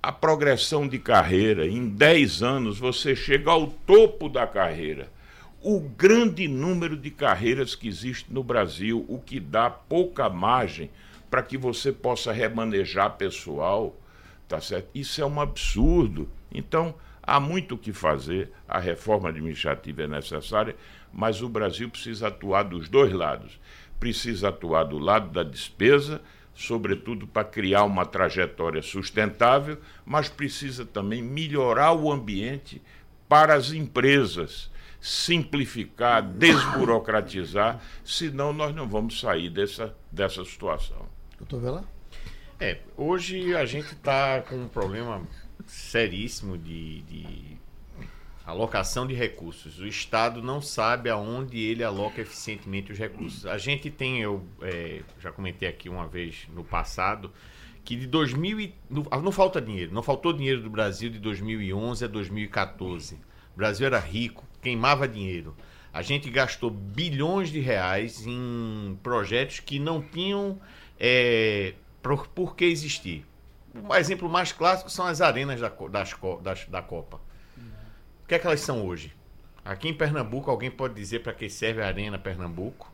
A 0.08 0.12
progressão 0.14 0.88
de 0.88 0.98
carreira. 0.98 1.68
Em 1.68 1.90
10 1.90 2.42
anos 2.42 2.80
você 2.80 3.14
chega 3.14 3.52
ao 3.52 3.68
topo 3.68 4.30
da 4.30 4.48
carreira. 4.48 5.12
O 5.62 5.82
grande 5.82 6.48
número 6.48 6.96
de 6.96 7.12
carreiras 7.12 7.76
que 7.76 7.90
existe 7.90 8.34
no 8.34 8.42
Brasil, 8.42 9.06
o 9.10 9.20
que 9.20 9.38
dá 9.38 9.70
pouca 9.70 10.30
margem 10.30 10.90
para 11.30 11.44
que 11.44 11.58
você 11.58 11.92
possa 11.92 12.32
remanejar 12.32 13.18
pessoal, 13.18 14.00
tá 14.48 14.62
certo? 14.62 14.88
Isso 14.96 15.22
é 15.22 15.26
um 15.26 15.42
absurdo. 15.42 16.30
Então, 16.54 16.96
há 17.22 17.38
muito 17.38 17.76
o 17.76 17.78
que 17.78 17.92
fazer, 17.92 18.50
a 18.66 18.80
reforma 18.80 19.28
administrativa 19.28 20.04
é 20.04 20.08
necessária, 20.08 20.78
mas 21.12 21.42
o 21.42 21.50
Brasil 21.50 21.90
precisa 21.90 22.30
atuar 22.30 22.64
dos 22.64 22.88
dois 22.88 23.12
lados. 23.12 23.60
Precisa 24.00 24.48
atuar 24.48 24.86
do 24.86 25.00
lado 25.00 25.32
da 25.32 25.44
despesa, 25.44 26.22
sobretudo 26.58 27.28
para 27.28 27.44
criar 27.44 27.84
uma 27.84 28.04
trajetória 28.04 28.82
sustentável, 28.82 29.78
mas 30.04 30.28
precisa 30.28 30.84
também 30.84 31.22
melhorar 31.22 31.94
o 31.94 32.12
ambiente 32.12 32.82
para 33.30 33.54
as 33.54 33.72
empresas, 33.72 34.72
simplificar, 35.00 36.24
desburocratizar, 36.24 37.80
senão 38.04 38.52
nós 38.52 38.74
não 38.74 38.88
vamos 38.88 39.20
sair 39.20 39.52
dessa, 39.52 39.96
dessa 40.12 40.44
situação. 40.44 41.06
Doutor 41.38 41.62
Vela? 41.62 41.84
É, 42.60 42.80
hoje 42.98 43.56
a 43.56 43.66
gente 43.66 43.94
está 43.94 44.42
com 44.42 44.56
um 44.56 44.68
problema 44.68 45.22
seríssimo 45.68 46.58
de, 46.58 47.02
de 47.04 47.57
alocação 48.48 49.06
de 49.06 49.14
recursos. 49.14 49.78
O 49.78 49.86
Estado 49.86 50.42
não 50.42 50.62
sabe 50.62 51.10
aonde 51.10 51.60
ele 51.60 51.84
aloca 51.84 52.22
eficientemente 52.22 52.94
os 52.94 52.98
recursos. 52.98 53.46
A 53.46 53.58
gente 53.58 53.92
tem, 53.92 54.22
eu 54.22 54.42
é, 54.62 55.02
já 55.20 55.34
comentei 55.34 55.68
aqui 55.68 55.90
uma 55.90 56.08
vez 56.08 56.48
no 56.56 56.64
passado, 56.64 57.30
que 57.84 57.98
de 57.98 58.08
2000 58.08 58.60
e, 58.62 58.76
não, 58.90 59.04
não, 59.04 59.32
falta 59.34 59.62
dinheiro, 59.62 59.94
não 59.94 60.02
faltou 60.02 60.32
dinheiro 60.32 60.62
do 60.62 60.70
Brasil 60.70 61.10
de 61.10 61.20
2011 61.20 62.06
a 62.06 62.08
2014. 62.08 63.16
O 63.16 63.58
Brasil 63.58 63.86
era 63.86 64.00
rico, 64.00 64.46
queimava 64.62 65.10
dinheiro. 65.10 65.54
A 65.92 66.02
gente 66.02 66.30
gastou 66.30 66.70
bilhões 66.70 67.50
de 67.50 67.60
reais 67.60 68.26
em 68.26 68.98
projetos 69.04 69.60
que 69.60 69.78
não 69.78 70.02
tinham 70.02 70.58
é, 70.98 71.74
por, 72.02 72.28
por 72.28 72.56
que 72.56 72.64
existir. 72.64 73.26
O 73.74 73.94
exemplo 73.94 74.30
mais 74.30 74.54
clássico 74.54 74.90
são 74.90 75.06
as 75.06 75.20
arenas 75.20 75.60
da, 75.60 75.70
das, 75.70 76.16
das, 76.42 76.66
da 76.66 76.82
Copa. 76.82 77.27
O 78.28 78.30
que 78.30 78.36
é 78.36 78.40
que 78.40 78.46
elas 78.46 78.60
são 78.60 78.86
hoje? 78.86 79.14
Aqui 79.64 79.88
em 79.88 79.94
Pernambuco, 79.94 80.52
alguém 80.52 80.70
pode 80.70 80.94
dizer 80.94 81.20
para 81.20 81.32
que 81.32 81.50
serve 81.50 81.82
a 81.82 81.88
Arena 81.88 82.20
Pernambuco? 82.20 82.92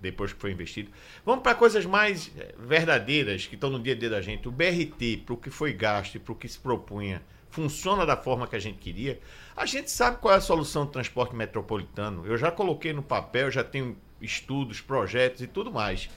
Depois 0.00 0.32
que 0.32 0.38
foi 0.38 0.52
investido. 0.52 0.92
Vamos 1.26 1.42
para 1.42 1.56
coisas 1.56 1.84
mais 1.84 2.30
eh, 2.38 2.54
verdadeiras 2.56 3.48
que 3.48 3.56
estão 3.56 3.68
no 3.68 3.80
dia 3.80 3.94
a 3.94 3.98
dia 3.98 4.08
da 4.08 4.22
gente. 4.22 4.46
O 4.46 4.52
BRT, 4.52 5.24
para 5.26 5.34
o 5.34 5.36
que 5.36 5.50
foi 5.50 5.72
gasto 5.72 6.14
e 6.14 6.18
para 6.20 6.32
o 6.32 6.36
que 6.36 6.46
se 6.46 6.56
propunha, 6.56 7.20
funciona 7.48 8.06
da 8.06 8.16
forma 8.16 8.46
que 8.46 8.54
a 8.54 8.60
gente 8.60 8.78
queria. 8.78 9.18
A 9.56 9.66
gente 9.66 9.90
sabe 9.90 10.18
qual 10.18 10.34
é 10.34 10.36
a 10.36 10.40
solução 10.40 10.86
do 10.86 10.92
transporte 10.92 11.34
metropolitano. 11.34 12.24
Eu 12.24 12.38
já 12.38 12.52
coloquei 12.52 12.92
no 12.92 13.02
papel, 13.02 13.50
já 13.50 13.64
tenho 13.64 13.96
estudos, 14.20 14.80
projetos 14.80 15.42
e 15.42 15.48
tudo 15.48 15.72
mais. 15.72 16.08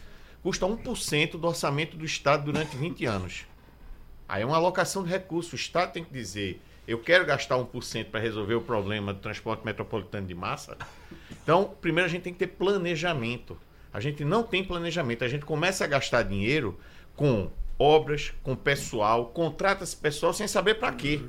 Custa 0.44 0.68
1% 0.68 1.40
do 1.40 1.48
orçamento 1.48 1.98
do 1.98 2.06
Estado 2.06 2.46
durante 2.46 2.78
20 2.78 3.04
anos. 3.08 3.48
Aí 4.30 4.44
é 4.44 4.46
uma 4.46 4.58
alocação 4.58 5.04
de 5.04 5.10
recursos. 5.10 5.54
O 5.54 5.56
Estado 5.56 5.94
tem 5.94 6.04
que 6.04 6.14
dizer 6.14 6.62
eu 6.88 7.00
quero 7.00 7.26
gastar 7.26 7.56
1% 7.56 8.06
para 8.06 8.20
resolver 8.20 8.56
o 8.56 8.62
problema 8.62 9.14
do 9.14 9.20
transporte 9.20 9.66
metropolitano 9.66 10.28
de 10.28 10.36
massa. 10.36 10.78
Então, 11.44 11.76
primeiro 11.82 12.08
a 12.08 12.12
gente 12.12 12.24
tem 12.24 12.34
que 12.34 12.40
ter 12.40 12.48
planejamento. 12.48 13.58
A 13.92 14.00
gente 14.00 14.26
não 14.26 14.44
tem 14.44 14.64
planejamento. 14.64 15.24
A 15.24 15.28
gente 15.28 15.46
começa 15.46 15.84
a 15.84 15.88
gastar 15.88 16.24
dinheiro 16.24 16.80
com 17.16 17.50
obras, 17.78 18.34
com 18.44 18.56
pessoal, 18.56 19.28
contrata 19.28 19.84
esse 19.84 19.96
pessoal 19.96 20.34
sem 20.34 20.48
saber 20.48 20.76
para 20.76 20.92
quê. 20.92 21.22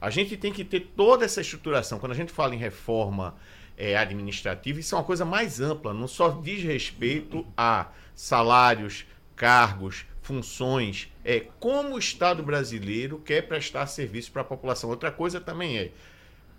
A 0.00 0.10
gente 0.10 0.36
tem 0.36 0.52
que 0.52 0.64
ter 0.64 0.80
toda 0.96 1.24
essa 1.24 1.40
estruturação. 1.40 1.98
Quando 1.98 2.12
a 2.12 2.16
gente 2.16 2.32
fala 2.32 2.54
em 2.54 2.58
reforma 2.58 3.36
é, 3.76 3.96
administrativa, 3.96 4.80
isso 4.80 4.94
é 4.94 4.98
uma 4.98 5.04
coisa 5.04 5.24
mais 5.24 5.60
ampla, 5.60 5.94
não 5.94 6.08
só 6.08 6.28
diz 6.28 6.62
respeito 6.62 7.46
a 7.56 7.88
salários, 8.14 9.06
cargos, 9.36 10.04
funções, 10.32 11.12
é 11.22 11.40
como 11.60 11.94
o 11.94 11.98
Estado 11.98 12.42
brasileiro 12.42 13.18
quer 13.18 13.42
prestar 13.42 13.86
serviço 13.86 14.32
para 14.32 14.40
a 14.40 14.46
população. 14.46 14.88
Outra 14.88 15.12
coisa 15.12 15.38
também 15.38 15.76
é 15.76 15.90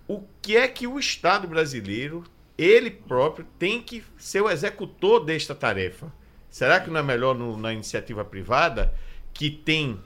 o 0.07 0.21
que 0.43 0.55
é 0.55 0.67
que 0.67 0.86
o 0.86 0.99
Estado 0.99 1.47
brasileiro, 1.47 2.24
ele 2.55 2.91
próprio, 2.91 3.47
tem 3.57 3.82
que 3.82 4.03
ser 4.15 4.41
o 4.41 4.49
executor 4.49 5.26
desta 5.26 5.55
tarefa. 5.55 6.13
Será 6.51 6.80
que 6.80 6.91
não 6.91 6.99
é 6.99 7.03
melhor 7.03 7.34
no, 7.34 7.57
na 7.57 7.74
iniciativa 7.74 8.24
privada, 8.24 8.93
que 9.34 9.49
tem, 9.49 9.99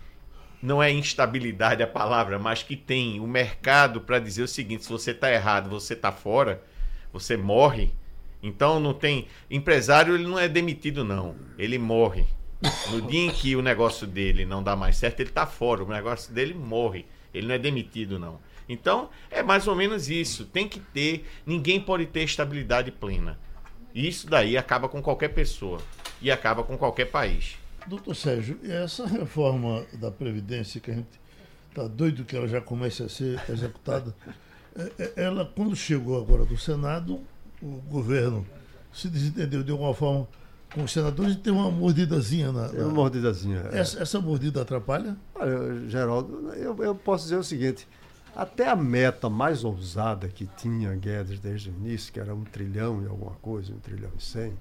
não 0.62 0.82
é 0.82 0.90
instabilidade 0.90 1.84
a 1.84 1.88
palavra, 1.88 2.40
mas 2.40 2.64
que 2.64 2.78
tem 2.78 3.20
o 3.20 3.28
mercado 3.28 4.00
para 4.00 4.18
dizer 4.18 4.44
o 4.44 4.48
seguinte: 4.48 4.86
se 4.86 4.90
você 4.90 5.12
está 5.12 5.30
errado, 5.30 5.70
você 5.70 5.94
está 5.94 6.10
fora, 6.10 6.64
você 7.12 7.36
morre. 7.36 7.94
Então 8.42 8.80
não 8.80 8.94
tem. 8.94 9.28
Empresário 9.52 10.16
ele 10.16 10.26
não 10.26 10.40
é 10.40 10.48
demitido, 10.48 11.04
não. 11.04 11.36
Ele 11.58 11.78
morre. 11.78 12.26
No 12.92 13.02
dia 13.02 13.26
em 13.26 13.30
que 13.30 13.56
o 13.56 13.62
negócio 13.62 14.08
dele 14.08 14.46
não 14.46 14.64
dá 14.64 14.76
mais 14.76 14.98
certo, 14.98 15.20
ele 15.20 15.30
está 15.30 15.46
fora. 15.46 15.84
O 15.84 15.90
negócio 15.90 16.34
dele 16.34 16.54
morre. 16.54 17.06
Ele 17.34 17.48
não 17.48 17.56
é 17.56 17.60
demitido, 17.60 18.18
não. 18.18 18.40
Então, 18.68 19.10
é 19.30 19.44
mais 19.44 19.68
ou 19.68 19.76
menos 19.76 20.10
isso. 20.10 20.46
Tem 20.46 20.68
que 20.68 20.80
ter. 20.80 21.26
Ninguém 21.46 21.80
pode 21.80 22.06
ter 22.08 22.24
estabilidade 22.24 22.92
plena. 22.92 23.40
Isso 23.94 24.28
daí 24.28 24.58
acaba 24.58 24.90
com 24.90 25.02
qualquer 25.02 25.30
pessoa. 25.30 25.80
E 26.22 26.32
acaba 26.32 26.64
com 26.64 26.78
qualquer 26.78 27.06
país. 27.06 27.58
Doutor 27.86 28.16
Sérgio, 28.16 28.60
essa 28.64 29.06
reforma 29.08 29.86
da 29.94 30.12
Previdência, 30.12 30.82
que 30.82 30.92
a 30.92 30.96
gente 30.96 31.08
está 31.70 31.88
doido 31.88 32.26
que 32.26 32.36
ela 32.36 32.48
já 32.48 32.60
comece 32.60 33.04
a 33.04 33.08
ser 33.08 33.40
executada, 33.50 34.14
é, 34.76 34.92
é, 35.00 35.14
ela, 35.24 35.46
quando 35.56 35.76
chegou 35.76 36.22
agora 36.22 36.44
do 36.44 36.58
Senado, 36.58 37.22
o 37.62 37.82
governo 37.90 38.46
se 38.92 39.08
desentendeu 39.10 39.64
de 39.64 39.72
alguma 39.72 39.94
forma 39.94 40.28
com 40.74 40.84
os 40.84 40.92
senadores 40.92 41.34
e 41.34 41.38
tem 41.38 41.54
uma 41.54 41.72
mordidazinha 41.72 42.52
na. 42.52 42.70
Tem 42.70 42.82
uma 42.82 42.92
mordidazinha. 42.92 43.70
É. 43.72 43.80
Essa, 43.80 44.02
essa 44.02 44.20
mordida 44.20 44.62
atrapalha? 44.62 45.16
Olha, 45.36 45.88
Geraldo, 45.88 46.54
eu, 46.56 46.76
eu 46.84 46.96
posso 46.96 47.24
dizer 47.24 47.38
o 47.38 47.44
seguinte: 47.44 47.88
até 48.36 48.70
a 48.70 48.76
meta 48.76 49.30
mais 49.30 49.64
ousada 49.64 50.28
que 50.28 50.46
tinha 50.46 50.94
Guedes 50.96 51.40
desde 51.40 51.70
o 51.70 51.74
início, 51.74 52.14
que 52.14 52.20
era 52.20 52.36
um 52.36 52.44
trilhão 52.44 53.02
e 53.02 53.08
alguma 53.08 53.32
coisa, 53.42 53.74
um 53.74 53.80
trilhão 53.80 54.12
e 54.18 54.24
cem, 54.24 54.54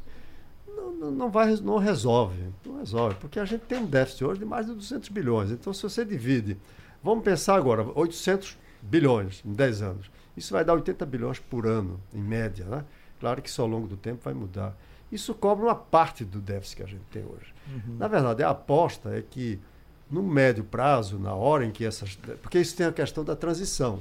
não, 0.99 1.11
não, 1.11 1.31
vai, 1.31 1.55
não 1.57 1.79
resolve. 1.79 2.43
Não 2.65 2.79
resolve, 2.79 3.17
porque 3.17 3.39
a 3.39 3.45
gente 3.45 3.63
tem 3.63 3.79
um 3.79 3.87
déficit 3.87 4.25
hoje 4.25 4.39
de 4.41 4.47
mais 4.47 4.67
de 4.67 4.75
200 4.75 5.09
bilhões. 5.11 5.51
Então, 5.51 5.73
se 5.73 5.83
você 5.83 6.05
divide, 6.05 6.57
vamos 7.03 7.25
pensar 7.25 7.55
agora, 7.57 7.87
800 7.95 8.57
bilhões 8.81 9.43
em 9.45 9.53
10 9.53 9.83
anos. 9.83 10.11
Isso 10.37 10.53
vai 10.53 10.65
dar 10.65 10.75
80 10.75 11.05
bilhões 11.07 11.39
por 11.39 11.67
ano, 11.67 12.01
em 12.15 12.23
média, 12.23 12.65
né? 12.67 12.85
Claro 13.19 13.41
que 13.41 13.49
isso 13.49 13.61
ao 13.63 13.69
longo 13.69 13.87
do 13.87 13.97
tempo 13.97 14.21
vai 14.23 14.35
mudar. 14.35 14.77
Isso 15.11 15.35
cobra 15.35 15.67
uma 15.67 15.75
parte 15.75 16.25
do 16.25 16.41
déficit 16.41 16.77
que 16.77 16.83
a 16.83 16.87
gente 16.87 17.05
tem 17.11 17.25
hoje. 17.25 17.55
Uhum. 17.69 17.97
Na 17.97 18.09
verdade, 18.09 18.43
a 18.43 18.51
aposta 18.51 19.17
é 19.17 19.23
que, 19.23 19.61
no 20.11 20.23
médio 20.23 20.65
prazo, 20.65 21.19
na 21.19 21.35
hora 21.35 21.65
em 21.65 21.71
que 21.71 21.85
essas. 21.85 22.17
Porque 22.43 22.59
isso 22.59 22.77
tem 22.77 22.87
a 22.87 22.93
questão 22.93 23.25
da 23.25 23.37
transição. 23.37 24.01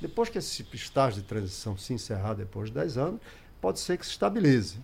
Depois 0.00 0.28
que 0.28 0.38
esse 0.38 0.66
estágio 0.72 1.22
de 1.22 1.28
transição 1.28 1.76
se 1.76 1.92
encerrar 1.92 2.34
depois 2.34 2.68
de 2.68 2.74
10 2.74 2.98
anos, 2.98 3.20
pode 3.60 3.80
ser 3.80 3.96
que 3.96 4.04
se 4.04 4.12
estabilize. 4.12 4.78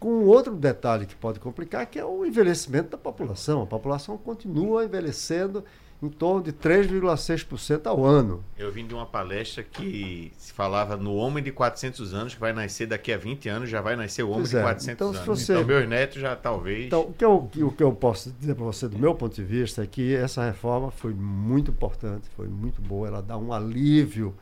Com 0.00 0.24
outro 0.24 0.54
detalhe 0.54 1.06
que 1.06 1.14
pode 1.14 1.40
complicar, 1.40 1.86
que 1.86 1.98
é 1.98 2.04
o 2.04 2.24
envelhecimento 2.24 2.90
da 2.90 2.98
população. 2.98 3.62
A 3.62 3.66
população 3.66 4.16
continua 4.16 4.84
envelhecendo 4.84 5.64
em 6.00 6.08
torno 6.08 6.42
de 6.42 6.52
3,6% 6.52 7.86
ao 7.86 8.04
ano. 8.04 8.44
Eu 8.56 8.70
vim 8.70 8.86
de 8.86 8.94
uma 8.94 9.04
palestra 9.04 9.64
que 9.64 10.32
se 10.38 10.52
falava 10.52 10.96
no 10.96 11.14
homem 11.14 11.42
de 11.42 11.50
400 11.50 12.14
anos, 12.14 12.34
que 12.34 12.40
vai 12.40 12.52
nascer 12.52 12.86
daqui 12.86 13.12
a 13.12 13.18
20 13.18 13.48
anos, 13.48 13.68
já 13.68 13.80
vai 13.80 13.96
nascer 13.96 14.22
o 14.22 14.28
homem 14.28 14.42
pois 14.42 14.50
de 14.50 14.60
400 14.60 14.88
é. 14.88 14.92
então, 14.92 15.08
anos. 15.08 15.26
Você... 15.26 15.52
Então, 15.54 15.64
meus 15.64 15.88
netos 15.88 16.20
já 16.20 16.36
talvez... 16.36 16.86
Então, 16.86 17.02
o 17.02 17.12
que 17.12 17.24
eu, 17.24 17.50
o 17.66 17.72
que 17.72 17.82
eu 17.82 17.92
posso 17.92 18.30
dizer 18.30 18.54
para 18.54 18.64
você, 18.64 18.88
do 18.88 18.98
meu 18.98 19.14
ponto 19.14 19.34
de 19.34 19.42
vista, 19.42 19.82
é 19.82 19.86
que 19.86 20.14
essa 20.14 20.44
reforma 20.44 20.92
foi 20.92 21.12
muito 21.12 21.72
importante, 21.72 22.28
foi 22.36 22.46
muito 22.46 22.80
boa, 22.80 23.08
ela 23.08 23.22
dá 23.22 23.36
um 23.36 23.52
alívio 23.52 24.34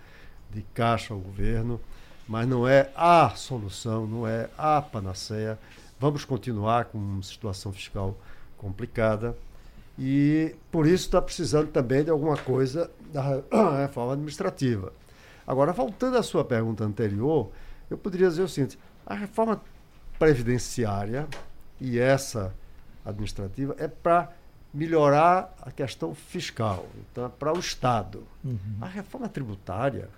de 0.51 0.61
caixa 0.75 1.15
ao 1.15 1.21
governo, 1.21 1.81
mas 2.29 2.47
não 2.47 2.69
é 2.69 2.91
a 2.95 3.31
solução, 3.31 4.07
não 4.07 4.27
é 4.27 4.51
a 4.59 4.83
panaceia. 4.83 5.59
Vamos 5.99 6.25
continuar 6.25 6.87
com 6.87 6.99
uma 6.99 7.23
situação 7.23 7.73
fiscal 7.73 8.15
complicada, 8.59 9.37
e 9.99 10.55
por 10.71 10.87
isso 10.87 11.07
está 11.07 11.23
precisando 11.23 11.69
também 11.69 12.05
de 12.05 12.11
alguma 12.11 12.37
coisa 12.37 12.91
da 13.13 13.43
reforma 13.81 14.13
administrativa. 14.13 14.93
Agora, 15.47 15.73
voltando 15.73 16.19
à 16.19 16.23
sua 16.23 16.45
pergunta 16.45 16.85
anterior, 16.85 17.51
eu 17.89 17.97
poderia 17.97 18.29
dizer 18.29 18.43
o 18.43 18.49
seguinte: 18.49 18.79
a 19.07 19.15
reforma 19.15 19.63
previdenciária 20.19 21.27
e 21.81 21.99
essa 21.99 22.55
administrativa 23.05 23.75
é 23.79 23.87
para 23.87 24.33
melhorar 24.75 25.55
a 25.63 25.71
questão 25.71 26.15
fiscal, 26.15 26.87
então 27.01 27.25
é 27.25 27.29
para 27.29 27.53
o 27.53 27.59
Estado. 27.59 28.27
Uhum. 28.45 28.59
A 28.81 28.87
reforma 28.87 29.29
tributária 29.29 30.09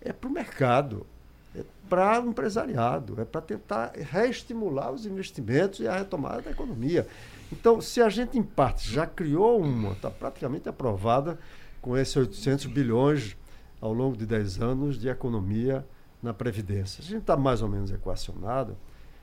é 0.00 0.12
para 0.12 0.28
o 0.28 0.32
mercado. 0.32 1.06
é 1.54 1.62
para 1.88 2.20
o 2.20 2.30
empresariado, 2.30 3.20
é 3.20 3.24
para 3.24 3.40
tentar 3.40 3.92
reestimular 3.94 4.90
os 4.90 5.06
investimentos 5.06 5.78
e 5.78 5.86
a 5.86 5.96
retomada 5.96 6.42
da 6.42 6.50
economia. 6.50 7.06
Então, 7.52 7.80
se 7.80 8.00
a 8.00 8.08
gente, 8.08 8.38
em 8.38 8.42
parte, 8.42 8.90
já 8.90 9.06
criou 9.06 9.60
uma, 9.60 9.92
está 9.92 10.10
praticamente 10.10 10.68
aprovada 10.68 11.38
com 11.80 11.96
esses 11.96 12.16
800 12.16 12.66
bilhões 12.66 13.36
ao 13.80 13.92
longo 13.92 14.16
de 14.16 14.26
10 14.26 14.60
anos 14.60 14.98
de 14.98 15.08
economia 15.08 15.86
na 16.22 16.32
Previdência. 16.32 17.02
A 17.02 17.04
gente 17.04 17.20
está 17.20 17.36
mais 17.36 17.60
ou 17.60 17.68
menos 17.68 17.90
equacionado, 17.90 18.76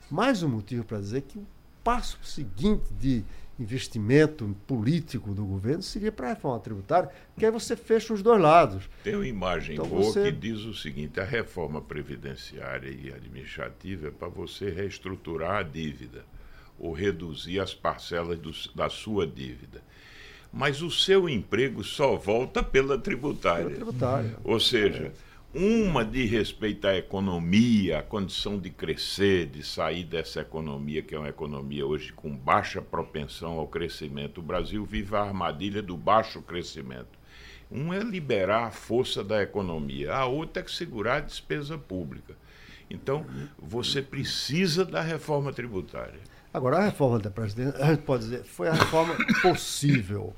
mais 0.10 0.44
um 0.44 0.50
motivo 0.50 0.84
para 0.84 1.00
dizer 1.00 1.22
que 1.22 1.40
o 1.40 1.48
passo 1.84 2.20
seguinte 2.24 2.94
de 2.94 3.24
investimento 3.60 4.56
político 4.68 5.34
do 5.34 5.46
governo 5.46 5.82
seria 5.82 6.12
para 6.12 6.28
a 6.28 6.30
reforma 6.30 6.60
tributária, 6.60 7.10
porque 7.34 7.46
aí 7.46 7.52
você 7.52 7.76
fecha 7.76 8.14
os 8.14 8.22
dois 8.22 8.42
lados. 8.42 8.90
Tem 9.04 9.16
uma 9.16 9.28
imagem 9.28 9.76
então 9.76 9.88
boa 9.88 10.04
você... 10.04 10.26
que 10.26 10.32
diz 10.32 10.60
o 10.60 10.74
seguinte: 10.74 11.20
a 11.20 11.24
reforma 11.24 11.82
previdenciária 11.82 12.90
e 12.90 13.12
administrativa 13.12 14.08
é 14.08 14.12
para 14.12 14.28
você 14.28 14.70
reestruturar 14.70 15.58
a 15.58 15.64
dívida 15.64 16.26
ou 16.82 16.92
reduzir 16.94 17.60
as 17.60 17.76
parcelas 17.76 18.40
do, 18.40 18.52
da 18.74 18.90
sua 18.90 19.28
dívida. 19.28 19.84
Mas 20.52 20.82
o 20.82 20.90
seu 20.90 21.30
emprego 21.30 21.84
só 21.84 22.16
volta 22.16 22.64
pela 22.64 22.98
tributária. 22.98 23.66
Pela 23.66 23.76
tributária. 23.76 24.36
Ou 24.44 24.60
seja. 24.60 25.14
É 25.28 25.32
uma 25.54 26.06
de 26.06 26.26
respeitar 26.26 26.92
a 26.92 26.98
economia, 26.98 28.00
a 28.00 28.04
condição 28.04 28.58
de 28.58 28.70
crescer, 28.70 29.48
de 29.48 29.62
sair 29.64 30.06
dessa 30.06 30.40
economia, 30.40 31.02
que 31.02 31.14
é 31.14 31.20
uma 31.20 31.28
economia 31.28 31.86
hoje 31.86 32.14
com 32.14 32.34
baixa 32.34 32.82
propensão 32.82 33.60
ao 33.60 33.68
crescimento. 33.68 34.38
O 34.38 34.42
Brasil 34.44 34.86
vive 34.86 35.14
a 35.14 35.22
armadilha 35.22 35.82
do 35.82 35.98
baixo 35.98 36.42
crescimento. 36.42 37.20
Um 37.70 37.94
é 37.94 38.00
liberar 38.00 38.68
a 38.68 38.72
força 38.72 39.26
da 39.26 39.44
economia, 39.44 40.14
a 40.14 40.26
outra 40.26 40.64
é 40.64 40.68
segurar 40.70 41.18
a 41.18 41.20
despesa 41.22 41.78
pública. 41.78 42.34
Então, 42.90 43.26
você 43.60 44.02
precisa 44.02 44.86
da 44.86 45.02
reforma 45.02 45.52
tributária. 45.52 46.20
Agora, 46.54 46.78
a 46.78 46.82
reforma 46.84 47.20
da 47.20 47.32
presidência, 47.32 47.84
a 47.84 47.92
gente 47.92 48.04
pode 48.04 48.24
dizer, 48.24 48.44
foi 48.44 48.68
a 48.68 48.74
reforma 48.74 49.16
possível. 49.42 50.34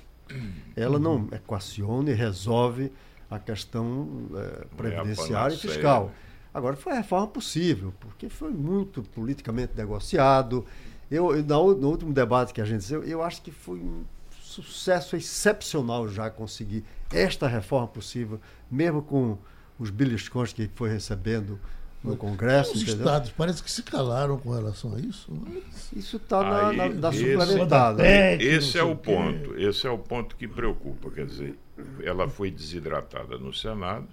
Ela 0.75 0.99
não 0.99 1.27
equaciona 1.31 2.11
e 2.11 2.13
resolve 2.13 2.91
a 3.29 3.39
questão 3.39 4.27
é, 4.35 4.65
previdenciária 4.77 5.55
e 5.55 5.57
fiscal. 5.57 6.11
Agora, 6.53 6.75
foi 6.75 6.93
a 6.93 6.97
reforma 6.97 7.27
possível, 7.27 7.93
porque 7.99 8.29
foi 8.29 8.51
muito 8.51 9.01
politicamente 9.01 9.73
negociado. 9.75 10.65
Eu, 11.09 11.35
eu, 11.35 11.43
no 11.43 11.89
último 11.89 12.13
debate 12.13 12.53
que 12.53 12.61
a 12.61 12.65
gente 12.65 12.87
deu, 12.87 13.03
eu 13.03 13.23
acho 13.23 13.41
que 13.41 13.51
foi 13.51 13.79
um 13.79 14.03
sucesso 14.39 15.15
excepcional 15.15 16.07
já 16.07 16.29
conseguir 16.29 16.83
esta 17.11 17.47
reforma 17.47 17.87
possível, 17.87 18.39
mesmo 18.69 19.01
com 19.01 19.37
os 19.79 19.89
beliscões 19.89 20.53
que 20.53 20.69
foi 20.75 20.89
recebendo 20.89 21.59
no 22.03 22.17
Congresso. 22.17 22.73
Os 22.73 22.81
entendeu? 22.81 23.05
estados 23.05 23.31
parece 23.31 23.63
que 23.63 23.71
se 23.71 23.81
calaram 23.83 24.37
com 24.37 24.51
relação 24.51 24.95
a 24.95 24.99
isso. 24.99 25.31
Né? 25.31 25.61
Isso 25.95 26.17
está 26.17 26.43
na, 26.43 26.73
na, 26.73 26.89
na 26.89 27.11
suplementada. 27.11 28.03
Esse 28.41 28.77
é 28.77 28.83
o 28.83 28.95
ponto. 28.95 29.57
Esse 29.57 29.87
é 29.87 29.89
o 29.89 29.97
ponto 29.97 30.35
que 30.35 30.47
preocupa. 30.47 31.09
Quer 31.11 31.25
dizer, 31.25 31.57
ela 32.03 32.27
foi 32.27 32.51
desidratada 32.51 33.37
no 33.37 33.53
Senado. 33.53 34.07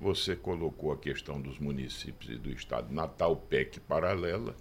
Você 0.00 0.34
colocou 0.34 0.92
a 0.92 0.96
questão 0.96 1.40
dos 1.40 1.58
municípios 1.58 2.30
e 2.30 2.36
do 2.36 2.50
Estado 2.50 2.92
na 2.92 3.06
tal 3.06 3.36
PEC 3.36 3.80
paralela. 3.80 4.54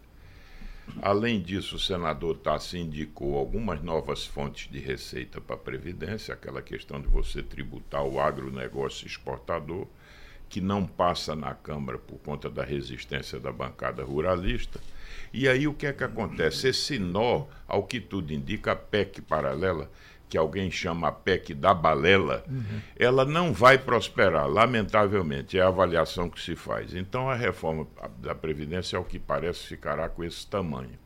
Além 1.02 1.42
disso, 1.42 1.76
o 1.76 1.80
senador 1.80 2.38
Tassi 2.38 2.80
indicou 2.80 3.38
algumas 3.38 3.82
novas 3.82 4.26
fontes 4.26 4.70
de 4.72 4.80
receita 4.80 5.40
para 5.40 5.56
a 5.56 5.60
Previdência, 5.60 6.34
aquela 6.34 6.62
questão 6.62 7.00
de 7.00 7.08
você 7.08 7.44
tributar 7.44 8.04
o 8.04 8.20
agronegócio 8.20 9.06
exportador, 9.06 9.88
que 10.50 10.60
não 10.60 10.86
passa 10.86 11.36
na 11.36 11.54
Câmara 11.54 11.98
por 11.98 12.18
conta 12.20 12.50
da 12.50 12.64
resistência 12.64 13.40
da 13.40 13.52
bancada 13.52 14.04
ruralista. 14.04 14.80
E 15.32 15.48
aí 15.48 15.68
o 15.68 15.74
que 15.74 15.86
é 15.86 15.94
que 15.94 16.04
acontece? 16.04 16.70
Esse 16.70 16.98
nó, 16.98 17.46
ao 17.68 17.84
que 17.84 18.00
tudo 18.00 18.34
indica, 18.34 18.72
a 18.72 18.76
PEC 18.76 19.22
paralela 19.22 19.90
que 20.30 20.38
alguém 20.38 20.70
chama 20.70 21.08
a 21.08 21.12
PEC 21.12 21.56
da 21.56 21.74
balela, 21.74 22.46
uhum. 22.48 22.80
ela 22.96 23.26
não 23.26 23.52
vai 23.52 23.80
prosperar, 23.80 24.48
lamentavelmente, 24.48 25.58
é 25.58 25.62
a 25.62 25.68
avaliação 25.68 26.30
que 26.30 26.40
se 26.40 26.56
faz. 26.56 26.94
Então 26.94 27.28
a 27.28 27.36
reforma 27.36 27.88
da 28.20 28.36
Previdência, 28.36 28.96
ao 28.98 29.04
que 29.04 29.18
parece, 29.18 29.66
ficará 29.66 30.08
com 30.08 30.24
esse 30.24 30.46
tamanho. 30.46 30.98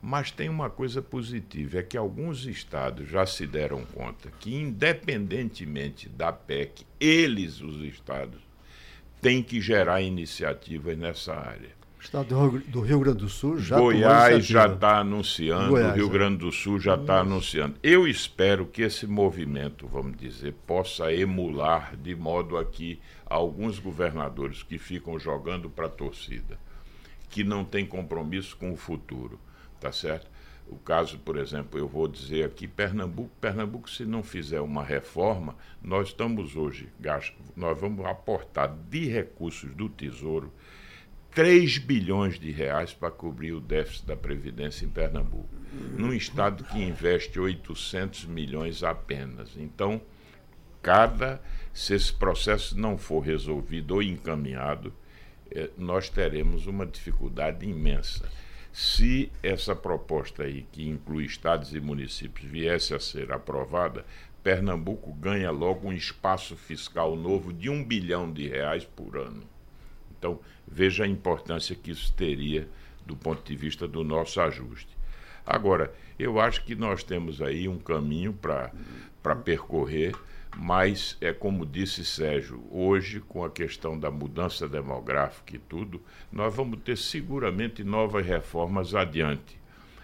Mas 0.00 0.30
tem 0.30 0.48
uma 0.48 0.70
coisa 0.70 1.02
positiva, 1.02 1.78
é 1.78 1.82
que 1.82 1.96
alguns 1.96 2.46
estados 2.46 3.08
já 3.08 3.26
se 3.26 3.46
deram 3.46 3.84
conta 3.84 4.30
que, 4.38 4.54
independentemente 4.54 6.08
da 6.08 6.32
PEC, 6.32 6.86
eles, 7.00 7.60
os 7.60 7.80
estados, 7.82 8.40
têm 9.22 9.40
que 9.42 9.60
gerar 9.60 10.02
iniciativas 10.02 10.98
nessa 10.98 11.32
área. 11.32 11.70
O 11.98 12.02
estado 12.02 12.60
do 12.66 12.80
Rio 12.80 12.98
Grande 12.98 13.18
do 13.18 13.28
Sul 13.28 13.60
já 13.60 13.78
Goiás 13.78 14.44
já 14.44 14.66
está 14.66 14.98
anunciando, 14.98 15.70
Goiás, 15.70 15.92
o 15.92 15.94
Rio 15.94 16.06
é. 16.08 16.10
Grande 16.10 16.38
do 16.38 16.50
Sul 16.50 16.80
já 16.80 16.96
está 16.96 17.20
anunciando. 17.20 17.76
Eu 17.80 18.08
espero 18.08 18.66
que 18.66 18.82
esse 18.82 19.06
movimento, 19.06 19.86
vamos 19.86 20.18
dizer, 20.18 20.52
possa 20.66 21.12
emular 21.12 21.96
de 21.96 22.16
modo 22.16 22.58
a 22.58 22.64
que 22.64 23.00
alguns 23.24 23.78
governadores 23.78 24.64
que 24.64 24.78
ficam 24.78 25.16
jogando 25.16 25.70
para 25.70 25.86
a 25.86 25.88
torcida, 25.88 26.58
que 27.30 27.44
não 27.44 27.64
têm 27.64 27.86
compromisso 27.86 28.56
com 28.56 28.72
o 28.72 28.76
futuro, 28.76 29.38
tá 29.80 29.92
certo? 29.92 30.31
O 30.72 30.78
caso, 30.78 31.18
por 31.18 31.36
exemplo, 31.36 31.78
eu 31.78 31.86
vou 31.86 32.08
dizer 32.08 32.44
aqui, 32.44 32.66
Pernambuco, 32.66 33.30
Pernambuco, 33.40 33.90
se 33.90 34.04
não 34.04 34.22
fizer 34.22 34.60
uma 34.60 34.82
reforma, 34.82 35.54
nós 35.82 36.08
estamos 36.08 36.56
hoje, 36.56 36.88
nós 37.54 37.78
vamos 37.78 38.04
aportar 38.06 38.74
de 38.88 39.06
recursos 39.06 39.74
do 39.74 39.88
Tesouro 39.88 40.52
3 41.34 41.78
bilhões 41.78 42.38
de 42.38 42.50
reais 42.50 42.92
para 42.92 43.10
cobrir 43.10 43.52
o 43.52 43.60
déficit 43.60 44.06
da 44.06 44.16
Previdência 44.16 44.84
em 44.84 44.88
Pernambuco, 44.88 45.48
num 45.96 46.12
estado 46.12 46.64
que 46.64 46.78
investe 46.78 47.38
800 47.38 48.24
milhões 48.26 48.82
apenas. 48.82 49.56
Então, 49.56 50.00
cada 50.82 51.40
se 51.72 51.94
esse 51.94 52.12
processo 52.12 52.78
não 52.78 52.98
for 52.98 53.20
resolvido 53.20 53.94
ou 53.94 54.02
encaminhado, 54.02 54.92
eh, 55.50 55.70
nós 55.76 56.08
teremos 56.08 56.66
uma 56.66 56.84
dificuldade 56.84 57.66
imensa. 57.66 58.28
Se 58.72 59.30
essa 59.42 59.76
proposta 59.76 60.44
aí, 60.44 60.66
que 60.72 60.88
inclui 60.88 61.24
estados 61.24 61.74
e 61.74 61.80
municípios, 61.80 62.50
viesse 62.50 62.94
a 62.94 62.98
ser 62.98 63.30
aprovada, 63.30 64.04
Pernambuco 64.42 65.12
ganha 65.12 65.50
logo 65.50 65.88
um 65.88 65.92
espaço 65.92 66.56
fiscal 66.56 67.14
novo 67.14 67.52
de 67.52 67.68
um 67.68 67.84
bilhão 67.84 68.32
de 68.32 68.48
reais 68.48 68.84
por 68.84 69.16
ano. 69.18 69.42
Então, 70.18 70.40
veja 70.66 71.04
a 71.04 71.08
importância 71.08 71.76
que 71.76 71.90
isso 71.90 72.12
teria 72.14 72.68
do 73.04 73.14
ponto 73.14 73.42
de 73.44 73.54
vista 73.54 73.86
do 73.86 74.02
nosso 74.02 74.40
ajuste. 74.40 74.96
Agora, 75.44 75.92
eu 76.18 76.40
acho 76.40 76.64
que 76.64 76.74
nós 76.74 77.04
temos 77.04 77.42
aí 77.42 77.68
um 77.68 77.78
caminho 77.78 78.32
para 78.32 79.36
percorrer, 79.36 80.14
mas 80.56 81.16
é 81.20 81.32
como 81.32 81.64
disse 81.64 82.04
Sérgio, 82.04 82.62
hoje, 82.70 83.20
com 83.20 83.44
a 83.44 83.50
questão 83.50 83.98
da 83.98 84.10
mudança 84.10 84.68
demográfica 84.68 85.56
e 85.56 85.58
tudo, 85.58 86.00
nós 86.30 86.54
vamos 86.54 86.80
ter 86.82 86.96
seguramente 86.96 87.82
novas 87.82 88.24
reformas 88.24 88.94
adiante. 88.94 89.58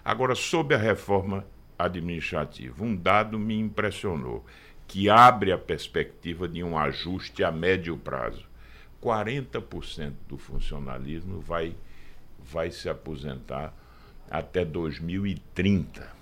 Agora, 0.04 0.34
sobre 0.34 0.74
a 0.74 0.78
reforma 0.78 1.44
administrativa, 1.78 2.82
um 2.82 2.96
dado 2.96 3.38
me 3.38 3.58
impressionou, 3.58 4.44
que 4.86 5.10
abre 5.10 5.52
a 5.52 5.58
perspectiva 5.58 6.48
de 6.48 6.64
um 6.64 6.78
ajuste 6.78 7.44
a 7.44 7.52
médio 7.52 7.96
prazo. 7.96 8.46
40% 9.02 10.14
do 10.26 10.38
funcionalismo 10.38 11.40
vai, 11.40 11.76
vai 12.38 12.70
se 12.70 12.88
aposentar 12.88 13.72
até 14.30 14.64
2030. 14.64 16.17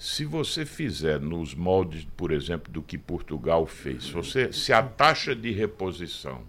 Se 0.00 0.24
você 0.24 0.64
fizer 0.64 1.20
nos 1.20 1.54
moldes, 1.54 2.06
por 2.16 2.32
exemplo, 2.32 2.72
do 2.72 2.80
que 2.80 2.96
Portugal 2.96 3.66
fez, 3.66 4.04
se, 4.04 4.12
você, 4.12 4.50
se 4.50 4.72
a 4.72 4.82
taxa 4.82 5.34
de 5.34 5.50
reposição 5.50 6.40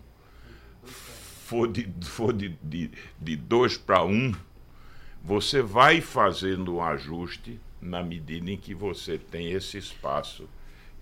for 0.86 1.68
de 1.68 1.84
2 1.84 2.08
for 2.08 2.32
de, 2.32 2.58
de, 2.64 2.90
de 3.20 3.36
dois 3.36 3.78
para 3.78 4.06
1, 4.06 4.10
um, 4.10 4.34
você 5.22 5.62
vai 5.62 6.00
fazendo 6.00 6.76
um 6.76 6.82
ajuste 6.82 7.60
na 7.82 8.02
medida 8.02 8.50
em 8.50 8.56
que 8.56 8.74
você 8.74 9.18
tem 9.18 9.52
esse 9.52 9.78
espaço 9.78 10.48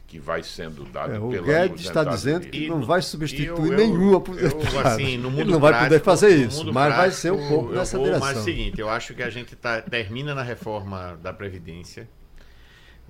que 0.08 0.18
vai 0.18 0.42
sendo 0.42 0.86
dado 0.86 1.14
é, 1.14 1.20
o 1.20 1.44
Guedes 1.44 1.86
está 1.86 2.04
dizendo 2.04 2.48
que 2.48 2.68
não 2.68 2.82
vai 2.82 3.04
substituir 3.04 3.74
eu, 3.74 3.78
nenhum 3.78 4.16
aposentado. 4.16 4.88
assim, 4.88 5.20
no 5.20 5.30
mundo 5.30 5.42
Ele 5.42 5.52
não 5.52 5.60
vai 5.60 5.72
prático, 5.72 5.90
poder 5.92 6.04
fazer 6.04 6.36
isso, 6.48 6.66
mas 6.74 6.74
prático, 6.74 6.98
vai 6.98 7.12
ser 7.12 7.32
um 7.32 7.48
pouco 7.48 7.74
nessa 7.74 7.96
vou, 7.96 8.08
direção. 8.08 8.28
Mas 8.28 8.38
é 8.38 8.42
o 8.42 8.44
seguinte, 8.44 8.82
eu 8.82 8.90
acho 8.90 9.14
que 9.14 9.22
a 9.22 9.30
gente 9.30 9.56
tá, 9.56 9.84
termina 9.84 10.34
na 10.34 10.42
reforma 10.42 11.16
da 11.22 11.32
Previdência. 11.32 12.10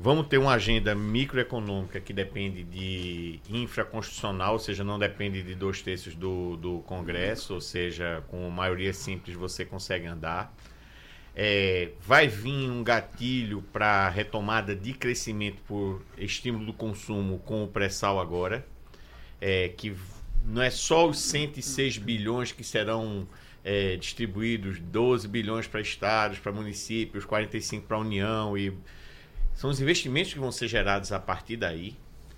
Vamos 0.02 0.28
ter 0.28 0.38
uma 0.38 0.54
agenda 0.54 0.96
microeconômica 0.96 2.00
que 2.00 2.14
depende 2.14 2.64
de 2.64 3.42
infraconstitucional, 3.50 4.54
ou 4.54 4.60
seja, 4.60 4.82
não 4.82 4.98
depende 4.98 5.44
de 5.44 5.54
dois 5.54 5.82
terços 5.82 6.16
do, 6.16 6.56
do 6.56 6.80
Congresso, 6.84 7.54
ou 7.56 7.60
seja, 7.60 8.24
com 8.30 8.50
maioria 8.50 8.94
simples 8.94 9.36
você 9.36 9.66
consegue 9.66 10.08
andar. 10.08 10.56
É, 11.36 11.90
vai 12.00 12.30
vir 12.30 12.70
um 12.72 12.82
gatilho 12.82 13.62
para 13.74 14.08
retomada 14.08 14.74
de 14.74 14.94
crescimento 14.94 15.62
por 15.68 16.02
estímulo 16.18 16.68
do 16.68 16.74
consumo 16.74 17.40
com 17.40 17.66
o 17.66 17.68
pré-sal 17.68 18.22
agora, 18.22 18.66
é, 19.42 19.68
que 19.68 19.94
não 20.46 20.62
é 20.62 20.70
só 20.70 21.10
os 21.10 21.20
106 21.20 21.98
bilhões 21.98 22.54
que 22.54 22.64
serão 22.64 23.28
é, 23.66 23.98
distribuídos, 23.98 24.80
12 24.80 25.28
bilhões 25.28 25.68
para 25.68 25.82
estados, 25.82 26.40
para 26.40 26.54
municípios, 26.54 27.26
45 27.26 27.86
para 27.86 27.98
a 27.98 28.00
União 28.00 28.58
e 28.58 28.74
são 29.60 29.70
os 29.70 29.82
investimentos 29.82 30.32
que 30.32 30.40
vão 30.40 30.54
ser 30.54 30.70
gerados 30.70 31.12
a 31.12 31.20
partir 31.20 31.58
daí. 31.58 31.94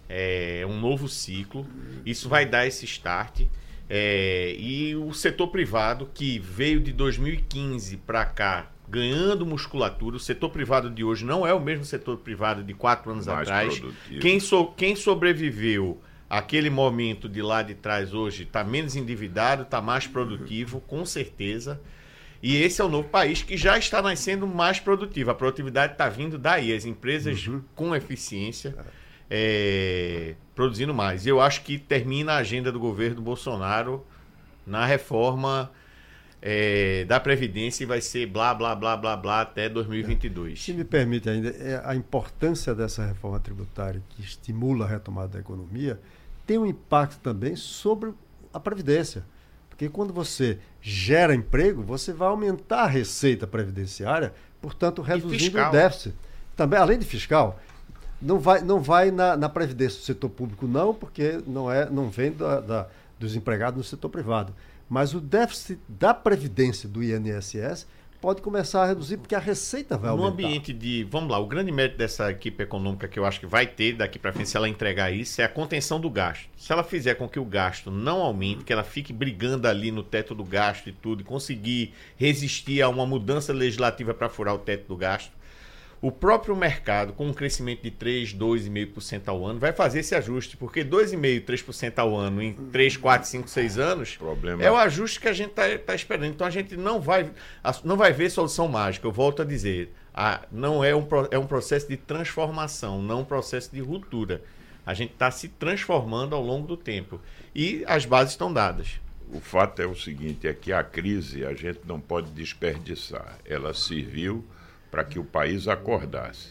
É 0.09 0.65
um 0.67 0.79
novo 0.79 1.07
ciclo. 1.07 1.67
Isso 2.03 2.27
vai 2.27 2.47
dar 2.47 2.65
esse 2.65 2.83
start. 2.85 3.41
É, 3.87 4.55
e 4.57 4.95
o 4.95 5.13
setor 5.13 5.49
privado, 5.49 6.09
que 6.11 6.39
veio 6.39 6.79
de 6.79 6.91
2015 6.91 7.97
para 7.97 8.25
cá 8.25 8.71
ganhando 8.89 9.45
musculatura, 9.45 10.15
o 10.15 10.19
setor 10.19 10.49
privado 10.49 10.89
de 10.89 11.03
hoje 11.03 11.23
não 11.23 11.45
é 11.45 11.53
o 11.53 11.59
mesmo 11.59 11.85
setor 11.85 12.17
privado 12.17 12.63
de 12.63 12.73
quatro 12.73 13.11
anos 13.11 13.27
Mais 13.27 13.47
atrás. 13.47 13.79
Quem, 14.19 14.39
so, 14.39 14.73
quem 14.75 14.95
sobreviveu 14.95 16.01
aquele 16.27 16.71
momento 16.71 17.29
de 17.29 17.43
lá 17.43 17.61
de 17.61 17.75
trás 17.75 18.15
hoje 18.15 18.43
está 18.43 18.63
menos 18.63 18.95
endividado, 18.95 19.61
está 19.61 19.79
mais 19.79 20.07
produtivo, 20.07 20.81
com 20.87 21.05
certeza. 21.05 21.79
E 22.41 22.61
esse 22.61 22.81
é 22.81 22.83
o 22.83 22.89
novo 22.89 23.07
país 23.07 23.43
que 23.43 23.55
já 23.55 23.77
está 23.77 24.01
nascendo 24.01 24.47
mais 24.47 24.79
produtivo. 24.79 25.29
A 25.29 25.35
produtividade 25.35 25.93
está 25.93 26.09
vindo 26.09 26.37
daí, 26.37 26.73
as 26.73 26.85
empresas 26.85 27.45
uhum. 27.47 27.61
com 27.75 27.95
eficiência 27.95 28.75
é, 29.29 30.35
produzindo 30.55 30.93
mais. 30.93 31.25
E 31.25 31.29
eu 31.29 31.39
acho 31.39 31.61
que 31.61 31.77
termina 31.77 32.33
a 32.33 32.37
agenda 32.37 32.71
do 32.71 32.79
governo 32.79 33.21
Bolsonaro 33.21 34.05
na 34.65 34.85
reforma 34.85 35.71
é, 36.41 37.05
da 37.05 37.19
Previdência 37.19 37.83
e 37.83 37.85
vai 37.85 38.01
ser 38.01 38.25
blá, 38.25 38.53
blá, 38.53 38.75
blá, 38.75 38.97
blá, 38.97 39.15
blá 39.15 39.41
até 39.41 39.69
2022. 39.69 40.61
Se 40.61 40.73
me 40.73 40.83
permite 40.83 41.29
ainda, 41.29 41.49
é 41.49 41.81
a 41.85 41.95
importância 41.95 42.73
dessa 42.73 43.05
reforma 43.05 43.39
tributária 43.39 44.01
que 44.09 44.21
estimula 44.21 44.85
a 44.85 44.87
retomada 44.87 45.33
da 45.33 45.39
economia 45.39 45.99
tem 46.45 46.57
um 46.57 46.65
impacto 46.65 47.19
também 47.21 47.55
sobre 47.55 48.13
a 48.53 48.59
Previdência. 48.59 49.23
Porque 49.81 49.89
quando 49.89 50.13
você 50.13 50.59
gera 50.79 51.33
emprego, 51.33 51.81
você 51.81 52.13
vai 52.13 52.27
aumentar 52.27 52.83
a 52.83 52.85
receita 52.85 53.47
previdenciária, 53.47 54.31
portanto, 54.61 55.01
reduzindo 55.01 55.59
o 55.59 55.71
déficit. 55.71 56.13
Também, 56.55 56.77
além 56.77 56.99
de 56.99 57.05
fiscal, 57.05 57.59
não 58.21 58.37
vai, 58.37 58.61
não 58.61 58.79
vai 58.79 59.09
na, 59.09 59.35
na 59.35 59.49
Previdência 59.49 59.97
do 59.97 60.03
setor 60.03 60.29
público, 60.29 60.67
não, 60.67 60.93
porque 60.93 61.41
não, 61.47 61.71
é, 61.71 61.89
não 61.89 62.11
vem 62.11 62.31
da, 62.31 62.59
da, 62.59 62.87
dos 63.17 63.35
empregados 63.35 63.75
no 63.75 63.83
setor 63.83 64.09
privado. 64.09 64.53
Mas 64.87 65.15
o 65.15 65.19
déficit 65.19 65.79
da 65.89 66.13
Previdência 66.13 66.87
do 66.87 67.03
INSS 67.03 67.87
pode 68.21 68.41
começar 68.41 68.83
a 68.83 68.85
reduzir 68.85 69.17
porque 69.17 69.33
a 69.33 69.39
receita 69.39 69.97
vai 69.97 70.11
aumentar. 70.11 70.27
No 70.27 70.33
ambiente 70.33 70.71
de, 70.71 71.03
vamos 71.09 71.31
lá, 71.31 71.39
o 71.39 71.47
grande 71.47 71.71
mérito 71.71 71.97
dessa 71.97 72.29
equipe 72.29 72.63
econômica 72.63 73.07
que 73.07 73.17
eu 73.17 73.25
acho 73.25 73.39
que 73.39 73.47
vai 73.47 73.65
ter 73.65 73.93
daqui 73.93 74.19
para 74.19 74.31
frente 74.31 74.47
se 74.47 74.55
ela 74.55 74.69
entregar 74.69 75.11
isso 75.11 75.41
é 75.41 75.45
a 75.45 75.49
contenção 75.49 75.99
do 75.99 76.09
gasto. 76.09 76.47
Se 76.55 76.71
ela 76.71 76.83
fizer 76.83 77.15
com 77.15 77.27
que 77.27 77.39
o 77.39 77.45
gasto 77.45 77.89
não 77.89 78.21
aumente, 78.21 78.63
que 78.63 78.71
ela 78.71 78.83
fique 78.83 79.11
brigando 79.11 79.67
ali 79.67 79.91
no 79.91 80.03
teto 80.03 80.35
do 80.35 80.43
gasto 80.43 80.87
e 80.87 80.91
tudo, 80.91 81.21
e 81.21 81.23
conseguir 81.23 81.93
resistir 82.15 82.81
a 82.83 82.87
uma 82.87 83.05
mudança 83.05 83.51
legislativa 83.51 84.13
para 84.13 84.29
furar 84.29 84.53
o 84.53 84.59
teto 84.59 84.87
do 84.87 84.95
gasto, 84.95 85.31
o 86.01 86.11
próprio 86.11 86.55
mercado, 86.55 87.13
com 87.13 87.27
um 87.27 87.33
crescimento 87.33 87.83
de 87.83 87.91
3, 87.91 88.33
2,5% 88.33 89.27
ao 89.27 89.45
ano, 89.45 89.59
vai 89.59 89.71
fazer 89.71 89.99
esse 89.99 90.15
ajuste, 90.15 90.57
porque 90.57 90.83
2,5%, 90.83 91.45
3% 91.45 91.99
ao 91.99 92.15
ano 92.17 92.41
em 92.41 92.53
3, 92.53 92.97
4, 92.97 93.29
5, 93.29 93.47
6 93.47 93.77
anos 93.77 94.17
Problema. 94.17 94.63
é 94.63 94.71
o 94.71 94.75
ajuste 94.75 95.19
que 95.19 95.27
a 95.27 95.33
gente 95.33 95.51
está 95.51 95.77
tá 95.77 95.93
esperando. 95.93 96.31
Então 96.31 96.47
a 96.47 96.49
gente 96.49 96.75
não 96.75 96.99
vai, 96.99 97.29
não 97.83 97.95
vai 97.95 98.11
ver 98.11 98.31
solução 98.31 98.67
mágica, 98.67 99.05
eu 99.05 99.11
volto 99.11 99.43
a 99.43 99.45
dizer. 99.45 99.93
A, 100.13 100.41
não 100.51 100.83
é 100.83 100.93
um, 100.95 101.07
é 101.29 101.37
um 101.37 101.45
processo 101.45 101.87
de 101.87 101.95
transformação, 101.95 103.01
não 103.01 103.21
um 103.21 103.25
processo 103.25 103.71
de 103.71 103.79
ruptura. 103.79 104.41
A 104.83 104.95
gente 104.95 105.13
está 105.13 105.29
se 105.29 105.47
transformando 105.49 106.35
ao 106.35 106.41
longo 106.41 106.67
do 106.67 106.75
tempo. 106.75 107.21
E 107.53 107.83
as 107.87 108.05
bases 108.05 108.33
estão 108.33 108.51
dadas. 108.51 108.99
O 109.31 109.39
fato 109.39 109.81
é 109.81 109.85
o 109.85 109.95
seguinte: 109.95 110.47
é 110.47 110.53
que 110.53 110.73
a 110.73 110.83
crise 110.83 111.45
a 111.45 111.53
gente 111.53 111.81
não 111.85 111.99
pode 111.99 112.31
desperdiçar. 112.31 113.37
Ela 113.45 113.73
serviu 113.73 114.43
para 114.91 115.05
que 115.05 115.17
o 115.17 115.23
país 115.23 115.69
acordasse. 115.69 116.49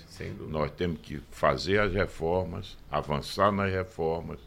Nós 0.49 0.71
temos 0.71 0.99
que 1.03 1.23
fazer 1.31 1.79
as 1.79 1.93
reformas, 1.93 2.77
avançar 2.91 3.53
nas 3.53 3.71
reformas, 3.71 4.41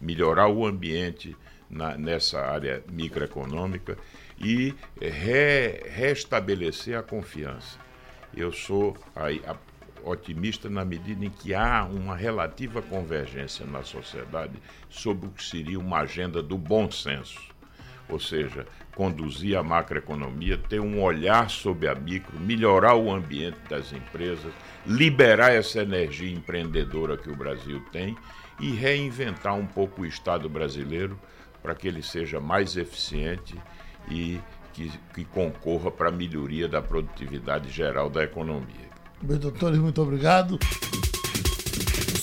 melhorar 0.00 0.48
o 0.48 0.66
ambiente 0.66 1.36
na, 1.70 1.96
nessa 1.96 2.40
área 2.40 2.82
microeconômica 2.90 3.96
e 4.38 4.74
re, 5.00 5.80
restabelecer 5.88 6.98
a 6.98 7.02
confiança. 7.02 7.78
Eu 8.36 8.52
sou 8.52 8.96
a, 9.14 9.28
a, 9.50 9.56
otimista 10.04 10.68
na 10.68 10.84
medida 10.84 11.24
em 11.24 11.30
que 11.30 11.54
há 11.54 11.84
uma 11.84 12.16
relativa 12.16 12.82
convergência 12.82 13.64
na 13.64 13.82
sociedade 13.82 14.54
sobre 14.88 15.26
o 15.26 15.30
que 15.30 15.42
seria 15.42 15.78
uma 15.78 16.00
agenda 16.00 16.42
do 16.42 16.58
bom 16.58 16.90
senso. 16.90 17.55
Ou 18.08 18.20
seja, 18.20 18.66
conduzir 18.94 19.58
a 19.58 19.62
macroeconomia, 19.62 20.56
ter 20.56 20.80
um 20.80 21.02
olhar 21.02 21.50
sobre 21.50 21.88
a 21.88 21.94
micro, 21.94 22.38
melhorar 22.38 22.94
o 22.94 23.12
ambiente 23.12 23.58
das 23.68 23.92
empresas, 23.92 24.52
liberar 24.86 25.52
essa 25.52 25.80
energia 25.80 26.32
empreendedora 26.32 27.16
que 27.16 27.28
o 27.28 27.36
Brasil 27.36 27.82
tem 27.92 28.16
e 28.60 28.70
reinventar 28.70 29.54
um 29.54 29.66
pouco 29.66 30.02
o 30.02 30.06
Estado 30.06 30.48
brasileiro 30.48 31.18
para 31.62 31.74
que 31.74 31.88
ele 31.88 32.02
seja 32.02 32.40
mais 32.40 32.76
eficiente 32.76 33.54
e 34.08 34.40
que, 34.72 34.92
que 35.14 35.24
concorra 35.24 35.90
para 35.90 36.08
a 36.08 36.12
melhoria 36.12 36.68
da 36.68 36.80
produtividade 36.80 37.70
geral 37.70 38.08
da 38.08 38.22
economia. 38.22 38.86
Bem, 39.20 39.38
doutores, 39.38 39.78
muito 39.78 40.00
obrigado. 40.00 40.58